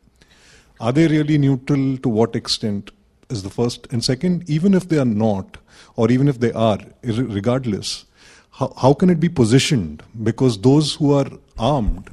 Are 0.80 0.92
they 0.92 1.08
really 1.08 1.38
neutral? 1.38 1.98
To 2.00 2.10
what 2.10 2.36
extent 2.36 2.90
is 3.30 3.44
the 3.44 3.50
first? 3.50 3.88
And 3.92 4.04
second, 4.04 4.50
even 4.50 4.74
if 4.74 4.90
they 4.90 4.98
are 4.98 5.06
not, 5.06 5.58
or 5.96 6.12
even 6.12 6.28
if 6.28 6.40
they 6.40 6.52
are, 6.52 6.80
regardless, 7.04 8.06
how, 8.52 8.74
how 8.78 8.94
can 8.94 9.10
it 9.10 9.20
be 9.20 9.30
positioned? 9.30 10.04
Because 10.24 10.60
those 10.60 10.96
who 10.96 11.14
are 11.14 11.28
armed 11.58 12.10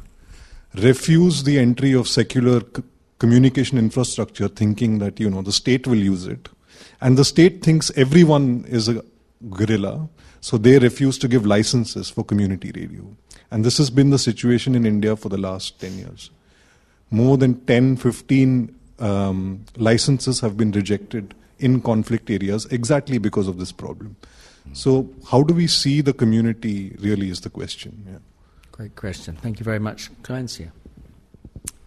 refuse 0.74 1.44
the 1.44 1.58
entry 1.58 1.92
of 1.92 2.08
secular 2.08 2.60
c- 2.60 2.82
communication 3.18 3.78
infrastructure, 3.78 4.48
thinking 4.48 4.98
that 4.98 5.20
you 5.20 5.30
know 5.30 5.42
the 5.42 5.52
state 5.52 5.86
will 5.86 5.98
use 5.98 6.26
it, 6.26 6.48
and 7.00 7.16
the 7.16 7.24
state 7.24 7.62
thinks 7.62 7.90
everyone 7.96 8.64
is 8.68 8.88
a 8.88 9.04
guerrilla, 9.50 10.08
so 10.40 10.56
they 10.58 10.78
refuse 10.78 11.18
to 11.18 11.28
give 11.28 11.46
licenses 11.46 12.10
for 12.10 12.24
community 12.24 12.72
radio. 12.74 13.04
And 13.50 13.64
this 13.64 13.78
has 13.78 13.90
been 13.90 14.10
the 14.10 14.18
situation 14.18 14.74
in 14.74 14.86
India 14.86 15.14
for 15.14 15.28
the 15.28 15.38
last 15.38 15.78
10 15.80 15.98
years. 15.98 16.30
More 17.10 17.36
than 17.36 17.60
10, 17.66 17.98
15 17.98 18.74
um, 18.98 19.64
licenses 19.76 20.40
have 20.40 20.56
been 20.56 20.72
rejected 20.72 21.34
in 21.58 21.80
conflict 21.80 22.30
areas 22.30 22.66
exactly 22.66 23.18
because 23.18 23.48
of 23.48 23.58
this 23.58 23.72
problem. 23.72 24.16
So, 24.74 25.10
how 25.30 25.42
do 25.42 25.54
we 25.54 25.66
see 25.66 26.00
the 26.00 26.12
community 26.12 26.96
really 27.00 27.30
is 27.30 27.40
the 27.40 27.50
question. 27.50 28.04
Yeah. 28.08 28.18
Great 28.70 28.96
question. 28.96 29.36
Thank 29.36 29.58
you 29.58 29.64
very 29.64 29.78
much. 29.78 30.10
Clemencia. 30.22 30.70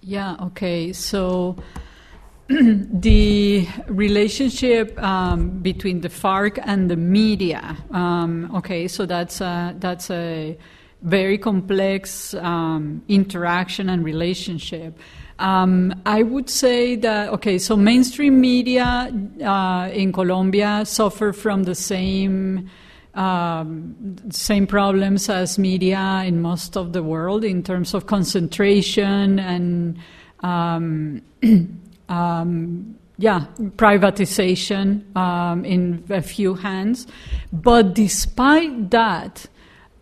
Yeah, 0.01 0.35
okay. 0.41 0.93
So, 0.93 1.55
the 2.47 3.67
relationship 3.87 5.01
um, 5.01 5.49
between 5.61 6.01
the 6.01 6.09
FARC 6.09 6.59
and 6.63 6.91
the 6.91 6.95
media. 6.95 7.75
Um, 7.91 8.51
okay, 8.55 8.87
so 8.87 9.07
that's 9.07 9.41
a, 9.41 9.75
that's 9.79 10.11
a 10.11 10.57
very 11.01 11.39
complex 11.39 12.35
um, 12.35 13.01
interaction 13.07 13.89
and 13.89 14.05
relationship. 14.05 14.99
Um, 15.39 15.93
I 16.05 16.23
would 16.23 16.49
say 16.49 16.95
that, 16.97 17.29
okay, 17.29 17.57
so 17.57 17.75
mainstream 17.75 18.39
media 18.39 19.11
uh, 19.43 19.89
in 19.93 20.13
Colombia 20.13 20.83
suffer 20.85 21.33
from 21.33 21.63
the 21.63 21.75
same. 21.75 22.69
Um, 23.13 24.17
same 24.29 24.67
problems 24.67 25.29
as 25.29 25.57
media 25.57 26.23
in 26.25 26.41
most 26.41 26.75
of 26.75 26.91
the 26.91 27.01
world 27.01 27.45
in 27.45 27.63
terms 27.63 27.93
of 27.93 28.07
concentration 28.07 29.39
and 29.39 29.97
um, 30.41 31.21
um, 32.09 32.95
yeah, 33.17 33.45
privatization 33.77 35.15
um, 35.15 35.63
in 35.63 36.03
a 36.09 36.21
few 36.21 36.55
hands. 36.55 37.07
But 37.53 37.93
despite 37.93 38.91
that, 38.91 39.47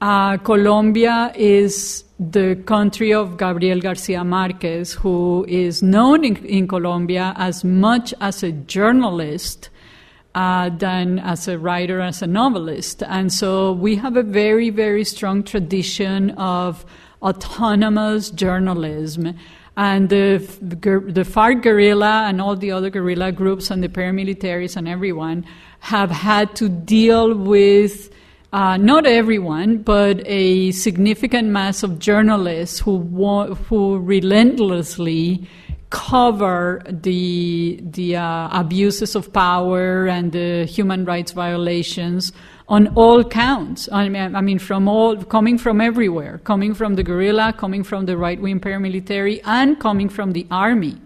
uh, 0.01 0.37
Colombia 0.37 1.31
is 1.35 2.03
the 2.19 2.55
country 2.65 3.13
of 3.13 3.37
Gabriel 3.37 3.79
Garcia 3.79 4.23
Marquez, 4.23 4.93
who 4.93 5.45
is 5.47 5.81
known 5.81 6.23
in, 6.23 6.35
in 6.45 6.67
Colombia 6.67 7.33
as 7.37 7.63
much 7.63 8.13
as 8.21 8.43
a 8.43 8.51
journalist 8.51 9.69
uh, 10.35 10.69
than 10.69 11.19
as 11.19 11.47
a 11.47 11.57
writer, 11.57 12.01
as 12.01 12.21
a 12.21 12.27
novelist. 12.27 13.03
And 13.03 13.31
so 13.31 13.73
we 13.73 13.95
have 13.95 14.17
a 14.17 14.23
very, 14.23 14.69
very 14.69 15.03
strong 15.03 15.43
tradition 15.43 16.31
of 16.31 16.85
autonomous 17.21 18.29
journalism. 18.29 19.37
And 19.75 20.09
the, 20.09 20.37
the 20.61 21.23
FARC 21.23 21.63
guerrilla 21.63 22.25
and 22.27 22.39
all 22.39 22.55
the 22.55 22.71
other 22.71 22.91
guerrilla 22.91 23.31
groups 23.31 23.71
and 23.71 23.83
the 23.83 23.89
paramilitaries 23.89 24.77
and 24.77 24.87
everyone 24.87 25.45
have 25.79 26.11
had 26.11 26.55
to 26.57 26.69
deal 26.69 27.35
with 27.35 28.11
uh, 28.53 28.77
not 28.77 29.07
everyone, 29.07 29.79
but 29.79 30.21
a 30.27 30.71
significant 30.71 31.49
mass 31.49 31.81
of 31.81 31.97
journalists 31.97 32.79
who 32.79 32.95
wa- 32.97 33.55
who 33.55 33.97
relentlessly 33.97 35.47
cover 35.89 36.83
the 36.87 37.79
the 37.81 38.15
uh, 38.15 38.49
abuses 38.51 39.15
of 39.15 39.33
power 39.33 40.07
and 40.07 40.31
the 40.33 40.65
human 40.65 41.03
rights 41.03 41.31
violations 41.31 42.31
on 42.67 42.87
all 42.95 43.23
counts. 43.23 43.89
I 43.91 44.07
mean, 44.07 44.35
I 44.35 44.41
mean, 44.41 44.59
from 44.59 44.87
all 44.87 45.17
coming 45.17 45.57
from 45.57 45.81
everywhere, 45.81 46.37
coming 46.43 46.75
from 46.75 46.93
the 46.93 47.03
guerrilla, 47.03 47.53
coming 47.57 47.83
from 47.83 48.05
the 48.05 48.17
right 48.17 48.39
wing 48.39 48.59
paramilitary, 48.59 49.41
and 49.45 49.79
coming 49.79 50.09
from 50.09 50.33
the 50.33 50.45
army. 50.51 51.01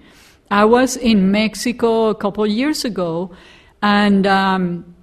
I 0.52 0.66
was 0.66 0.98
in 0.98 1.32
Mexico 1.32 2.10
a 2.10 2.16
couple 2.16 2.46
years 2.46 2.84
ago, 2.84 3.32
and. 3.82 4.28
Um, 4.28 4.94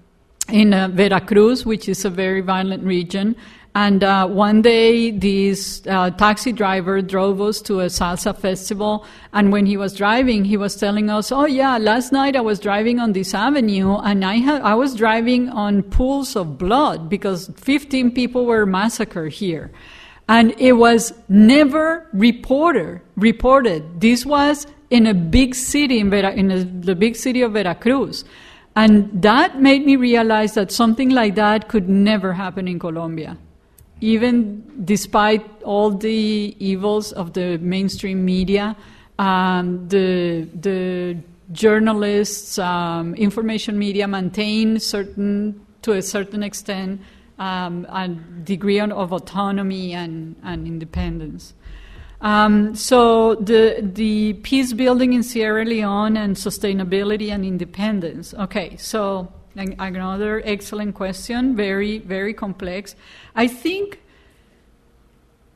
in 0.48 0.74
uh, 0.74 0.88
Veracruz, 0.88 1.64
which 1.64 1.88
is 1.88 2.04
a 2.04 2.10
very 2.10 2.40
violent 2.40 2.84
region, 2.84 3.36
And 3.76 4.04
uh, 4.04 4.28
one 4.28 4.62
day, 4.62 5.10
this 5.10 5.82
uh, 5.88 6.10
taxi 6.10 6.52
driver 6.52 7.02
drove 7.02 7.40
us 7.40 7.60
to 7.62 7.80
a 7.80 7.86
salsa 7.86 8.36
festival. 8.36 9.04
And 9.32 9.50
when 9.50 9.66
he 9.66 9.76
was 9.76 9.94
driving, 9.94 10.44
he 10.44 10.56
was 10.56 10.76
telling 10.76 11.10
us, 11.10 11.32
"Oh 11.32 11.44
yeah, 11.44 11.76
last 11.78 12.12
night 12.12 12.36
I 12.36 12.40
was 12.40 12.60
driving 12.60 13.00
on 13.00 13.14
this 13.14 13.34
avenue, 13.34 13.96
and 13.96 14.24
I 14.24 14.36
had 14.36 14.62
I 14.62 14.74
was 14.74 14.94
driving 14.94 15.48
on 15.48 15.82
pools 15.82 16.36
of 16.36 16.56
blood 16.56 17.08
because 17.08 17.50
15 17.56 18.12
people 18.12 18.46
were 18.46 18.64
massacred 18.64 19.32
here." 19.32 19.72
And 20.28 20.54
it 20.58 20.74
was 20.74 21.12
never 21.28 22.06
reported. 22.12 23.00
Reported. 23.16 24.00
This 24.00 24.24
was 24.24 24.68
in 24.90 25.06
a 25.06 25.14
big 25.14 25.56
city 25.56 25.98
in, 25.98 26.10
Vera, 26.10 26.32
in 26.32 26.50
a, 26.52 26.62
the 26.64 26.94
big 26.94 27.16
city 27.16 27.42
of 27.42 27.54
Veracruz, 27.54 28.24
and 28.76 29.22
that 29.22 29.60
made 29.60 29.86
me 29.86 29.96
realize 29.96 30.54
that 30.54 30.72
something 30.72 31.10
like 31.10 31.34
that 31.36 31.68
could 31.68 31.88
never 31.88 32.32
happen 32.32 32.66
in 32.66 32.78
Colombia 32.78 33.36
even 34.00 34.84
despite 34.84 35.44
all 35.62 35.90
the 35.90 36.54
evils 36.58 37.12
of 37.12 37.32
the 37.32 37.58
mainstream 37.58 38.24
media, 38.24 38.76
um, 39.18 39.88
the 39.88 40.46
the 40.60 41.16
journalists, 41.52 42.58
um, 42.58 43.14
information 43.14 43.78
media 43.78 44.08
maintain 44.08 44.78
certain 44.78 45.60
to 45.82 45.92
a 45.92 46.02
certain 46.02 46.42
extent 46.42 47.00
um, 47.38 47.86
a 47.90 48.08
degree 48.44 48.80
of 48.80 49.12
autonomy 49.12 49.92
and, 49.92 50.36
and 50.42 50.66
independence. 50.66 51.54
Um, 52.24 52.74
so 52.74 53.34
the 53.34 53.80
the 53.82 54.32
peace 54.32 54.72
building 54.72 55.12
in 55.12 55.22
Sierra 55.22 55.62
Leone 55.64 56.16
and 56.16 56.34
sustainability 56.34 57.30
and 57.30 57.44
independence. 57.44 58.32
Okay, 58.32 58.76
so 58.78 59.30
another 59.54 60.42
excellent 60.46 60.94
question, 60.94 61.54
very, 61.54 61.98
very 61.98 62.32
complex. 62.32 62.96
I 63.36 63.46
think 63.46 64.00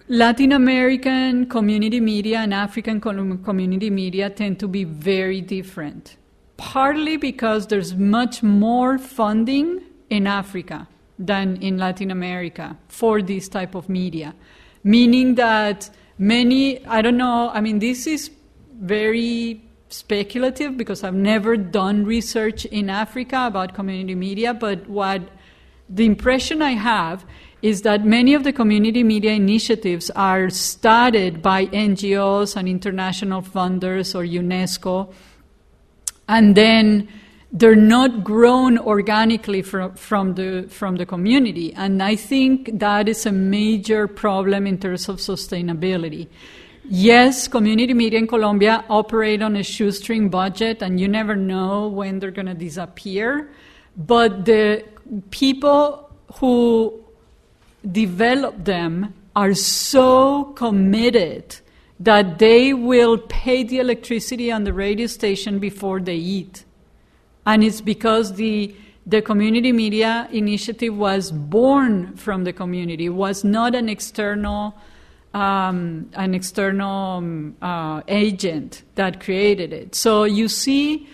Latin 0.08 0.52
American 0.52 1.46
community 1.46 2.00
media 2.00 2.40
and 2.40 2.52
African 2.52 3.00
community 3.00 3.88
media 3.88 4.28
tend 4.28 4.60
to 4.60 4.68
be 4.68 4.84
very 4.84 5.40
different. 5.40 6.16
Partly 6.58 7.16
because 7.16 7.68
there's 7.68 7.94
much 7.94 8.42
more 8.42 8.98
funding 8.98 9.80
in 10.10 10.26
Africa 10.26 10.86
than 11.18 11.56
in 11.62 11.78
Latin 11.78 12.10
America 12.10 12.76
for 12.88 13.22
this 13.22 13.48
type 13.48 13.74
of 13.74 13.88
media. 13.88 14.34
Meaning 14.84 15.36
that 15.36 15.88
many, 16.18 16.84
I 16.86 17.02
don't 17.02 17.16
know, 17.16 17.50
I 17.52 17.60
mean, 17.60 17.78
this 17.78 18.06
is 18.06 18.30
very 18.80 19.62
speculative 19.88 20.76
because 20.76 21.02
I've 21.02 21.14
never 21.14 21.56
done 21.56 22.04
research 22.04 22.64
in 22.66 22.90
Africa 22.90 23.46
about 23.46 23.74
community 23.74 24.14
media, 24.14 24.52
but 24.52 24.88
what 24.88 25.22
the 25.88 26.04
impression 26.04 26.60
I 26.60 26.72
have 26.72 27.24
is 27.62 27.82
that 27.82 28.04
many 28.04 28.34
of 28.34 28.44
the 28.44 28.52
community 28.52 29.02
media 29.02 29.32
initiatives 29.32 30.10
are 30.10 30.50
started 30.50 31.42
by 31.42 31.66
NGOs 31.66 32.56
and 32.56 32.68
international 32.68 33.42
funders 33.42 34.14
or 34.14 34.24
UNESCO, 34.24 35.12
and 36.28 36.54
then 36.54 37.08
they're 37.50 37.74
not 37.74 38.24
grown 38.24 38.78
organically 38.78 39.62
from, 39.62 39.94
from, 39.94 40.34
the, 40.34 40.66
from 40.68 40.96
the 40.96 41.06
community. 41.06 41.72
And 41.72 42.02
I 42.02 42.14
think 42.16 42.78
that 42.78 43.08
is 43.08 43.24
a 43.24 43.32
major 43.32 44.06
problem 44.06 44.66
in 44.66 44.78
terms 44.78 45.08
of 45.08 45.16
sustainability. 45.16 46.28
Yes, 46.84 47.48
community 47.48 47.94
media 47.94 48.18
in 48.18 48.26
Colombia 48.26 48.84
operate 48.88 49.42
on 49.42 49.56
a 49.56 49.62
shoestring 49.62 50.30
budget, 50.30 50.82
and 50.82 50.98
you 50.98 51.08
never 51.08 51.36
know 51.36 51.88
when 51.88 52.18
they're 52.18 52.30
going 52.30 52.46
to 52.46 52.54
disappear. 52.54 53.50
But 53.96 54.44
the 54.44 54.84
people 55.30 56.10
who 56.36 57.04
develop 57.90 58.64
them 58.64 59.14
are 59.36 59.54
so 59.54 60.44
committed 60.56 61.56
that 62.00 62.38
they 62.38 62.72
will 62.72 63.18
pay 63.18 63.64
the 63.64 63.78
electricity 63.78 64.50
on 64.50 64.64
the 64.64 64.72
radio 64.72 65.06
station 65.06 65.58
before 65.58 66.00
they 66.00 66.16
eat. 66.16 66.64
And 67.48 67.64
it's 67.64 67.80
because 67.80 68.34
the 68.34 68.74
the 69.06 69.22
community 69.22 69.72
media 69.72 70.28
initiative 70.30 70.94
was 70.94 71.32
born 71.32 72.14
from 72.14 72.44
the 72.44 72.52
community, 72.52 73.06
it 73.06 73.14
was 73.26 73.42
not 73.42 73.74
an 73.74 73.88
external 73.88 74.74
um, 75.32 76.10
an 76.12 76.34
external 76.34 77.18
um, 77.18 77.56
uh, 77.62 78.02
agent 78.08 78.82
that 78.96 79.20
created 79.20 79.72
it. 79.72 79.94
So 79.94 80.24
you 80.24 80.48
see 80.48 81.08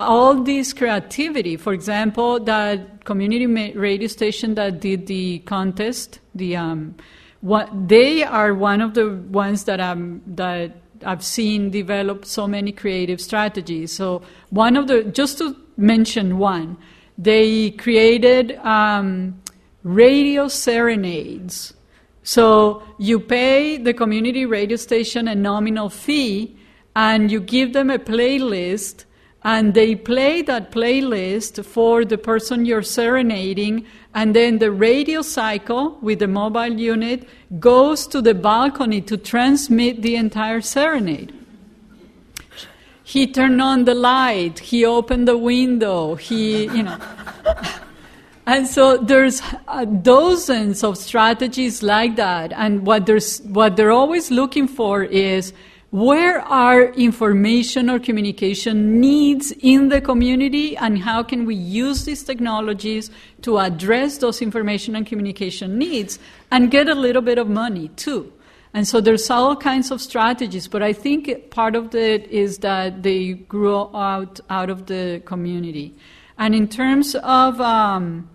all 0.00 0.42
this 0.42 0.72
creativity. 0.72 1.56
For 1.56 1.72
example, 1.72 2.40
that 2.40 3.04
community 3.04 3.46
radio 3.46 4.08
station 4.08 4.54
that 4.54 4.80
did 4.80 5.06
the 5.06 5.40
contest, 5.40 6.20
the 6.34 6.56
um, 6.56 6.94
what 7.40 7.68
they 7.88 8.22
are 8.22 8.54
one 8.54 8.80
of 8.80 8.94
the 8.94 9.10
ones 9.10 9.64
that 9.64 9.80
I'm 9.80 10.22
that 10.34 10.76
I've 11.04 11.24
seen 11.24 11.70
develop 11.70 12.24
so 12.24 12.46
many 12.46 12.72
creative 12.72 13.20
strategies. 13.20 13.92
So 13.92 14.22
one 14.48 14.76
of 14.76 14.86
the 14.86 15.04
just 15.04 15.38
to 15.38 15.56
mention 15.76 16.38
one, 16.38 16.76
they 17.16 17.70
created 17.72 18.56
um, 18.58 19.40
radio 19.82 20.48
serenades. 20.48 21.74
So 22.22 22.82
you 22.98 23.20
pay 23.20 23.76
the 23.76 23.92
community 23.92 24.46
radio 24.46 24.76
station 24.76 25.28
a 25.28 25.34
nominal 25.34 25.90
fee 25.90 26.56
and 26.96 27.30
you 27.30 27.40
give 27.40 27.72
them 27.72 27.90
a 27.90 27.98
playlist 27.98 29.04
and 29.42 29.74
they 29.74 29.94
play 29.94 30.40
that 30.42 30.72
playlist 30.72 31.62
for 31.66 32.04
the 32.04 32.16
person 32.16 32.64
you're 32.64 32.82
serenading 32.82 33.84
and 34.14 34.34
then 34.34 34.58
the 34.58 34.70
radio 34.70 35.20
cycle 35.20 35.98
with 36.00 36.20
the 36.20 36.28
mobile 36.28 36.72
unit 36.72 37.28
goes 37.60 38.06
to 38.06 38.22
the 38.22 38.34
balcony 38.34 39.02
to 39.02 39.18
transmit 39.18 40.00
the 40.00 40.16
entire 40.16 40.62
serenade 40.62 41.43
he 43.04 43.26
turned 43.26 43.62
on 43.62 43.84
the 43.84 43.94
light 43.94 44.58
he 44.58 44.84
opened 44.84 45.28
the 45.28 45.38
window 45.38 46.14
he 46.16 46.64
you 46.64 46.82
know 46.82 46.98
And 48.46 48.66
so 48.66 48.98
there's 48.98 49.40
uh, 49.68 49.86
dozens 49.86 50.84
of 50.84 50.98
strategies 50.98 51.82
like 51.82 52.16
that. 52.16 52.52
And 52.52 52.86
what, 52.86 53.06
there's, 53.06 53.40
what 53.42 53.76
they're 53.76 53.90
always 53.90 54.30
looking 54.30 54.68
for 54.68 55.02
is 55.02 55.54
where 55.90 56.40
are 56.40 56.86
information 56.92 57.88
or 57.88 57.98
communication 57.98 59.00
needs 59.00 59.52
in 59.60 59.88
the 59.88 60.00
community 60.00 60.76
and 60.76 60.98
how 60.98 61.22
can 61.22 61.46
we 61.46 61.54
use 61.54 62.04
these 62.04 62.22
technologies 62.22 63.10
to 63.42 63.58
address 63.58 64.18
those 64.18 64.42
information 64.42 64.94
and 64.96 65.06
communication 65.06 65.78
needs 65.78 66.18
and 66.50 66.70
get 66.70 66.88
a 66.88 66.94
little 66.94 67.22
bit 67.22 67.38
of 67.38 67.48
money 67.48 67.88
too. 67.96 68.30
And 68.74 68.86
so 68.86 69.00
there's 69.00 69.30
all 69.30 69.56
kinds 69.56 69.90
of 69.90 70.00
strategies, 70.02 70.68
but 70.68 70.82
I 70.82 70.92
think 70.92 71.50
part 71.50 71.76
of 71.76 71.94
it 71.94 72.26
is 72.26 72.58
that 72.58 73.02
they 73.02 73.32
grow 73.32 73.90
out 73.94 74.40
out 74.50 74.68
of 74.68 74.86
the 74.86 75.22
community. 75.24 75.94
And 76.36 76.54
in 76.54 76.68
terms 76.68 77.14
of 77.14 77.60
um, 77.60 78.28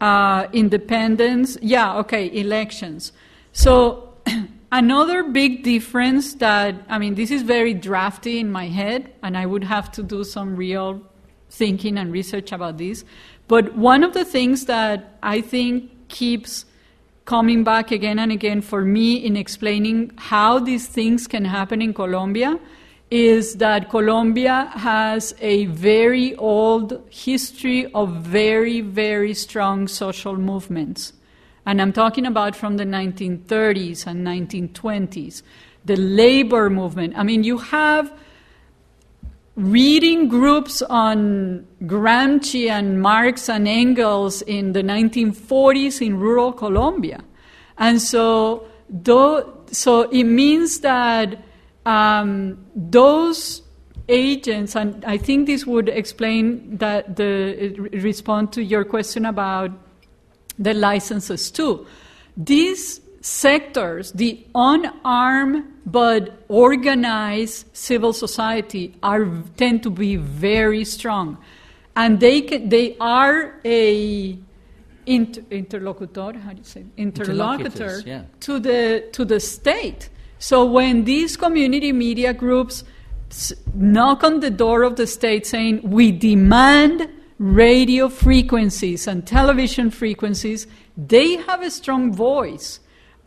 uh, 0.00 0.46
independence. 0.52 1.58
Yeah, 1.60 1.96
okay, 1.98 2.30
elections. 2.32 3.12
So 3.52 4.14
another 4.72 5.22
big 5.24 5.62
difference 5.62 6.34
that, 6.34 6.74
I 6.88 6.98
mean, 6.98 7.14
this 7.14 7.30
is 7.30 7.42
very 7.42 7.74
drafty 7.74 8.40
in 8.40 8.50
my 8.50 8.68
head, 8.68 9.12
and 9.22 9.36
I 9.36 9.46
would 9.46 9.64
have 9.64 9.92
to 9.92 10.02
do 10.02 10.24
some 10.24 10.56
real 10.56 11.00
thinking 11.50 11.98
and 11.98 12.12
research 12.12 12.52
about 12.52 12.78
this. 12.78 13.04
But 13.48 13.74
one 13.74 14.04
of 14.04 14.14
the 14.14 14.24
things 14.24 14.66
that 14.66 15.18
I 15.22 15.40
think 15.40 16.08
keeps 16.08 16.64
coming 17.30 17.62
back 17.62 17.92
again 17.92 18.18
and 18.18 18.32
again 18.32 18.60
for 18.60 18.84
me 18.84 19.14
in 19.14 19.36
explaining 19.36 20.10
how 20.16 20.58
these 20.58 20.88
things 20.88 21.28
can 21.28 21.44
happen 21.44 21.80
in 21.80 21.94
Colombia 21.94 22.58
is 23.08 23.54
that 23.58 23.88
Colombia 23.88 24.68
has 24.74 25.32
a 25.40 25.66
very 25.66 26.34
old 26.34 27.00
history 27.08 27.86
of 27.94 28.16
very, 28.16 28.80
very 28.80 29.32
strong 29.32 29.86
social 29.86 30.36
movements. 30.36 31.12
And 31.66 31.80
I'm 31.80 31.92
talking 31.92 32.26
about 32.26 32.56
from 32.56 32.78
the 32.78 32.84
1930s 32.84 34.08
and 34.08 34.26
1920s. 34.26 35.42
The 35.84 35.94
labor 35.94 36.68
movement. 36.68 37.14
I 37.16 37.22
mean, 37.22 37.44
you 37.44 37.58
have 37.58 38.12
reading 39.60 40.28
groups 40.28 40.80
on 40.80 41.66
Gramsci 41.82 42.70
and 42.70 43.00
Marx 43.02 43.48
and 43.48 43.68
Engels 43.68 44.40
in 44.42 44.72
the 44.72 44.82
1940s 44.82 46.04
in 46.04 46.18
rural 46.18 46.52
Colombia. 46.52 47.22
And 47.76 48.00
so, 48.00 48.66
though, 48.88 49.62
so 49.70 50.02
it 50.10 50.24
means 50.24 50.80
that 50.80 51.38
um, 51.84 52.64
those 52.74 53.62
agents, 54.08 54.74
and 54.74 55.04
I 55.04 55.18
think 55.18 55.46
this 55.46 55.66
would 55.66 55.88
explain 55.88 56.78
that 56.78 57.16
the 57.16 57.70
respond 57.92 58.52
to 58.54 58.62
your 58.62 58.84
question 58.84 59.26
about 59.26 59.70
the 60.58 60.74
licenses 60.74 61.50
too. 61.50 61.86
These 62.36 63.00
sectors, 63.20 64.12
the 64.12 64.44
unarmed 64.54 65.64
but 65.86 66.44
organized 66.48 67.66
civil 67.72 68.12
society, 68.12 68.94
are 69.02 69.26
tend 69.56 69.82
to 69.82 69.90
be 69.90 70.16
very 70.16 70.84
strong, 70.84 71.38
and 71.96 72.20
they 72.20 72.40
can, 72.42 72.68
they 72.68 72.96
are 72.98 73.60
a 73.64 74.38
inter- 75.06 75.42
interlocutor, 75.50 76.38
how 76.38 76.52
do 76.52 76.58
you 76.58 76.64
say, 76.64 76.84
interlocutor 76.96 78.02
yeah. 78.06 78.22
to 78.40 78.58
the 78.58 79.08
to 79.12 79.24
the 79.24 79.40
state. 79.40 80.08
So 80.38 80.64
when 80.64 81.04
these 81.04 81.36
community 81.36 81.92
media 81.92 82.32
groups 82.32 82.84
knock 83.74 84.24
on 84.24 84.40
the 84.40 84.50
door 84.50 84.82
of 84.82 84.96
the 84.96 85.06
state 85.06 85.46
saying 85.46 85.82
we 85.82 86.10
demand 86.12 87.08
radio 87.38 88.08
frequencies 88.08 89.06
and 89.06 89.26
television 89.26 89.90
frequencies, 89.90 90.66
they 90.96 91.36
have 91.36 91.62
a 91.62 91.70
strong 91.70 92.12
voice, 92.12 92.80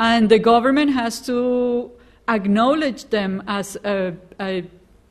and 0.04 0.28
the 0.28 0.38
government 0.38 0.92
has 0.92 1.22
to 1.22 1.90
acknowledge 2.28 3.06
them 3.06 3.42
as 3.48 3.78
a, 3.86 4.14
a 4.38 4.66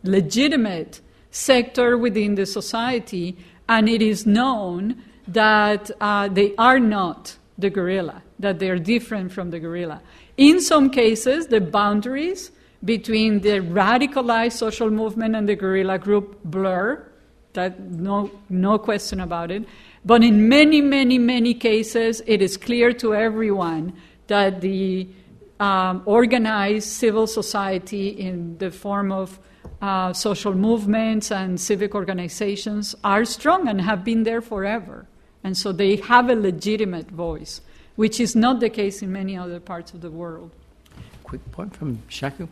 legitimate 0.04 1.00
sector 1.30 1.96
within 1.96 2.34
the 2.34 2.44
society, 2.44 3.34
and 3.70 3.88
it 3.88 4.02
is 4.02 4.26
known 4.26 5.02
that 5.26 5.90
uh, 5.98 6.28
they 6.28 6.54
are 6.56 6.78
not 6.78 7.34
the 7.56 7.70
guerrilla, 7.70 8.22
that 8.38 8.58
they 8.58 8.68
are 8.68 8.78
different 8.78 9.32
from 9.32 9.50
the 9.50 9.58
guerrilla. 9.58 10.02
In 10.36 10.60
some 10.60 10.90
cases, 10.90 11.46
the 11.46 11.62
boundaries 11.62 12.50
between 12.84 13.40
the 13.40 13.60
radicalized 13.60 14.58
social 14.66 14.90
movement 14.90 15.34
and 15.34 15.48
the 15.48 15.56
guerrilla 15.56 15.96
group 15.98 16.38
blur. 16.44 17.02
That 17.54 17.80
no, 17.80 18.30
no 18.50 18.78
question 18.78 19.20
about 19.20 19.50
it. 19.50 19.64
But 20.04 20.24
in 20.24 20.48
many, 20.48 20.80
many, 20.80 21.18
many 21.18 21.54
cases, 21.54 22.22
it 22.26 22.42
is 22.42 22.56
clear 22.56 22.92
to 22.94 23.14
everyone 23.14 23.92
that 24.26 24.60
the 24.60 25.08
um, 25.60 26.02
organized 26.06 26.88
civil 26.88 27.26
society 27.26 28.08
in 28.08 28.58
the 28.58 28.70
form 28.70 29.12
of 29.12 29.38
uh, 29.80 30.12
social 30.12 30.54
movements 30.54 31.30
and 31.30 31.60
civic 31.60 31.94
organizations 31.94 32.94
are 33.04 33.24
strong 33.24 33.68
and 33.68 33.80
have 33.80 34.04
been 34.04 34.22
there 34.24 34.40
forever. 34.40 35.06
And 35.44 35.56
so 35.56 35.72
they 35.72 35.96
have 35.96 36.30
a 36.30 36.34
legitimate 36.34 37.10
voice, 37.10 37.60
which 37.96 38.20
is 38.20 38.34
not 38.34 38.60
the 38.60 38.70
case 38.70 39.02
in 39.02 39.12
many 39.12 39.36
other 39.36 39.60
parts 39.60 39.92
of 39.92 40.00
the 40.00 40.10
world. 40.10 40.52
Quick 41.32 41.50
point 41.50 41.74
from. 41.74 42.02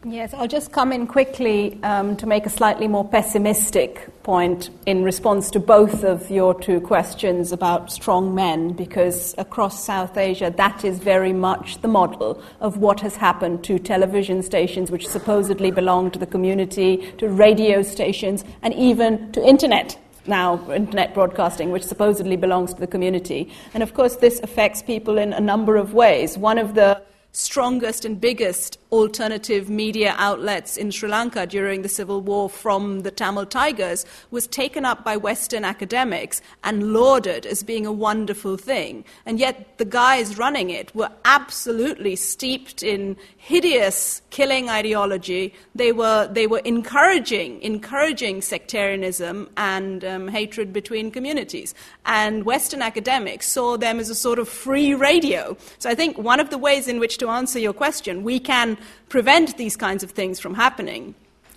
Yes, 0.06 0.32
I'll 0.32 0.48
just 0.48 0.72
come 0.72 0.90
in 0.90 1.06
quickly 1.06 1.78
um, 1.82 2.16
to 2.16 2.24
make 2.24 2.46
a 2.46 2.48
slightly 2.48 2.88
more 2.88 3.06
pessimistic 3.06 4.08
point 4.22 4.70
in 4.86 5.04
response 5.04 5.50
to 5.50 5.60
both 5.60 6.02
of 6.02 6.30
your 6.30 6.58
two 6.58 6.80
questions 6.80 7.52
about 7.52 7.92
strong 7.92 8.34
men, 8.34 8.72
because 8.72 9.34
across 9.36 9.84
South 9.84 10.16
Asia, 10.16 10.50
that 10.56 10.82
is 10.82 10.98
very 10.98 11.34
much 11.34 11.82
the 11.82 11.88
model 11.88 12.42
of 12.60 12.78
what 12.78 13.00
has 13.00 13.16
happened 13.16 13.62
to 13.64 13.78
television 13.78 14.42
stations 14.42 14.90
which 14.90 15.06
supposedly 15.06 15.70
belong 15.70 16.10
to 16.12 16.18
the 16.18 16.26
community, 16.26 17.12
to 17.18 17.28
radio 17.28 17.82
stations, 17.82 18.46
and 18.62 18.72
even 18.72 19.30
to 19.32 19.46
internet 19.46 19.98
now 20.26 20.58
internet 20.72 21.12
broadcasting, 21.12 21.70
which 21.70 21.82
supposedly 21.82 22.36
belongs 22.36 22.72
to 22.72 22.80
the 22.80 22.86
community. 22.86 23.52
And 23.74 23.82
of 23.82 23.92
course, 23.92 24.16
this 24.16 24.40
affects 24.40 24.82
people 24.82 25.18
in 25.18 25.34
a 25.34 25.40
number 25.40 25.76
of 25.76 25.92
ways. 25.92 26.38
One 26.38 26.58
of 26.58 26.74
the 26.74 27.02
strongest 27.32 28.04
and 28.04 28.20
biggest 28.20 28.79
alternative 28.92 29.70
media 29.70 30.14
outlets 30.18 30.76
in 30.76 30.90
Sri 30.90 31.08
Lanka 31.08 31.46
during 31.46 31.82
the 31.82 31.88
civil 31.88 32.20
war 32.20 32.50
from 32.50 33.00
the 33.00 33.10
Tamil 33.10 33.46
Tigers 33.46 34.04
was 34.30 34.46
taken 34.46 34.84
up 34.84 35.04
by 35.04 35.16
Western 35.16 35.64
academics 35.64 36.42
and 36.64 36.92
lauded 36.92 37.46
as 37.46 37.62
being 37.62 37.86
a 37.86 37.92
wonderful 37.92 38.56
thing. 38.56 39.04
And 39.26 39.38
yet 39.38 39.78
the 39.78 39.84
guys 39.84 40.38
running 40.38 40.70
it 40.70 40.94
were 40.94 41.10
absolutely 41.24 42.16
steeped 42.16 42.82
in 42.82 43.16
hideous 43.36 44.22
killing 44.30 44.68
ideology. 44.68 45.54
They 45.74 45.92
were, 45.92 46.28
they 46.30 46.46
were 46.46 46.62
encouraging, 46.64 47.62
encouraging 47.62 48.42
sectarianism 48.42 49.50
and 49.56 50.04
um, 50.04 50.28
hatred 50.28 50.72
between 50.72 51.10
communities. 51.10 51.74
And 52.06 52.44
Western 52.44 52.82
academics 52.82 53.48
saw 53.48 53.76
them 53.76 54.00
as 54.00 54.10
a 54.10 54.14
sort 54.14 54.38
of 54.38 54.48
free 54.48 54.94
radio. 54.94 55.56
So 55.78 55.88
I 55.88 55.94
think 55.94 56.18
one 56.18 56.40
of 56.40 56.50
the 56.50 56.58
ways 56.58 56.88
in 56.88 56.98
which 56.98 57.18
to 57.18 57.28
answer 57.28 57.58
your 57.58 57.72
question, 57.72 58.24
we 58.24 58.40
can 58.40 58.78
prevent 59.08 59.56
these 59.56 59.76
kinds 59.76 60.02
of 60.02 60.10
things 60.10 60.38
from 60.40 60.54
happening 60.54 61.14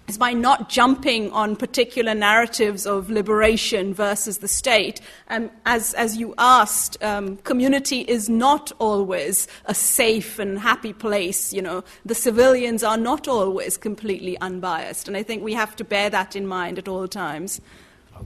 is 0.08 0.18
by 0.18 0.34
not 0.34 0.70
jumping 0.70 1.32
on 1.32 1.56
particular 1.56 2.14
narratives 2.14 2.86
of 2.86 3.10
liberation 3.10 3.94
versus 3.94 4.40
the 4.40 4.48
state. 4.48 5.00
Um, 5.30 5.50
as, 5.66 5.94
as 5.94 6.18
you 6.18 6.34
asked, 6.38 7.02
um, 7.02 7.38
community 7.38 8.02
is 8.02 8.28
not 8.28 8.72
always 8.80 9.48
a 9.66 9.74
safe 9.74 10.40
and 10.40 10.60
happy 10.60 10.94
place. 10.94 11.54
You 11.54 11.62
know, 11.62 11.84
the 12.06 12.16
civilians 12.16 12.84
are 12.84 12.98
not 12.98 13.28
always 13.28 13.78
completely 13.78 14.38
unbiased, 14.40 15.08
and 15.08 15.16
I 15.16 15.24
think 15.24 15.44
we 15.44 15.54
have 15.54 15.76
to 15.78 15.84
bear 15.84 16.10
that 16.10 16.36
in 16.36 16.48
mind 16.48 16.78
at 16.78 16.88
all 16.88 17.08
times. 17.08 17.62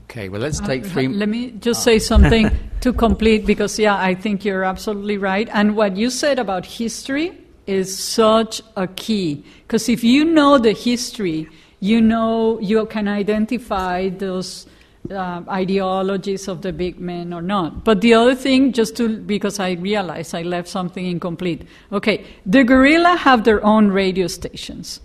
Okay, 0.04 0.28
well, 0.28 0.40
let's 0.40 0.60
take 0.60 0.84
three. 0.84 1.06
Uh, 1.06 1.10
Let 1.10 1.28
me 1.28 1.52
just 1.52 1.82
say 1.82 1.98
something 1.98 2.50
to 2.80 2.92
complete 2.92 3.46
because, 3.46 3.78
yeah, 3.78 3.96
I 3.96 4.14
think 4.14 4.44
you're 4.44 4.64
absolutely 4.64 5.16
right. 5.16 5.48
And 5.52 5.76
what 5.76 5.96
you 5.96 6.10
said 6.10 6.38
about 6.38 6.66
history 6.66 7.32
is 7.68 7.96
such 7.96 8.62
a 8.76 8.86
key. 8.86 9.44
Because 9.62 9.88
if 9.88 10.02
you 10.02 10.24
know 10.24 10.58
the 10.58 10.72
history, 10.72 11.48
you 11.80 12.00
know 12.00 12.58
you 12.60 12.86
can 12.86 13.06
identify 13.06 14.08
those 14.08 14.66
uh, 15.10 15.42
ideologies 15.48 16.48
of 16.48 16.62
the 16.62 16.72
big 16.72 16.98
men 16.98 17.32
or 17.32 17.42
not. 17.42 17.84
But 17.84 18.00
the 18.00 18.14
other 18.14 18.34
thing, 18.34 18.72
just 18.72 18.96
to 18.96 19.16
because 19.18 19.60
I 19.60 19.72
realized 19.72 20.34
I 20.34 20.42
left 20.42 20.68
something 20.68 21.06
incomplete. 21.06 21.62
Okay, 21.92 22.24
the 22.44 22.64
guerrilla 22.64 23.16
have 23.16 23.44
their 23.44 23.64
own 23.64 23.88
radio 23.88 24.26
stations, 24.26 25.00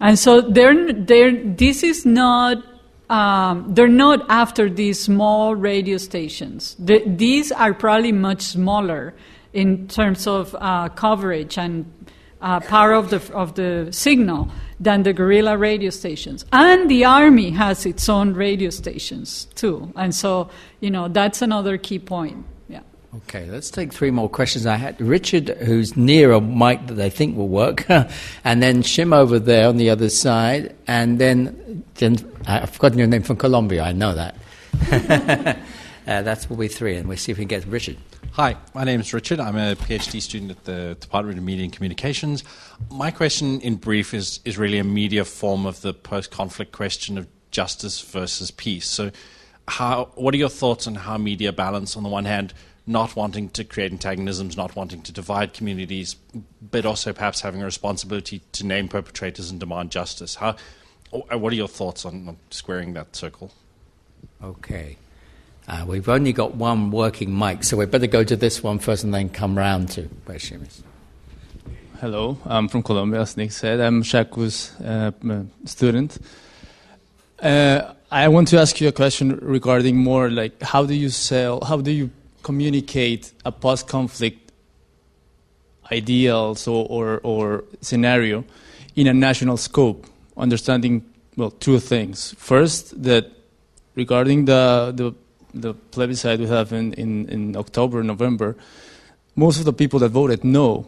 and 0.00 0.18
so 0.18 0.40
they're, 0.40 0.92
they're 0.92 1.32
this 1.32 1.82
is 1.82 2.04
not. 2.04 2.58
Um, 3.10 3.74
they're 3.74 3.86
not 3.86 4.24
after 4.30 4.70
these 4.70 4.98
small 4.98 5.54
radio 5.54 5.98
stations. 5.98 6.74
The, 6.78 7.02
these 7.04 7.52
are 7.52 7.74
probably 7.74 8.12
much 8.12 8.40
smaller 8.40 9.14
in 9.54 9.88
terms 9.88 10.26
of 10.26 10.54
uh, 10.58 10.88
coverage 10.90 11.56
and 11.56 11.90
uh, 12.42 12.60
power 12.60 12.92
of 12.92 13.08
the, 13.08 13.34
of 13.34 13.54
the 13.54 13.88
signal 13.90 14.50
than 14.78 15.02
the 15.02 15.12
guerrilla 15.14 15.56
radio 15.56 15.88
stations. 15.88 16.44
And 16.52 16.90
the 16.90 17.04
army 17.04 17.50
has 17.50 17.86
its 17.86 18.08
own 18.08 18.34
radio 18.34 18.68
stations 18.68 19.46
too. 19.54 19.92
And 19.96 20.14
so, 20.14 20.50
you 20.80 20.90
know, 20.90 21.08
that's 21.08 21.40
another 21.40 21.78
key 21.78 21.98
point. 21.98 22.44
Yeah. 22.68 22.80
Okay, 23.16 23.46
let's 23.46 23.70
take 23.70 23.92
three 23.94 24.10
more 24.10 24.28
questions. 24.28 24.66
I 24.66 24.76
had 24.76 25.00
Richard, 25.00 25.48
who's 25.60 25.96
near 25.96 26.32
a 26.32 26.40
mic 26.40 26.86
that 26.88 27.00
I 27.00 27.08
think 27.08 27.36
will 27.36 27.48
work, 27.48 27.88
and 28.44 28.62
then 28.62 28.82
Shim 28.82 29.14
over 29.14 29.38
there 29.38 29.68
on 29.68 29.78
the 29.78 29.88
other 29.88 30.10
side, 30.10 30.74
and 30.86 31.18
then, 31.18 31.84
then 31.94 32.16
I've 32.46 32.70
forgotten 32.70 32.98
your 32.98 33.06
name 33.06 33.22
from 33.22 33.36
Colombia. 33.36 33.84
I 33.84 33.92
know 33.92 34.14
that. 34.14 34.36
uh, 36.06 36.22
that's 36.22 36.50
will 36.50 36.56
be 36.56 36.68
three, 36.68 36.96
and 36.96 37.08
we'll 37.08 37.16
see 37.16 37.32
if 37.32 37.38
we 37.38 37.46
can 37.46 37.48
get 37.48 37.66
Richard. 37.66 37.96
Hi, 38.32 38.56
my 38.74 38.84
name 38.84 39.00
is 39.00 39.14
Richard. 39.14 39.40
I'm 39.40 39.56
a 39.56 39.76
PhD 39.76 40.20
student 40.20 40.50
at 40.50 40.64
the 40.64 40.96
Department 40.98 41.38
of 41.38 41.44
Media 41.44 41.64
and 41.64 41.72
Communications. 41.72 42.42
My 42.90 43.10
question, 43.10 43.60
in 43.60 43.76
brief, 43.76 44.12
is, 44.12 44.40
is 44.44 44.58
really 44.58 44.78
a 44.78 44.84
media 44.84 45.24
form 45.24 45.66
of 45.66 45.80
the 45.82 45.94
post 45.94 46.30
conflict 46.30 46.72
question 46.72 47.16
of 47.16 47.28
justice 47.50 48.00
versus 48.00 48.50
peace. 48.50 48.88
So, 48.88 49.12
how, 49.68 50.10
what 50.16 50.34
are 50.34 50.36
your 50.36 50.48
thoughts 50.48 50.86
on 50.86 50.96
how 50.96 51.16
media 51.16 51.52
balance, 51.52 51.96
on 51.96 52.02
the 52.02 52.08
one 52.08 52.24
hand, 52.24 52.52
not 52.86 53.16
wanting 53.16 53.48
to 53.50 53.64
create 53.64 53.92
antagonisms, 53.92 54.56
not 54.56 54.76
wanting 54.76 55.02
to 55.02 55.12
divide 55.12 55.54
communities, 55.54 56.16
but 56.60 56.84
also 56.84 57.12
perhaps 57.12 57.40
having 57.40 57.62
a 57.62 57.64
responsibility 57.64 58.42
to 58.52 58.66
name 58.66 58.88
perpetrators 58.88 59.50
and 59.50 59.60
demand 59.60 59.90
justice? 59.90 60.34
How, 60.34 60.56
what 61.10 61.52
are 61.52 61.56
your 61.56 61.68
thoughts 61.68 62.04
on, 62.04 62.28
on 62.28 62.36
squaring 62.50 62.94
that 62.94 63.16
circle? 63.16 63.52
Okay. 64.42 64.98
Uh, 65.66 65.84
we've 65.86 66.08
only 66.08 66.32
got 66.32 66.54
one 66.54 66.90
working 66.90 67.36
mic, 67.36 67.64
so 67.64 67.76
we 67.76 67.86
better 67.86 68.06
go 68.06 68.22
to 68.22 68.36
this 68.36 68.62
one 68.62 68.78
first 68.78 69.02
and 69.02 69.14
then 69.14 69.30
come 69.30 69.56
round 69.56 69.88
to 69.88 70.02
where 70.26 70.36
Shim 70.36 70.66
is. 70.66 70.82
Hello, 72.00 72.36
I'm 72.44 72.68
from 72.68 72.82
Colombia, 72.82 73.22
as 73.22 73.36
Nick 73.36 73.50
said. 73.50 73.80
I'm 73.80 74.02
Shaku's 74.02 74.78
uh, 74.82 75.12
student. 75.64 76.18
Uh, 77.40 77.94
I 78.10 78.28
want 78.28 78.48
to 78.48 78.58
ask 78.58 78.78
you 78.80 78.88
a 78.88 78.92
question 78.92 79.38
regarding 79.40 79.96
more 79.96 80.28
like 80.28 80.62
how 80.62 80.84
do 80.84 80.94
you 80.94 81.08
sell, 81.08 81.64
how 81.64 81.80
do 81.80 81.90
you 81.90 82.10
communicate 82.42 83.32
a 83.46 83.50
post 83.50 83.88
conflict 83.88 84.52
ideal 85.90 86.54
so, 86.54 86.74
or, 86.74 87.20
or 87.22 87.64
scenario 87.80 88.44
in 88.96 89.06
a 89.06 89.14
national 89.14 89.56
scope, 89.56 90.06
understanding, 90.36 91.04
well, 91.36 91.50
two 91.50 91.78
things. 91.78 92.34
First, 92.36 93.02
that 93.02 93.30
regarding 93.94 94.44
the, 94.44 94.92
the 94.94 95.14
the 95.54 95.74
plebiscite 95.74 96.40
we 96.40 96.46
have 96.46 96.72
in, 96.72 96.92
in, 96.94 97.28
in 97.28 97.56
October, 97.56 98.02
November, 98.02 98.56
most 99.36 99.58
of 99.58 99.64
the 99.64 99.72
people 99.72 99.98
that 100.00 100.10
voted 100.10 100.44
no 100.44 100.86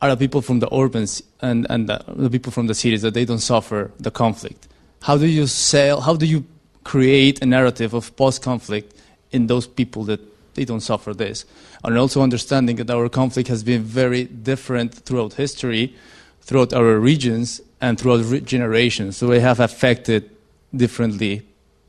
are 0.00 0.10
the 0.10 0.16
people 0.16 0.42
from 0.42 0.58
the 0.58 0.72
urbans 0.74 1.22
and, 1.40 1.66
and 1.70 1.88
the, 1.88 2.04
the, 2.08 2.28
people 2.28 2.50
from 2.50 2.66
the 2.66 2.74
cities 2.74 3.02
that 3.02 3.14
they 3.14 3.24
don't 3.24 3.38
suffer 3.38 3.92
the 4.00 4.10
conflict. 4.10 4.66
How 5.02 5.16
do 5.16 5.26
you 5.26 5.46
sell, 5.46 6.00
how 6.00 6.16
do 6.16 6.26
you 6.26 6.44
create 6.84 7.40
a 7.42 7.46
narrative 7.46 7.94
of 7.94 8.14
post-conflict 8.16 8.94
in 9.30 9.46
those 9.46 9.66
people 9.66 10.04
that 10.04 10.20
they 10.54 10.64
don't 10.64 10.80
suffer 10.80 11.14
this? 11.14 11.44
And 11.84 11.96
also 11.96 12.20
understanding 12.20 12.76
that 12.76 12.90
our 12.90 13.08
conflict 13.08 13.48
has 13.48 13.62
been 13.62 13.82
very 13.82 14.24
different 14.24 14.94
throughout 14.94 15.34
history, 15.34 15.94
throughout 16.40 16.72
our 16.72 16.98
regions, 16.98 17.60
and 17.80 17.98
throughout 17.98 18.24
re- 18.24 18.40
generations. 18.40 19.16
So 19.16 19.28
they 19.28 19.40
have 19.40 19.60
affected 19.60 20.30
differently 20.74 21.42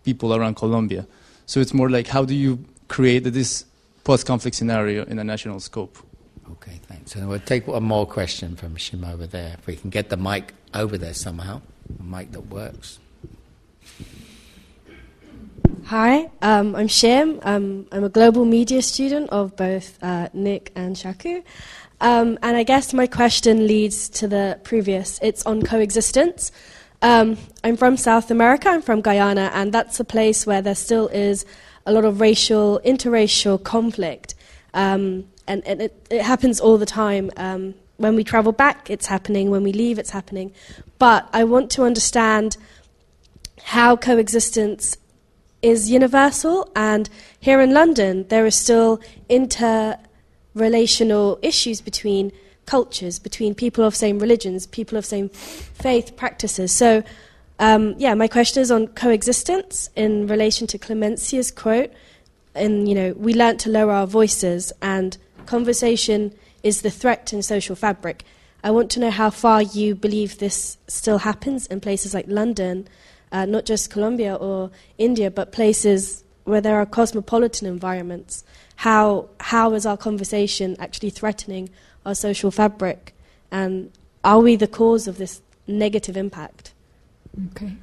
people 0.04 0.36
around 0.36 0.56
Colombia. 0.56 1.08
So 1.46 1.60
it's 1.60 1.74
more 1.74 1.90
like 1.90 2.08
how 2.08 2.26
do 2.26 2.36
you 2.36 2.66
create 2.88 3.24
this 3.24 3.66
post-conflict 4.04 4.56
scenario 4.56 5.04
in 5.06 5.20
a 5.20 5.24
national 5.24 5.60
scope. 5.60 5.98
Okay, 6.52 6.80
thanks. 6.88 7.16
And 7.16 7.28
we'll 7.28 7.40
take 7.40 7.68
one 7.68 7.84
more 7.84 8.06
question 8.06 8.56
from 8.56 8.76
Shim 8.76 9.10
over 9.10 9.26
there. 9.26 9.56
If 9.60 9.68
we 9.68 9.76
can 9.76 9.90
get 9.90 10.10
the 10.10 10.18
mic 10.18 10.54
over 10.74 10.98
there 10.98 11.14
somehow, 11.14 11.62
a 12.00 12.04
mic 12.04 12.32
that 12.34 12.48
works. 12.48 13.00
Hi, 15.86 16.30
um, 16.42 16.76
I'm 16.76 16.88
Shim. 16.88 17.40
Um, 17.44 17.88
I'm 17.92 18.04
a 18.04 18.10
global 18.10 18.46
media 18.46 18.82
student 18.82 19.30
of 19.30 19.56
both 19.56 20.02
uh, 20.04 20.30
Nick 20.34 20.72
and 20.76 20.98
Shaku. 20.98 21.42
Um, 22.02 22.38
and 22.42 22.58
I 22.58 22.64
guess 22.64 22.94
my 22.94 23.08
question 23.08 23.66
leads 23.68 24.10
to 24.10 24.28
the 24.28 24.60
previous. 24.64 25.20
It's 25.22 25.46
on 25.46 25.64
coexistence. 25.64 26.52
Um, 27.04 27.38
I'm 27.66 27.76
from 27.76 27.98
South 27.98 28.32
America, 28.32 28.70
I'm 28.70 28.82
from 28.82 29.02
Guyana, 29.02 29.52
and 29.54 29.74
that's 29.74 30.00
a 30.00 30.06
place 30.06 30.48
where 30.48 30.62
there 30.62 30.74
still 30.74 31.10
is 31.10 31.46
a 31.86 31.92
lot 31.92 32.06
of 32.06 32.22
racial, 32.22 32.80
interracial 32.86 33.62
conflict. 33.62 34.36
Um, 34.74 35.26
and, 35.46 35.68
and 35.68 35.82
it, 35.82 36.08
it, 36.10 36.22
happens 36.22 36.62
all 36.62 36.78
the 36.78 36.86
time. 36.86 37.30
Um, 37.36 37.74
when 37.98 38.16
we 38.16 38.24
travel 38.24 38.54
back, 38.54 38.90
it's 38.90 39.08
happening. 39.08 39.50
When 39.50 39.64
we 39.64 39.74
leave, 39.74 40.00
it's 40.00 40.12
happening. 40.12 40.54
But 40.98 41.28
I 41.34 41.44
want 41.44 41.70
to 41.72 41.84
understand 41.84 42.56
how 43.62 43.98
coexistence 43.98 44.96
is 45.62 45.92
universal, 45.92 46.72
and 46.74 47.10
here 47.38 47.60
in 47.60 47.74
London, 47.74 48.26
there 48.30 48.46
are 48.46 48.52
still 48.52 49.02
interrelational 49.30 51.38
issues 51.42 51.82
between 51.82 52.32
cultures, 52.66 53.20
between 53.20 53.54
people 53.56 53.84
of 53.84 53.96
same 53.96 54.20
religions, 54.20 54.66
people 54.68 54.98
of 54.98 55.06
same 55.06 55.30
faith 55.30 56.16
practices. 56.16 56.72
So, 56.72 57.04
um, 57.60 57.96
yeah, 57.98 58.14
my 58.14 58.28
question 58.28 58.62
is 58.62 58.72
on 58.72 58.88
coexistence 58.88 59.90
in 59.96 60.28
relation 60.28 60.68
to 60.68 60.78
Clemencia's 60.78 61.52
quote. 61.52 61.92
And, 62.56 62.88
you 62.88 62.96
know, 62.96 63.14
we 63.14 63.34
learn 63.34 63.58
to 63.58 63.70
lower 63.70 63.92
our 63.92 64.08
voices, 64.08 64.72
and 64.82 65.18
conversation 65.46 66.34
is 66.62 66.82
the 66.82 66.92
threat 66.92 67.34
in 67.34 67.42
social 67.42 67.76
fabric. 67.76 68.24
I 68.64 68.72
want 68.72 68.90
to 68.92 69.00
know 69.00 69.12
how 69.12 69.30
far 69.30 69.62
you 69.62 69.96
believe 69.96 70.38
this 70.38 70.78
still 70.88 71.18
happens 71.20 71.68
in 71.68 71.82
places 71.82 72.14
like 72.14 72.26
London, 72.28 72.88
uh, 73.32 73.46
not 73.46 73.66
just 73.66 73.90
Colombia 73.90 74.36
or 74.36 74.72
India, 74.98 75.30
but 75.30 75.52
places 75.52 76.24
where 76.46 76.62
there 76.62 76.78
are 76.78 76.86
cosmopolitan 76.86 77.68
environments. 77.68 78.44
How, 78.78 79.30
how 79.40 79.74
is 79.74 79.86
our 79.86 79.98
conversation 79.98 80.76
actually 80.80 81.10
threatening 81.10 81.70
our 82.06 82.16
social 82.16 82.52
fabric? 82.52 83.14
And 83.52 83.92
are 84.24 84.40
we 84.40 84.56
the 84.56 84.68
cause 84.68 85.08
of 85.08 85.18
this 85.18 85.42
negative 85.68 86.18
impact? 86.18 86.74
Okay. 87.52 87.74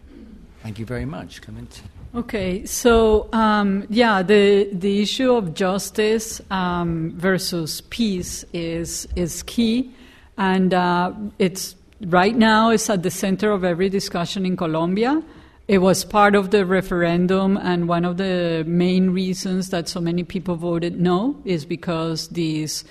Thank 0.62 0.78
you 0.78 0.86
very 0.86 1.06
much. 1.06 1.40
Clement. 1.42 1.82
Okay, 2.12 2.66
so 2.66 3.28
um, 3.32 3.86
yeah, 3.88 4.22
the 4.22 4.68
the 4.72 5.00
issue 5.00 5.32
of 5.32 5.54
justice 5.54 6.40
um, 6.50 7.12
versus 7.16 7.82
peace 7.82 8.44
is 8.52 9.06
is 9.14 9.44
key, 9.44 9.92
and 10.36 10.74
uh, 10.74 11.12
it's 11.38 11.76
right 12.06 12.34
now 12.34 12.70
it's 12.70 12.90
at 12.90 13.04
the 13.04 13.12
center 13.12 13.52
of 13.52 13.62
every 13.62 13.88
discussion 13.88 14.44
in 14.44 14.56
Colombia. 14.56 15.22
It 15.68 15.78
was 15.78 16.04
part 16.04 16.34
of 16.34 16.50
the 16.50 16.66
referendum, 16.66 17.56
and 17.56 17.88
one 17.88 18.04
of 18.04 18.16
the 18.16 18.64
main 18.66 19.10
reasons 19.10 19.70
that 19.70 19.88
so 19.88 20.00
many 20.00 20.24
people 20.24 20.56
voted 20.56 21.00
no 21.00 21.40
is 21.44 21.64
because 21.64 22.26
these 22.28 22.84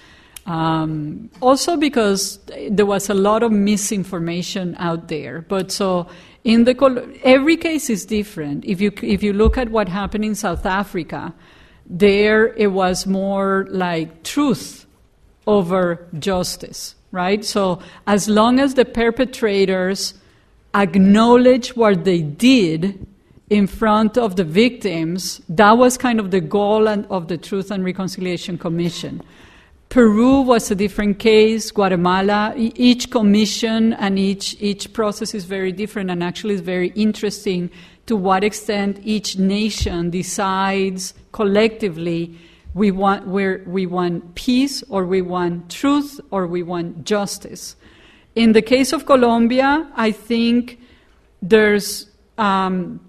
um, 0.50 1.30
also 1.42 1.78
because 1.78 2.40
there 2.72 2.86
was 2.86 3.10
a 3.10 3.14
lot 3.14 3.44
of 3.44 3.52
misinformation 3.52 4.76
out 4.80 5.08
there. 5.08 5.46
But 5.48 5.72
so 5.72 6.08
in 6.44 6.64
the 6.64 7.20
every 7.24 7.56
case 7.56 7.90
is 7.90 8.06
different. 8.06 8.66
If 8.66 8.82
you 8.82 8.92
if 9.04 9.22
you 9.22 9.32
look 9.32 9.58
at 9.58 9.70
what 9.70 9.88
happened 9.88 10.26
in 10.26 10.34
South 10.34 10.66
Africa, 10.66 11.34
there 11.86 12.48
it 12.56 12.72
was 12.72 13.06
more 13.06 13.68
like 13.70 14.24
truth 14.24 14.88
over 15.46 16.08
justice, 16.18 16.96
right? 17.12 17.46
So 17.46 17.80
as 18.08 18.28
long 18.28 18.60
as 18.60 18.74
the 18.74 18.86
perpetrators 18.86 20.16
acknowledge 20.74 21.76
what 21.76 22.06
they 22.06 22.22
did 22.22 23.06
in 23.52 23.68
front 23.68 24.18
of 24.18 24.36
the 24.36 24.44
victims, 24.44 25.42
that 25.50 25.78
was 25.78 25.98
kind 25.98 26.20
of 26.20 26.32
the 26.32 26.42
goal 26.42 26.88
of 26.88 27.28
the 27.28 27.38
Truth 27.38 27.72
and 27.72 27.84
Reconciliation 27.84 28.58
Commission. 28.58 29.22
Peru 29.90 30.42
was 30.42 30.70
a 30.70 30.76
different 30.76 31.18
case, 31.18 31.72
Guatemala. 31.72 32.54
Each 32.56 33.10
commission 33.10 33.94
and 33.94 34.20
each, 34.20 34.56
each 34.60 34.94
process 34.94 35.34
is 35.34 35.46
very 35.46 35.72
different, 35.72 36.12
and 36.12 36.24
actually, 36.24 36.54
it's 36.54 36.62
very 36.62 36.90
interesting 36.90 37.72
to 38.06 38.16
what 38.16 38.44
extent 38.44 39.00
each 39.04 39.40
nation 39.40 40.12
decides 40.12 41.16
collectively 41.32 42.38
we 42.76 42.92
want, 42.92 43.26
where 43.28 43.64
we 43.66 43.88
want 43.88 44.36
peace, 44.36 44.84
or 44.90 45.06
we 45.06 45.24
want 45.24 45.72
truth, 45.72 46.22
or 46.30 46.46
we 46.46 46.62
want 46.62 47.04
justice. 47.04 47.76
In 48.36 48.54
the 48.54 48.62
case 48.62 48.94
of 48.94 49.08
Colombia, 49.08 49.90
I 49.96 50.12
think 50.12 50.80
there's 51.42 52.08
um, 52.38 53.00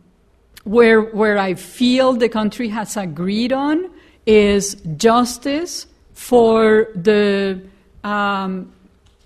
where, 0.65 1.03
where 1.03 1.37
I 1.37 1.55
feel 1.55 2.15
the 2.15 2.31
country 2.31 2.69
has 2.69 2.97
agreed 2.97 3.53
on 3.53 3.91
is 4.25 4.77
justice 4.97 5.87
for 6.21 6.89
the 6.95 7.59
um, 8.05 8.71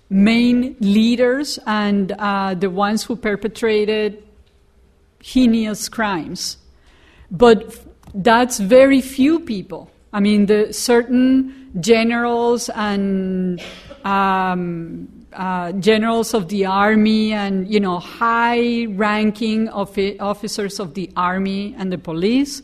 main 0.09 0.77
leaders 0.79 1.59
and 1.67 2.13
uh, 2.13 2.53
the 2.53 2.69
ones 2.69 3.03
who 3.03 3.17
perpetrated 3.17 4.23
heinous 5.21 5.89
crimes. 5.89 6.57
But 7.29 7.77
that's 8.13 8.59
very 8.59 9.01
few 9.01 9.41
people. 9.41 9.91
I 10.13 10.21
mean, 10.21 10.45
the 10.45 10.71
certain 10.71 11.69
generals 11.81 12.69
and 12.69 13.61
um, 14.05 15.09
uh, 15.33 15.73
generals 15.73 16.33
of 16.33 16.47
the 16.47 16.65
army 16.65 17.33
and 17.33 17.67
you 17.67 17.81
know 17.81 17.99
high-ranking 17.99 19.67
officers 19.67 20.79
of 20.79 20.93
the 20.93 21.11
army 21.17 21.75
and 21.77 21.91
the 21.91 21.97
police 21.97 22.63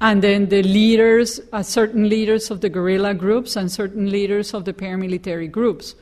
and 0.00 0.22
then 0.22 0.48
the 0.48 0.62
leaders, 0.62 1.40
uh, 1.52 1.62
certain 1.62 2.08
leaders 2.08 2.50
of 2.50 2.60
the 2.60 2.68
guerrilla 2.68 3.12
groups 3.14 3.56
and 3.56 3.70
certain 3.70 4.10
leaders 4.10 4.54
of 4.54 4.64
the 4.64 4.72
paramilitary 4.72 5.50
groups. 5.50 5.94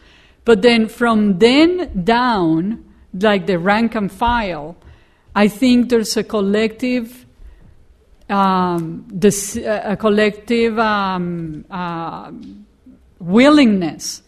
But 0.45 0.62
then 0.62 0.89
from 0.89 1.39
then 1.39 2.05
down, 2.05 2.85
like 3.12 3.47
the 3.47 3.59
rank 3.59 3.95
and 3.97 4.11
file, 4.11 4.77
I 5.35 5.49
think 5.49 5.89
there's 5.89 6.16
a 6.16 6.23
collective, 6.23 7.27
um, 8.29 9.07
uh, 9.23 9.81
a 9.85 9.97
collective 9.97 10.79
um, 10.79 11.65
uh, 11.70 12.31
willingness 13.19 14.23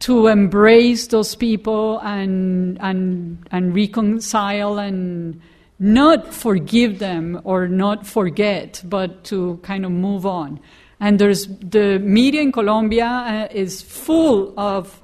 to 0.00 0.28
embrace 0.28 1.08
those 1.08 1.34
people 1.34 1.98
and 2.00 2.78
and 2.80 3.46
and 3.50 3.74
reconcile 3.74 4.78
and 4.78 5.40
not 5.78 6.34
forgive 6.34 6.98
them 6.98 7.40
or 7.44 7.68
not 7.68 8.06
forget, 8.06 8.82
but 8.84 9.24
to 9.24 9.58
kind 9.62 9.84
of 9.84 9.92
move 9.92 10.26
on. 10.26 10.60
And 11.00 11.18
there's 11.18 11.46
the 11.46 11.98
media 12.00 12.42
in 12.42 12.52
Colombia 12.52 13.06
uh, 13.06 13.48
is 13.54 13.82
full 13.82 14.58
of 14.58 15.00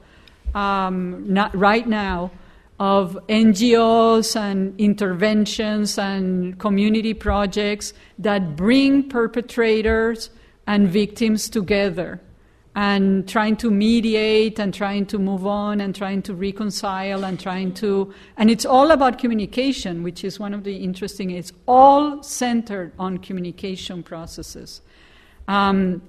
um, 0.55 1.33
right 1.55 1.87
now 1.87 2.33
of 2.81 3.17
NGOs 3.29 4.35
and 4.35 4.79
interventions 4.81 5.97
and 5.97 6.59
community 6.59 7.15
projects 7.15 7.95
that 8.19 8.57
bring 8.57 9.09
perpetrators 9.09 10.31
and 10.67 10.89
victims 10.89 11.49
together 11.49 12.21
and 12.75 13.29
trying 13.29 13.57
to 13.57 13.71
mediate 13.71 14.59
and 14.59 14.75
trying 14.75 15.07
to 15.07 15.19
move 15.19 15.47
on 15.47 15.81
and 15.81 15.95
trying 15.95 16.21
to 16.23 16.35
reconcile 16.35 17.25
and 17.25 17.39
trying 17.39 17.73
to 17.73 18.13
and 18.37 18.51
it's 18.51 18.65
all 18.65 18.91
about 18.91 19.19
communication 19.19 20.03
which 20.03 20.25
is 20.25 20.41
one 20.41 20.53
of 20.53 20.65
the 20.65 20.77
interesting 20.77 21.31
it's 21.31 21.53
all 21.67 22.23
centered 22.23 22.93
on 22.99 23.19
communication 23.19 24.03
processes. 24.03 24.81
Um, 25.47 26.03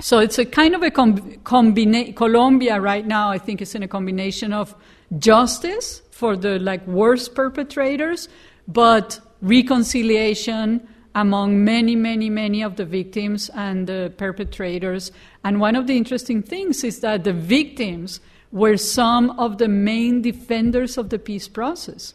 so 0.00 0.18
it's 0.18 0.38
a 0.38 0.44
kind 0.44 0.74
of 0.74 0.82
a 0.82 0.90
com- 0.90 1.38
combination 1.44 2.14
colombia 2.14 2.80
right 2.80 3.06
now 3.06 3.30
i 3.30 3.38
think 3.38 3.60
is 3.60 3.74
in 3.74 3.82
a 3.82 3.88
combination 3.88 4.52
of 4.52 4.74
justice 5.18 6.02
for 6.10 6.36
the 6.36 6.58
like 6.58 6.86
worst 6.86 7.34
perpetrators 7.34 8.28
but 8.68 9.20
reconciliation 9.42 10.86
among 11.16 11.64
many, 11.64 11.96
many, 11.96 12.28
many 12.28 12.62
of 12.62 12.76
the 12.76 12.84
victims 12.84 13.50
and 13.54 13.86
the 13.86 14.12
perpetrators. 14.18 15.10
And 15.42 15.58
one 15.60 15.74
of 15.74 15.86
the 15.86 15.96
interesting 15.96 16.42
things 16.42 16.84
is 16.84 17.00
that 17.00 17.24
the 17.24 17.32
victims 17.32 18.20
were 18.52 18.76
some 18.76 19.30
of 19.38 19.56
the 19.56 19.66
main 19.66 20.20
defenders 20.20 20.98
of 20.98 21.08
the 21.08 21.18
peace 21.18 21.48
process 21.48 22.12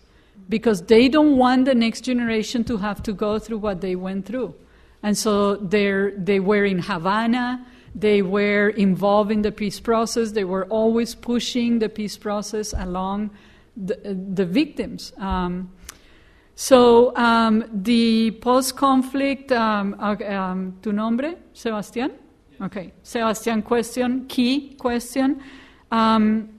because 0.49 0.83
they 0.83 1.09
don't 1.09 1.35
want 1.37 1.65
the 1.65 1.73
next 1.73 2.01
generation 2.01 2.63
to 2.65 2.77
have 2.77 3.01
to 3.01 3.11
go 3.11 3.39
through 3.39 3.57
what 3.57 3.81
they 3.81 3.95
went 3.95 4.27
through. 4.27 4.53
And 5.01 5.17
so 5.17 5.55
they 5.55 6.39
were 6.39 6.65
in 6.65 6.77
Havana, 6.77 7.65
they 7.95 8.21
were 8.21 8.69
involved 8.69 9.31
in 9.31 9.41
the 9.41 9.51
peace 9.51 9.79
process, 9.79 10.33
they 10.33 10.43
were 10.43 10.65
always 10.65 11.15
pushing 11.15 11.79
the 11.79 11.89
peace 11.89 12.17
process 12.17 12.71
along 12.77 13.31
the, 13.75 13.95
the 14.33 14.45
victims. 14.45 15.11
Um, 15.17 15.71
so 16.61 17.11
um, 17.15 17.65
the 17.73 18.29
post-conflict, 18.39 19.51
um, 19.51 19.95
um, 19.99 20.77
tu 20.83 20.93
nombre, 20.93 21.33
Sebastián? 21.55 22.11
Okay, 22.61 22.93
Sebastian 23.01 23.63
question, 23.63 24.27
key 24.27 24.75
question. 24.77 25.41
Um, 25.91 26.49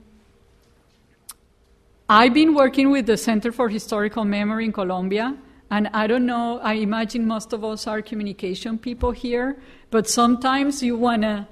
I've 2.09 2.33
been 2.33 2.53
working 2.53 2.91
with 2.91 3.05
the 3.05 3.15
Center 3.15 3.53
for 3.53 3.69
Historical 3.69 4.25
Memory 4.25 4.65
in 4.65 4.73
Colombia, 4.73 5.37
and 5.71 5.87
I 5.93 6.07
don't 6.07 6.25
know, 6.25 6.59
I 6.61 6.73
imagine 6.73 7.25
most 7.25 7.53
of 7.53 7.63
us 7.63 7.87
are 7.87 8.01
communication 8.01 8.77
people 8.77 9.11
here, 9.11 9.55
but 9.89 10.09
sometimes 10.09 10.83
you 10.83 10.97
want 10.97 11.21
to 11.21 11.47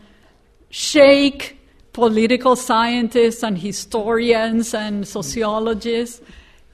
shake 0.71 1.57
political 1.93 2.57
scientists 2.57 3.43
and 3.43 3.57
historians 3.57 4.73
and 4.73 5.07
sociologists. 5.07 6.21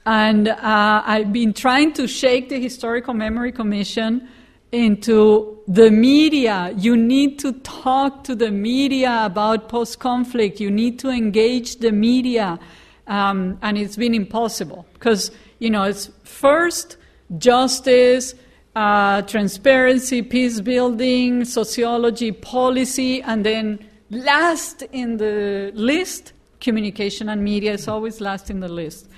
And 0.06 0.48
uh, 0.48 1.02
I've 1.04 1.32
been 1.32 1.52
trying 1.52 1.92
to 1.94 2.06
shake 2.06 2.48
the 2.48 2.60
Historical 2.60 3.14
Memory 3.14 3.52
Commission 3.52 4.28
into 4.72 5.58
the 5.66 5.90
media. 5.90 6.74
You 6.76 6.96
need 6.96 7.38
to 7.40 7.52
talk 7.60 8.24
to 8.24 8.34
the 8.34 8.50
media 8.50 9.22
about 9.24 9.68
post 9.68 9.98
conflict. 9.98 10.60
You 10.60 10.70
need 10.70 10.98
to 11.00 11.08
engage 11.08 11.76
the 11.76 11.92
media. 11.92 12.58
Um, 13.06 13.58
and 13.62 13.78
it's 13.78 13.96
been 13.96 14.14
impossible 14.14 14.86
because, 14.94 15.30
you 15.58 15.70
know, 15.70 15.84
it's 15.84 16.10
first 16.24 16.96
justice, 17.38 18.34
uh, 18.76 19.22
transparency, 19.22 20.22
peace 20.22 20.60
building, 20.60 21.44
sociology, 21.44 22.32
policy, 22.32 23.22
and 23.22 23.44
then 23.44 23.78
last 24.10 24.82
in 24.92 25.16
the 25.16 25.72
list, 25.74 26.32
communication 26.60 27.28
and 27.28 27.42
media 27.42 27.72
is 27.72 27.88
always 27.88 28.20
last 28.20 28.50
in 28.50 28.60
the 28.60 28.68
list. 28.68 29.08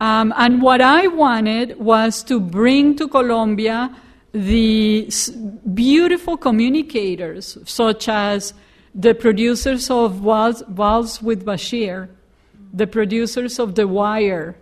Um, 0.00 0.34
and 0.36 0.60
what 0.60 0.80
I 0.80 1.06
wanted 1.06 1.78
was 1.78 2.22
to 2.24 2.40
bring 2.40 2.96
to 2.96 3.08
Colombia 3.08 3.94
the 4.32 5.08
beautiful 5.72 6.36
communicators, 6.36 7.56
such 7.64 8.08
as 8.08 8.52
the 8.94 9.14
producers 9.14 9.90
of 9.90 10.22
Waltz 10.22 11.22
with 11.22 11.44
Bashir, 11.44 12.08
the 12.72 12.86
producers 12.86 13.58
of 13.58 13.76
The 13.76 13.86
Wire, 13.86 14.56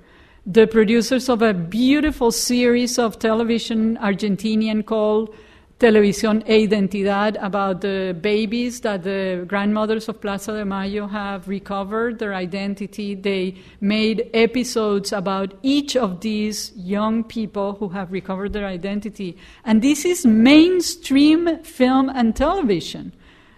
the 0.44 0.66
producers 0.66 1.28
of 1.28 1.40
a 1.40 1.54
beautiful 1.54 2.30
series 2.30 2.98
of 2.98 3.18
television 3.18 3.96
Argentinian 3.98 4.84
called 4.84 5.34
Televisión 5.82 6.44
e 6.46 6.62
Identidad 6.62 7.36
about 7.42 7.80
the 7.80 8.14
babies 8.20 8.82
that 8.82 9.02
the 9.02 9.44
grandmothers 9.48 10.08
of 10.08 10.20
Plaza 10.20 10.52
de 10.52 10.64
Mayo 10.64 11.08
have 11.08 11.48
recovered 11.48 12.20
their 12.20 12.34
identity. 12.34 13.16
They 13.16 13.56
made 13.80 14.30
episodes 14.32 15.12
about 15.12 15.54
each 15.64 15.96
of 15.96 16.20
these 16.20 16.70
young 16.76 17.24
people 17.24 17.74
who 17.80 17.88
have 17.88 18.12
recovered 18.12 18.52
their 18.52 18.64
identity. 18.64 19.36
And 19.64 19.82
this 19.82 20.04
is 20.04 20.24
mainstream 20.24 21.64
film 21.64 22.08
and 22.10 22.36
television. 22.36 23.12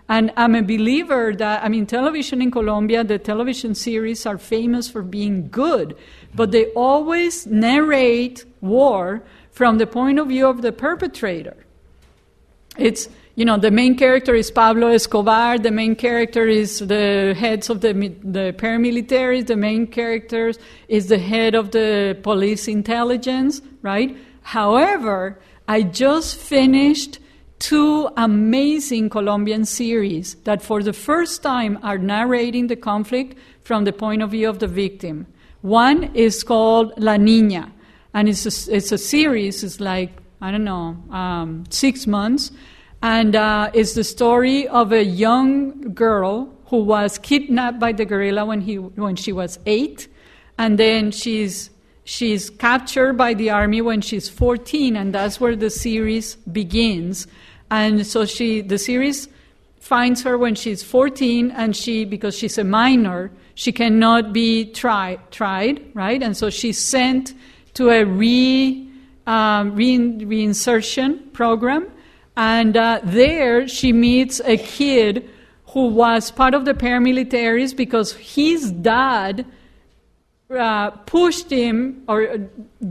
And 0.09 0.33
I'm 0.35 0.55
a 0.55 0.63
believer 0.63 1.35
that, 1.37 1.63
I 1.63 1.69
mean, 1.69 1.85
television 1.85 2.41
in 2.41 2.51
Colombia, 2.51 3.05
the 3.05 3.19
television 3.19 3.75
series 3.75 4.25
are 4.25 4.39
famous 4.39 4.89
for 4.89 5.03
being 5.03 5.51
good, 5.51 5.95
but 6.35 6.53
they 6.53 6.69
always 6.73 7.47
narrate 7.47 8.47
war 8.63 9.23
from 9.51 9.77
the 9.77 9.87
point 9.87 10.19
of 10.19 10.29
view 10.29 10.47
of 10.47 10.63
the 10.63 10.73
perpetrator. 10.73 11.64
It's, 12.77 13.09
you 13.37 13.45
know, 13.45 13.57
the 13.57 13.71
main 13.71 13.97
character 13.97 14.35
is 14.35 14.51
Pablo 14.51 14.89
Escobar, 14.89 15.59
the 15.59 15.71
main 15.71 15.97
character 15.97 16.47
is 16.47 16.81
the 16.81 17.35
heads 17.39 17.71
of 17.71 17.81
the, 17.81 17.93
the 17.93 18.55
paramilitaries, 18.57 19.47
the 19.47 19.57
main 19.57 19.87
character 19.87 20.53
is 20.89 21.09
the 21.09 21.19
head 21.19 21.55
of 21.55 21.71
the 21.71 22.19
police 22.23 22.69
intelligence, 22.69 23.61
right? 23.83 24.17
However, 24.43 25.39
I 25.69 25.83
just 25.83 26.37
finished 26.37 27.19
two 27.59 28.09
amazing 28.17 29.09
Colombian 29.09 29.65
series 29.65 30.35
that 30.45 30.61
for 30.61 30.83
the 30.83 30.93
first 30.93 31.43
time 31.43 31.79
are 31.83 31.97
narrating 31.97 32.67
the 32.67 32.77
conflict 32.77 33.39
from 33.63 33.85
the 33.85 33.93
point 33.93 34.23
of 34.23 34.33
view 34.33 34.49
of 34.49 34.59
the 34.59 34.67
victim. 34.67 35.27
One 35.63 36.15
is 36.15 36.45
called 36.45 36.93
La 36.99 37.15
Niña, 37.15 37.71
and 38.13 38.29
it's 38.29 38.45
a, 38.45 38.75
it's 38.77 38.93
a 38.93 38.99
series, 38.99 39.65
it's 39.65 39.81
like 39.81 40.11
I 40.45 40.51
don't 40.51 40.65
know, 40.65 40.95
um, 41.11 41.65
six 41.71 42.07
months. 42.07 42.51
And 43.01 43.35
uh, 43.35 43.71
it's 43.73 43.95
the 43.95 44.05
story 44.05 44.69
of 44.69 44.93
a 44.93 45.03
young 45.03 45.95
girl 45.95 46.55
who 46.67 46.83
was 46.83 47.17
kidnapped 47.17 47.81
by 47.81 47.93
the 47.93 48.05
guerrilla 48.05 48.45
when, 48.45 48.61
he, 48.61 48.77
when 48.77 49.17
she 49.17 49.33
was 49.33 49.59
eight. 49.65 50.07
And 50.59 50.79
then 50.79 51.13
she's, 51.13 51.71
she's 52.05 52.51
captured 52.51 53.15
by 53.15 53.33
the 53.33 53.49
army 53.49 53.81
when 53.81 54.03
she's 54.03 54.29
14, 54.29 54.97
and 54.97 55.15
that's 55.15 55.41
where 55.41 55.57
the 55.57 55.71
series 55.71 56.35
begins. 56.37 57.27
And 57.71 58.07
so 58.07 58.27
she, 58.27 58.61
the 58.61 58.77
series 58.77 59.29
finds 59.81 60.23
her 60.25 60.37
when 60.37 60.57
she's 60.57 60.83
14, 60.83 61.53
and 61.53 61.75
she, 61.75 62.05
because 62.05 62.37
she's 62.37 62.59
a 62.59 62.65
minor, 62.65 63.31
she 63.55 63.73
cannot 63.73 64.35
be 64.35 64.67
try, 64.67 65.19
tried, 65.31 65.83
right? 65.95 66.23
And 66.23 66.37
so 66.37 66.51
she's 66.51 66.79
sent 66.79 67.33
to 67.75 67.89
a 67.89 68.05
re 68.05 68.84
um, 69.27 69.77
reinsertion 69.77 71.33
program. 71.33 71.91
And 72.37 72.77
uh, 72.77 73.01
there 73.05 73.69
she 73.69 73.93
meets 73.93 74.41
a 74.41 74.57
kid 74.57 75.29
who 75.69 75.89
was 75.89 76.31
part 76.31 76.55
of 76.55 76.65
the 76.65 76.75
paramilitaries 76.75 77.77
because 77.77 78.13
his 78.15 78.71
dad 78.71 79.47
uh, 80.51 80.91
pushed 80.91 81.51
him 81.51 82.05
or 82.09 82.39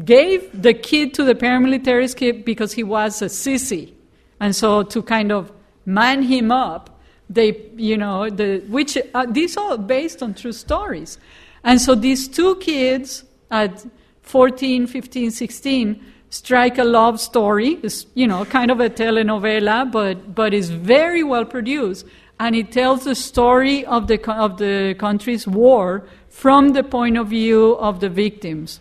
gave 0.03 0.61
the 0.61 0.73
kid 0.73 1.13
to 1.13 1.23
the 1.23 1.35
paramilitaries 1.35 2.15
kid 2.15 2.43
because 2.43 2.73
he 2.73 2.83
was 2.83 3.21
a 3.21 3.25
sissy. 3.25 3.93
And 4.39 4.55
so 4.55 4.83
to 4.83 5.01
kind 5.01 5.31
of 5.31 5.51
man 5.85 6.23
him 6.23 6.51
up, 6.51 6.99
they, 7.29 7.69
you 7.75 7.97
know, 7.97 8.29
the, 8.29 8.59
which 8.67 8.97
uh, 9.13 9.25
these 9.29 9.55
are 9.57 9.77
based 9.77 10.21
on 10.21 10.33
true 10.33 10.51
stories. 10.51 11.17
And 11.63 11.79
so 11.79 11.95
these 11.95 12.27
two 12.27 12.55
kids 12.57 13.23
at 13.49 13.85
14, 14.23 14.87
15, 14.87 15.31
16 15.31 16.12
strike 16.33 16.79
a 16.79 16.83
love 16.83 17.19
story. 17.19 17.79
It's, 17.83 18.07
you 18.15 18.25
know, 18.25 18.43
kind 18.43 18.71
of 18.71 18.79
a 18.79 18.89
telenovela, 18.89 19.91
but, 19.91 20.33
but 20.33 20.51
is 20.51 20.71
very 20.71 21.23
well 21.23 21.45
produced. 21.45 22.07
And 22.39 22.55
it 22.55 22.71
tells 22.71 23.03
the 23.03 23.13
story 23.13 23.85
of 23.85 24.07
the, 24.07 24.19
of 24.31 24.57
the 24.57 24.95
country's 24.97 25.47
war 25.47 26.07
from 26.29 26.69
the 26.69 26.83
point 26.83 27.17
of 27.17 27.27
view 27.27 27.77
of 27.77 27.99
the 27.99 28.09
victims. 28.09 28.79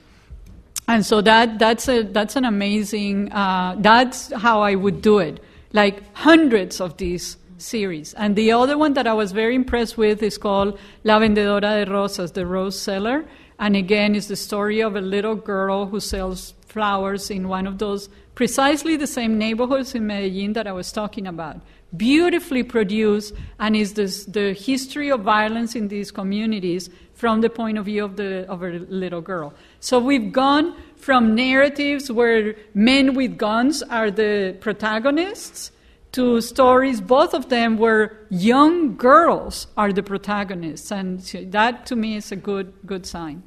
And 0.89 1.05
so 1.05 1.20
that, 1.20 1.59
that's, 1.59 1.89
a, 1.91 2.05
that's 2.05 2.37
an 2.37 2.47
amazing, 2.47 3.31
uh, 3.33 3.77
that's 3.79 4.33
how 4.33 4.62
I 4.62 4.74
would 4.74 5.03
do 5.03 5.19
it. 5.19 5.39
Like 5.74 6.03
hundreds 6.15 6.81
of 6.81 6.97
these 6.97 7.37
series. 7.59 8.15
And 8.15 8.35
the 8.35 8.53
other 8.53 8.79
one 8.79 8.95
that 8.95 9.07
I 9.07 9.12
was 9.12 9.33
very 9.33 9.55
impressed 9.55 9.99
with 9.99 10.23
is 10.23 10.39
called 10.39 10.79
La 11.05 11.19
Vendedora 11.19 11.85
de 11.85 11.91
Rosas, 11.91 12.33
the 12.33 12.47
rose 12.47 12.81
seller. 12.81 13.27
And 13.59 13.77
again, 13.77 14.15
it's 14.15 14.29
the 14.29 14.37
story 14.37 14.81
of 14.81 14.97
a 14.97 15.03
little 15.03 15.35
girl 15.35 15.85
who 15.87 16.01
sells 16.01 16.55
flowers 16.73 17.31
in 17.31 17.49
one 17.49 17.66
of 17.66 17.78
those 17.78 18.09
precisely 18.35 18.97
the 18.97 19.07
same 19.07 19.36
neighborhoods 19.39 19.94
in 19.94 20.07
Medellin 20.07 20.55
that 20.55 20.66
I 20.66 20.73
was 20.73 20.90
talking 20.90 21.27
about. 21.27 21.61
Beautifully 21.94 22.62
produced, 22.62 23.35
and 23.61 23.77
is 23.77 23.93
this, 23.93 24.24
the 24.24 24.55
history 24.55 25.11
of 25.11 25.20
violence 25.20 25.74
in 25.74 25.89
these 25.89 26.11
communities 26.11 26.89
from 27.12 27.43
the 27.43 27.51
point 27.51 27.77
of 27.77 27.85
view 27.85 28.05
of, 28.05 28.16
the, 28.16 28.49
of 28.49 28.62
a 28.62 28.70
little 28.89 29.20
girl. 29.20 29.53
So 29.81 29.99
we've 29.99 30.32
gone 30.32 30.74
from 30.97 31.35
narratives 31.35 32.11
where 32.11 32.57
men 32.73 33.15
with 33.15 33.36
guns 33.36 33.82
are 33.82 34.11
the 34.11 34.57
protagonists 34.61 35.70
to 36.12 36.40
stories, 36.40 37.01
both 37.01 37.35
of 37.35 37.51
them, 37.51 37.77
where 37.77 38.19
young 38.31 38.97
girls 38.97 39.66
are 39.77 39.93
the 39.93 40.03
protagonists. 40.03 40.90
And 40.90 41.20
that 41.53 41.85
to 41.86 41.97
me 41.97 42.16
is 42.16 42.32
a 42.32 42.36
good, 42.36 42.73
good 42.86 43.05
sign 43.05 43.43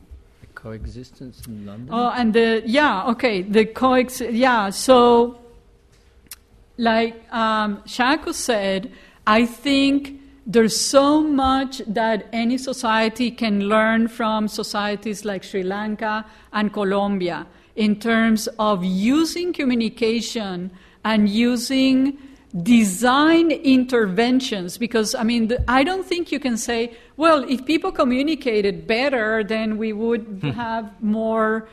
coexistence 0.66 1.46
in 1.46 1.66
London? 1.66 1.90
Oh, 1.92 2.10
and 2.10 2.34
the 2.34 2.64
yeah, 2.66 3.12
okay, 3.12 3.44
the 3.44 3.66
coex 3.66 4.20
yeah. 4.20 4.72
So, 4.72 5.40
like 6.78 7.32
um, 7.32 7.84
Shaku 7.86 8.34
said, 8.34 8.92
I 9.28 9.46
think 9.46 10.20
there's 10.48 10.80
so 10.80 11.22
much 11.22 11.82
that 11.88 12.28
any 12.34 12.58
society 12.58 13.30
can 13.30 13.70
learn 13.70 14.08
from 14.08 14.48
societies 14.48 15.24
like 15.24 15.44
Sri 15.44 15.62
Lanka 15.64 16.26
and 16.52 16.74
Colombia 16.74 17.46
in 17.76 18.00
terms 18.00 18.48
of 18.58 18.84
using 18.84 19.54
communication 19.54 20.72
and 21.04 21.30
using 21.30 22.18
design 22.64 23.52
interventions 23.52 24.78
because 24.78 25.14
i 25.16 25.24
mean 25.24 25.50
the, 25.50 25.64
i 25.70 25.84
don't 25.84 26.06
think 26.06 26.32
you 26.32 26.40
can 26.40 26.56
say 26.56 26.96
well 27.18 27.44
if 27.50 27.66
people 27.66 27.92
communicated 27.92 28.88
better 28.88 29.44
then 29.44 29.78
we 29.78 29.92
would 29.92 30.22
hmm. 30.22 30.50
have 30.52 30.90
more 31.02 31.68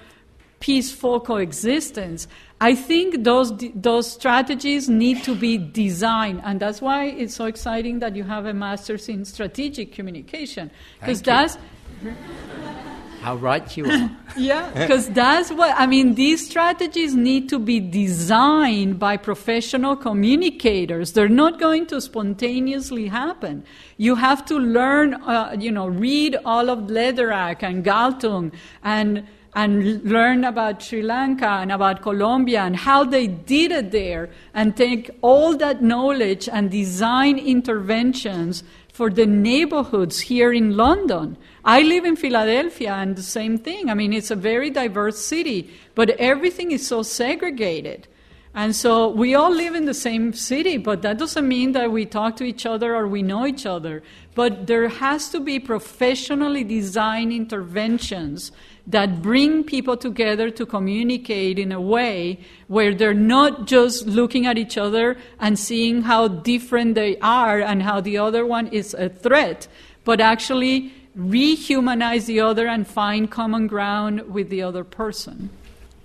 peaceful 0.59 1.21
coexistence 1.21 2.27
i 2.61 2.75
think 2.75 3.23
those 3.23 3.53
those 3.77 4.11
strategies 4.11 4.89
need 4.89 5.23
to 5.23 5.37
be 5.37 5.57
designed 5.57 6.41
and 6.45 6.59
that's 6.59 6.81
why 6.81 7.05
it's 7.05 7.35
so 7.35 7.45
exciting 7.45 8.01
that 8.01 8.17
you 8.17 8.25
have 8.25 8.47
a 8.47 8.53
master's 8.53 9.09
in 9.09 9.25
strategic 9.25 9.93
communication 9.93 10.69
because 10.99 11.23
that's 11.23 11.59
How 13.23 13.37
right 13.37 13.77
you 13.77 13.89
are. 13.89 14.11
yeah, 14.37 14.69
because 14.75 15.09
that's 15.11 15.53
what 15.53 15.73
I 15.79 15.87
mean. 15.87 16.17
These 16.17 16.45
strategies 16.45 17.15
need 17.15 17.49
to 17.51 17.61
be 17.61 17.79
designed 17.79 18.99
by 18.99 19.17
professional 19.17 19.95
communicators. 19.95 21.13
They're 21.13 21.29
not 21.29 21.61
going 21.61 21.87
to 21.87 22.01
spontaneously 22.01 23.07
happen. 23.07 23.63
You 23.97 24.17
have 24.17 24.45
to 24.47 24.59
learn, 24.59 25.15
uh, 25.15 25.55
you 25.57 25.71
know, 25.71 25.87
read 25.87 26.37
all 26.45 26.69
of 26.69 26.81
Lederach 26.91 27.63
and 27.63 27.85
Galtung 27.85 28.53
and 28.83 29.25
and 29.55 30.03
learn 30.05 30.45
about 30.45 30.83
Sri 30.83 31.03
Lanka 31.03 31.47
and 31.47 31.71
about 31.71 32.01
Colombia 32.01 32.63
and 32.63 32.75
how 32.75 33.05
they 33.05 33.27
did 33.27 33.71
it 33.71 33.91
there 33.91 34.31
and 34.55 34.75
take 34.77 35.11
all 35.21 35.57
that 35.59 35.83
knowledge 35.83 36.49
and 36.49 36.71
design 36.71 37.39
interventions 37.39 38.65
for 38.93 39.11
the 39.11 39.27
neighborhoods 39.27 40.21
here 40.21 40.53
in 40.53 40.77
London. 40.77 41.37
I 41.65 41.81
live 41.83 42.05
in 42.05 42.15
Philadelphia 42.15 42.93
and 42.93 43.17
the 43.17 43.23
same 43.23 43.57
thing. 43.57 43.89
I 43.89 43.95
mean, 43.95 44.13
it's 44.13 44.31
a 44.31 44.37
very 44.37 44.69
diverse 44.71 45.19
city, 45.19 45.71
but 45.95 46.11
everything 46.11 46.71
is 46.73 46.87
so 46.87 47.03
segregated. 47.03 48.07
And 48.55 48.77
so 48.77 49.09
we 49.09 49.35
all 49.35 49.51
live 49.51 49.75
in 49.75 49.87
the 49.87 49.95
same 49.95 50.35
city, 50.35 50.77
but 50.77 51.01
that 51.03 51.17
doesn't 51.17 51.49
mean 51.49 51.73
that 51.73 51.91
we 51.91 52.05
talk 52.05 52.37
to 52.37 52.45
each 52.45 52.67
other 52.67 52.95
or 52.95 53.09
we 53.09 53.23
know 53.23 53.47
each 53.47 53.65
other. 53.65 54.03
But 54.35 54.67
there 54.67 54.89
has 54.89 55.31
to 55.31 55.41
be 55.41 55.59
professionally 55.59 56.63
designed 56.63 57.33
interventions 57.33 58.53
that 58.87 59.23
bring 59.23 59.63
people 59.63 59.97
together 59.97 60.51
to 60.51 60.67
communicate 60.67 61.59
in 61.59 61.71
a 61.73 61.81
way 61.81 62.39
where 62.67 62.95
they're 62.95 63.15
not 63.15 63.67
just 63.67 64.07
looking 64.07 64.47
at 64.47 64.59
each 64.59 64.77
other 64.77 65.17
and 65.39 65.59
seeing 65.59 66.03
how 66.03 66.29
different 66.29 66.95
they 66.95 67.17
are 67.19 67.61
and 67.61 67.83
how 67.83 68.01
the 68.01 68.19
other 68.19 68.45
one 68.45 68.67
is 68.69 68.95
a 68.95 69.09
threat, 69.09 69.69
but 70.05 70.21
actually 70.21 70.93
rehumanize 71.17 72.27
the 72.27 72.41
other 72.41 72.67
and 72.67 72.87
find 72.87 73.31
common 73.31 73.67
ground 73.67 74.21
with 74.33 74.49
the 74.49 74.63
other 74.63 74.83
person. 74.83 75.51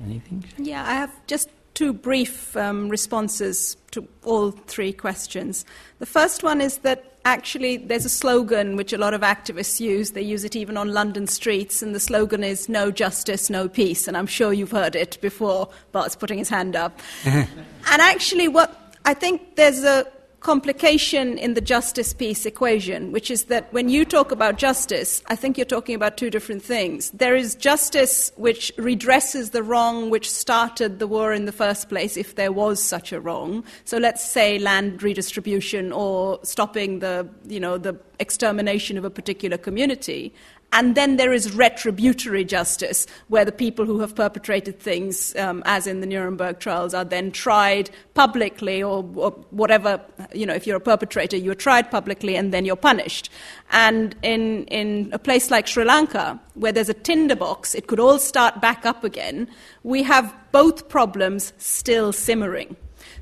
Anything? 0.04 0.46
Yeah, 0.58 0.84
I 0.88 0.94
have 0.94 1.26
just 1.28 1.50
two 1.74 1.94
brief 1.94 2.56
um, 2.58 2.90
responses 2.90 3.78
to 3.92 4.08
all 4.24 4.52
three 4.52 4.94
questions. 4.94 5.66
The 6.00 6.06
first 6.06 6.44
one 6.44 6.62
is 6.62 6.80
that 6.80 7.17
actually 7.28 7.78
there's 7.78 8.06
a 8.06 8.10
slogan 8.10 8.76
which 8.76 8.94
a 8.94 8.98
lot 8.98 9.14
of 9.14 9.22
activists 9.22 9.80
use. 9.80 10.12
They 10.12 10.22
use 10.22 10.44
it 10.44 10.56
even 10.56 10.78
on 10.78 10.94
London 10.94 11.28
streets, 11.28 11.82
and 11.82 11.94
the 11.94 12.00
slogan 12.00 12.44
is 12.44 12.70
no 12.70 12.92
justice, 12.92 13.50
no 13.50 13.68
peace. 13.68 14.08
And 14.08 14.18
I'm 14.18 14.28
sure 14.28 14.54
you've 14.54 14.72
heard 14.72 14.96
it 14.96 15.18
before. 15.22 15.70
Bart's 15.92 16.16
putting 16.16 16.38
his 16.38 16.50
hand 16.50 16.76
up. 16.76 17.00
and 17.26 17.48
actually, 17.86 18.48
what 18.48 18.98
I 19.06 19.14
think 19.14 19.56
there's 19.56 19.84
a 19.84 20.06
complication 20.40 21.38
in 21.38 21.56
the 21.56 21.62
justice 21.62 22.14
peace 22.14 22.46
equation, 22.46 23.12
which 23.12 23.32
is 23.32 23.46
that 23.46 23.72
when 23.74 23.90
you 23.90 24.06
talk 24.06 24.32
about 24.32 24.58
justice, 24.58 25.24
I 25.28 25.36
think 25.36 25.58
you're 25.58 25.66
talking 25.66 25.96
about 25.96 26.16
two 26.16 26.30
different 26.30 26.64
things. 26.64 27.10
There 27.12 27.36
is 27.36 27.56
justice 27.56 28.32
which 28.36 28.72
redresses 28.78 29.52
the 29.52 29.64
wrong 29.64 30.10
which 30.10 30.30
started 30.30 31.00
the 31.00 31.08
war 31.08 31.34
in 31.34 31.46
the 31.46 31.52
first 31.52 31.90
place, 31.90 32.18
if 32.18 32.36
there 32.36 32.52
was 32.52 32.82
such 32.82 33.12
a 33.12 33.20
wrong. 33.20 33.64
So 33.86 33.98
let's 33.98 34.24
say 34.24 34.60
land 34.60 35.02
redistribution 35.02 35.92
or 35.92 36.40
stopping 36.44 37.00
the, 37.00 37.28
you 37.48 37.60
know, 37.60 37.78
the 37.78 37.98
extermination 38.20 38.98
of 38.98 39.06
a 39.06 39.10
particular 39.10 39.58
community. 39.58 40.34
And 40.74 40.96
then 40.96 41.16
there 41.16 41.32
is 41.32 41.56
retributory 41.56 42.46
justice, 42.46 43.08
where 43.30 43.46
the 43.46 43.52
people 43.52 43.86
who 43.86 44.00
have 44.00 44.16
perpetrated 44.16 44.80
things, 44.80 45.36
um, 45.38 45.64
as 45.66 45.88
in 45.88 46.02
the 46.02 46.06
Nuremberg 46.06 46.60
trials, 46.60 46.94
are 46.94 47.06
then 47.06 47.32
tried 47.32 47.90
publicly, 48.16 48.84
or, 48.84 49.06
or, 49.16 49.32
whatever, 49.52 50.02
you 50.34 50.46
know, 50.46 50.54
if 50.54 50.68
you're 50.68 50.78
a 50.78 50.82
perpetrator, 50.82 51.38
you're 51.38 51.56
tried 51.56 51.90
publicly 51.90 52.36
and 52.36 52.54
then 52.54 52.66
you're 52.66 52.76
punished. 52.76 53.30
And 53.72 54.16
in, 54.22 54.66
in 54.66 55.10
a 55.14 55.20
place 55.20 55.50
like 55.50 55.68
Sri 55.68 55.86
Lanka, 55.86 56.40
where 56.56 56.74
there's 56.74 56.90
a 56.90 56.94
tinderbox, 56.94 57.74
it 57.74 57.88
could 57.88 58.00
all 58.00 58.20
start 58.20 58.60
back 58.62 58.86
up 58.86 59.04
again, 59.04 59.50
we 59.84 60.04
have 60.04 60.36
both 60.52 60.90
problems 60.90 61.54
still 61.58 62.12
simmering. 62.12 62.76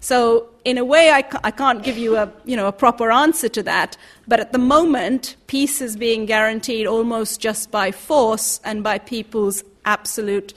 So, 0.06 0.50
in 0.66 0.78
a 0.78 0.86
way, 0.86 1.10
I, 1.10 1.24
I 1.44 1.50
can't 1.50 1.82
give 1.82 1.98
you 1.98 2.16
a, 2.16 2.32
you 2.44 2.56
know, 2.56 2.68
a 2.68 2.72
proper 2.72 3.12
answer 3.12 3.50
to 3.50 3.64
that, 3.64 3.98
but 4.28 4.40
at 4.40 4.52
the 4.52 4.60
moment, 4.60 5.36
peace 5.48 5.82
is 5.82 5.98
being 5.98 6.28
guaranteed 6.28 6.86
almost 6.86 7.40
just 7.40 7.72
by 7.72 7.92
force 7.92 8.60
and 8.64 8.84
by 8.84 9.00
people's 9.00 9.64
absolute 9.84 10.54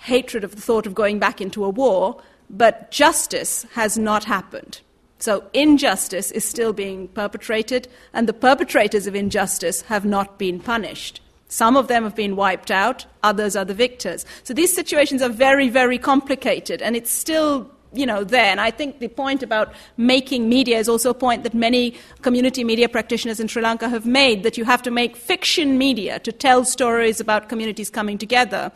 hatred 0.00 0.44
of 0.44 0.54
the 0.54 0.60
thought 0.60 0.86
of 0.86 0.94
going 0.94 1.18
back 1.18 1.40
into 1.40 1.64
a 1.64 1.70
war, 1.70 2.20
but 2.50 2.90
justice 2.90 3.64
has 3.72 3.96
not 3.96 4.24
happened. 4.24 4.82
So, 5.18 5.44
injustice 5.54 6.30
is 6.30 6.44
still 6.44 6.74
being 6.74 7.08
perpetrated, 7.08 7.88
and 8.12 8.28
the 8.28 8.34
perpetrators 8.34 9.06
of 9.06 9.14
injustice 9.14 9.80
have 9.88 10.04
not 10.04 10.38
been 10.38 10.60
punished. 10.60 11.22
Some 11.48 11.74
of 11.74 11.88
them 11.88 12.02
have 12.02 12.14
been 12.14 12.36
wiped 12.36 12.70
out, 12.70 13.06
others 13.22 13.56
are 13.56 13.64
the 13.64 13.72
victors. 13.72 14.26
So, 14.44 14.52
these 14.52 14.74
situations 14.74 15.22
are 15.22 15.30
very, 15.30 15.70
very 15.70 15.96
complicated, 15.96 16.82
and 16.82 16.94
it's 16.94 17.10
still 17.10 17.70
you 17.92 18.06
know, 18.06 18.24
there. 18.24 18.44
And 18.44 18.60
I 18.60 18.70
think 18.70 19.00
the 19.00 19.08
point 19.08 19.42
about 19.42 19.72
making 19.96 20.48
media 20.48 20.78
is 20.78 20.88
also 20.88 21.10
a 21.10 21.14
point 21.14 21.42
that 21.42 21.54
many 21.54 21.94
community 22.22 22.64
media 22.64 22.88
practitioners 22.88 23.40
in 23.40 23.48
Sri 23.48 23.62
Lanka 23.62 23.88
have 23.88 24.06
made 24.06 24.42
that 24.44 24.56
you 24.56 24.64
have 24.64 24.82
to 24.82 24.90
make 24.90 25.16
fiction 25.16 25.76
media 25.76 26.18
to 26.20 26.32
tell 26.32 26.64
stories 26.64 27.20
about 27.20 27.48
communities 27.48 27.90
coming 27.90 28.18
together. 28.18 28.70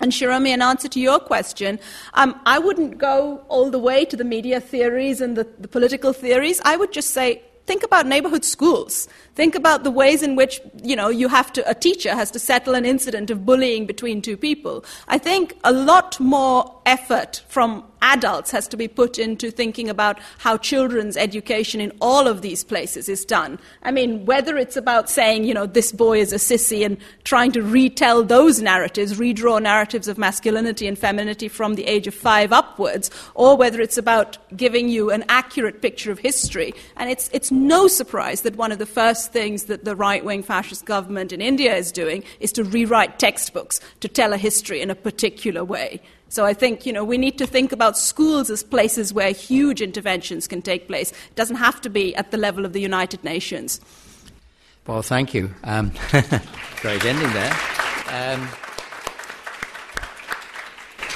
And 0.00 0.12
Shiromi, 0.12 0.48
in 0.48 0.60
answer 0.60 0.88
to 0.88 1.00
your 1.00 1.18
question, 1.18 1.78
um, 2.14 2.38
I 2.46 2.58
wouldn't 2.58 2.98
go 2.98 3.44
all 3.48 3.70
the 3.70 3.78
way 3.78 4.04
to 4.04 4.16
the 4.16 4.24
media 4.24 4.60
theories 4.60 5.20
and 5.20 5.36
the, 5.36 5.48
the 5.58 5.68
political 5.68 6.12
theories. 6.12 6.60
I 6.64 6.76
would 6.76 6.92
just 6.92 7.10
say, 7.12 7.42
think 7.66 7.82
about 7.82 8.06
neighborhood 8.06 8.44
schools. 8.44 9.08
Think 9.34 9.56
about 9.56 9.82
the 9.82 9.90
ways 9.90 10.22
in 10.22 10.36
which, 10.36 10.60
you 10.82 10.94
know, 10.94 11.08
you 11.08 11.28
have 11.28 11.52
to, 11.54 11.68
a 11.68 11.74
teacher 11.74 12.14
has 12.14 12.30
to 12.32 12.38
settle 12.38 12.74
an 12.74 12.84
incident 12.84 13.30
of 13.30 13.44
bullying 13.44 13.84
between 13.84 14.22
two 14.22 14.36
people. 14.36 14.84
I 15.08 15.18
think 15.18 15.58
a 15.64 15.72
lot 15.72 16.20
more 16.20 16.80
effort 16.86 17.42
from 17.48 17.84
adults 18.04 18.50
has 18.50 18.68
to 18.68 18.76
be 18.76 18.86
put 18.86 19.18
into 19.18 19.50
thinking 19.50 19.88
about 19.88 20.20
how 20.38 20.58
children's 20.58 21.16
education 21.16 21.80
in 21.80 21.90
all 22.00 22.28
of 22.28 22.42
these 22.42 22.62
places 22.62 23.08
is 23.08 23.24
done. 23.24 23.58
I 23.82 23.90
mean, 23.90 24.26
whether 24.26 24.58
it's 24.58 24.76
about 24.76 25.08
saying, 25.08 25.44
you 25.44 25.54
know, 25.54 25.66
this 25.66 25.90
boy 25.90 26.20
is 26.20 26.32
a 26.32 26.36
sissy 26.36 26.84
and 26.84 26.98
trying 27.24 27.50
to 27.52 27.62
retell 27.62 28.22
those 28.22 28.60
narratives, 28.60 29.14
redraw 29.18 29.60
narratives 29.60 30.06
of 30.06 30.18
masculinity 30.18 30.86
and 30.86 30.98
femininity 30.98 31.48
from 31.48 31.74
the 31.74 31.86
age 31.86 32.06
of 32.06 32.14
five 32.14 32.52
upwards, 32.52 33.10
or 33.34 33.56
whether 33.56 33.80
it's 33.80 33.96
about 33.96 34.36
giving 34.54 34.90
you 34.90 35.10
an 35.10 35.24
accurate 35.30 35.80
picture 35.80 36.12
of 36.12 36.18
history. 36.18 36.74
And 36.96 37.10
it's, 37.10 37.30
it's 37.32 37.50
no 37.50 37.88
surprise 37.88 38.42
that 38.42 38.56
one 38.56 38.70
of 38.70 38.78
the 38.78 38.86
first 38.86 39.23
things 39.26 39.64
that 39.64 39.84
the 39.84 39.96
right 39.96 40.24
wing 40.24 40.42
fascist 40.42 40.84
government 40.84 41.32
in 41.32 41.40
India 41.40 41.74
is 41.74 41.92
doing 41.92 42.24
is 42.40 42.52
to 42.52 42.64
rewrite 42.64 43.18
textbooks 43.18 43.80
to 44.00 44.08
tell 44.08 44.32
a 44.32 44.36
history 44.36 44.80
in 44.80 44.90
a 44.90 44.94
particular 44.94 45.64
way. 45.64 46.00
So 46.28 46.44
I 46.44 46.52
think, 46.52 46.84
you 46.84 46.92
know, 46.92 47.04
we 47.04 47.16
need 47.16 47.38
to 47.38 47.46
think 47.46 47.70
about 47.70 47.96
schools 47.96 48.50
as 48.50 48.62
places 48.62 49.12
where 49.12 49.30
huge 49.30 49.80
interventions 49.80 50.48
can 50.48 50.62
take 50.62 50.88
place. 50.88 51.10
It 51.10 51.36
doesn't 51.36 51.56
have 51.56 51.80
to 51.82 51.88
be 51.88 52.14
at 52.16 52.30
the 52.32 52.36
level 52.36 52.64
of 52.64 52.72
the 52.72 52.80
United 52.80 53.22
Nations. 53.22 53.80
Well, 54.86 55.02
thank 55.02 55.32
you. 55.32 55.54
Um, 55.62 55.92
great 56.80 57.04
ending 57.04 57.32
there. 57.32 57.56
Um, 58.08 58.48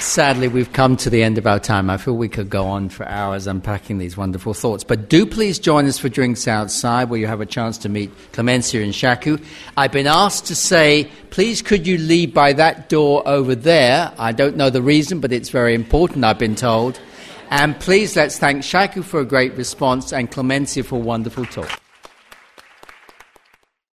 Sadly, 0.08 0.48
we've 0.48 0.72
come 0.72 0.96
to 0.96 1.10
the 1.10 1.22
end 1.22 1.36
of 1.36 1.46
our 1.46 1.60
time. 1.60 1.90
I 1.90 1.98
feel 1.98 2.16
we 2.16 2.30
could 2.30 2.48
go 2.48 2.64
on 2.64 2.88
for 2.88 3.06
hours 3.06 3.46
unpacking 3.46 3.98
these 3.98 4.16
wonderful 4.16 4.54
thoughts. 4.54 4.82
But 4.82 5.10
do 5.10 5.26
please 5.26 5.58
join 5.58 5.84
us 5.84 5.98
for 5.98 6.08
drinks 6.08 6.48
outside 6.48 7.10
where 7.10 7.20
you 7.20 7.26
have 7.26 7.42
a 7.42 7.46
chance 7.46 7.76
to 7.78 7.90
meet 7.90 8.10
Clemencia 8.32 8.82
and 8.82 8.94
Shaku. 8.94 9.36
I've 9.76 9.92
been 9.92 10.06
asked 10.06 10.46
to 10.46 10.54
say, 10.54 11.10
please 11.28 11.60
could 11.60 11.86
you 11.86 11.98
leave 11.98 12.32
by 12.32 12.54
that 12.54 12.88
door 12.88 13.22
over 13.28 13.54
there? 13.54 14.10
I 14.18 14.32
don't 14.32 14.56
know 14.56 14.70
the 14.70 14.80
reason, 14.80 15.20
but 15.20 15.30
it's 15.30 15.50
very 15.50 15.74
important, 15.74 16.24
I've 16.24 16.38
been 16.38 16.56
told. 16.56 16.98
And 17.50 17.78
please 17.78 18.16
let's 18.16 18.38
thank 18.38 18.64
Shaku 18.64 19.02
for 19.02 19.20
a 19.20 19.26
great 19.26 19.52
response 19.58 20.14
and 20.14 20.30
Clemencia 20.30 20.86
for 20.86 20.96
a 20.96 21.00
wonderful 21.00 21.44
talk. 21.44 21.82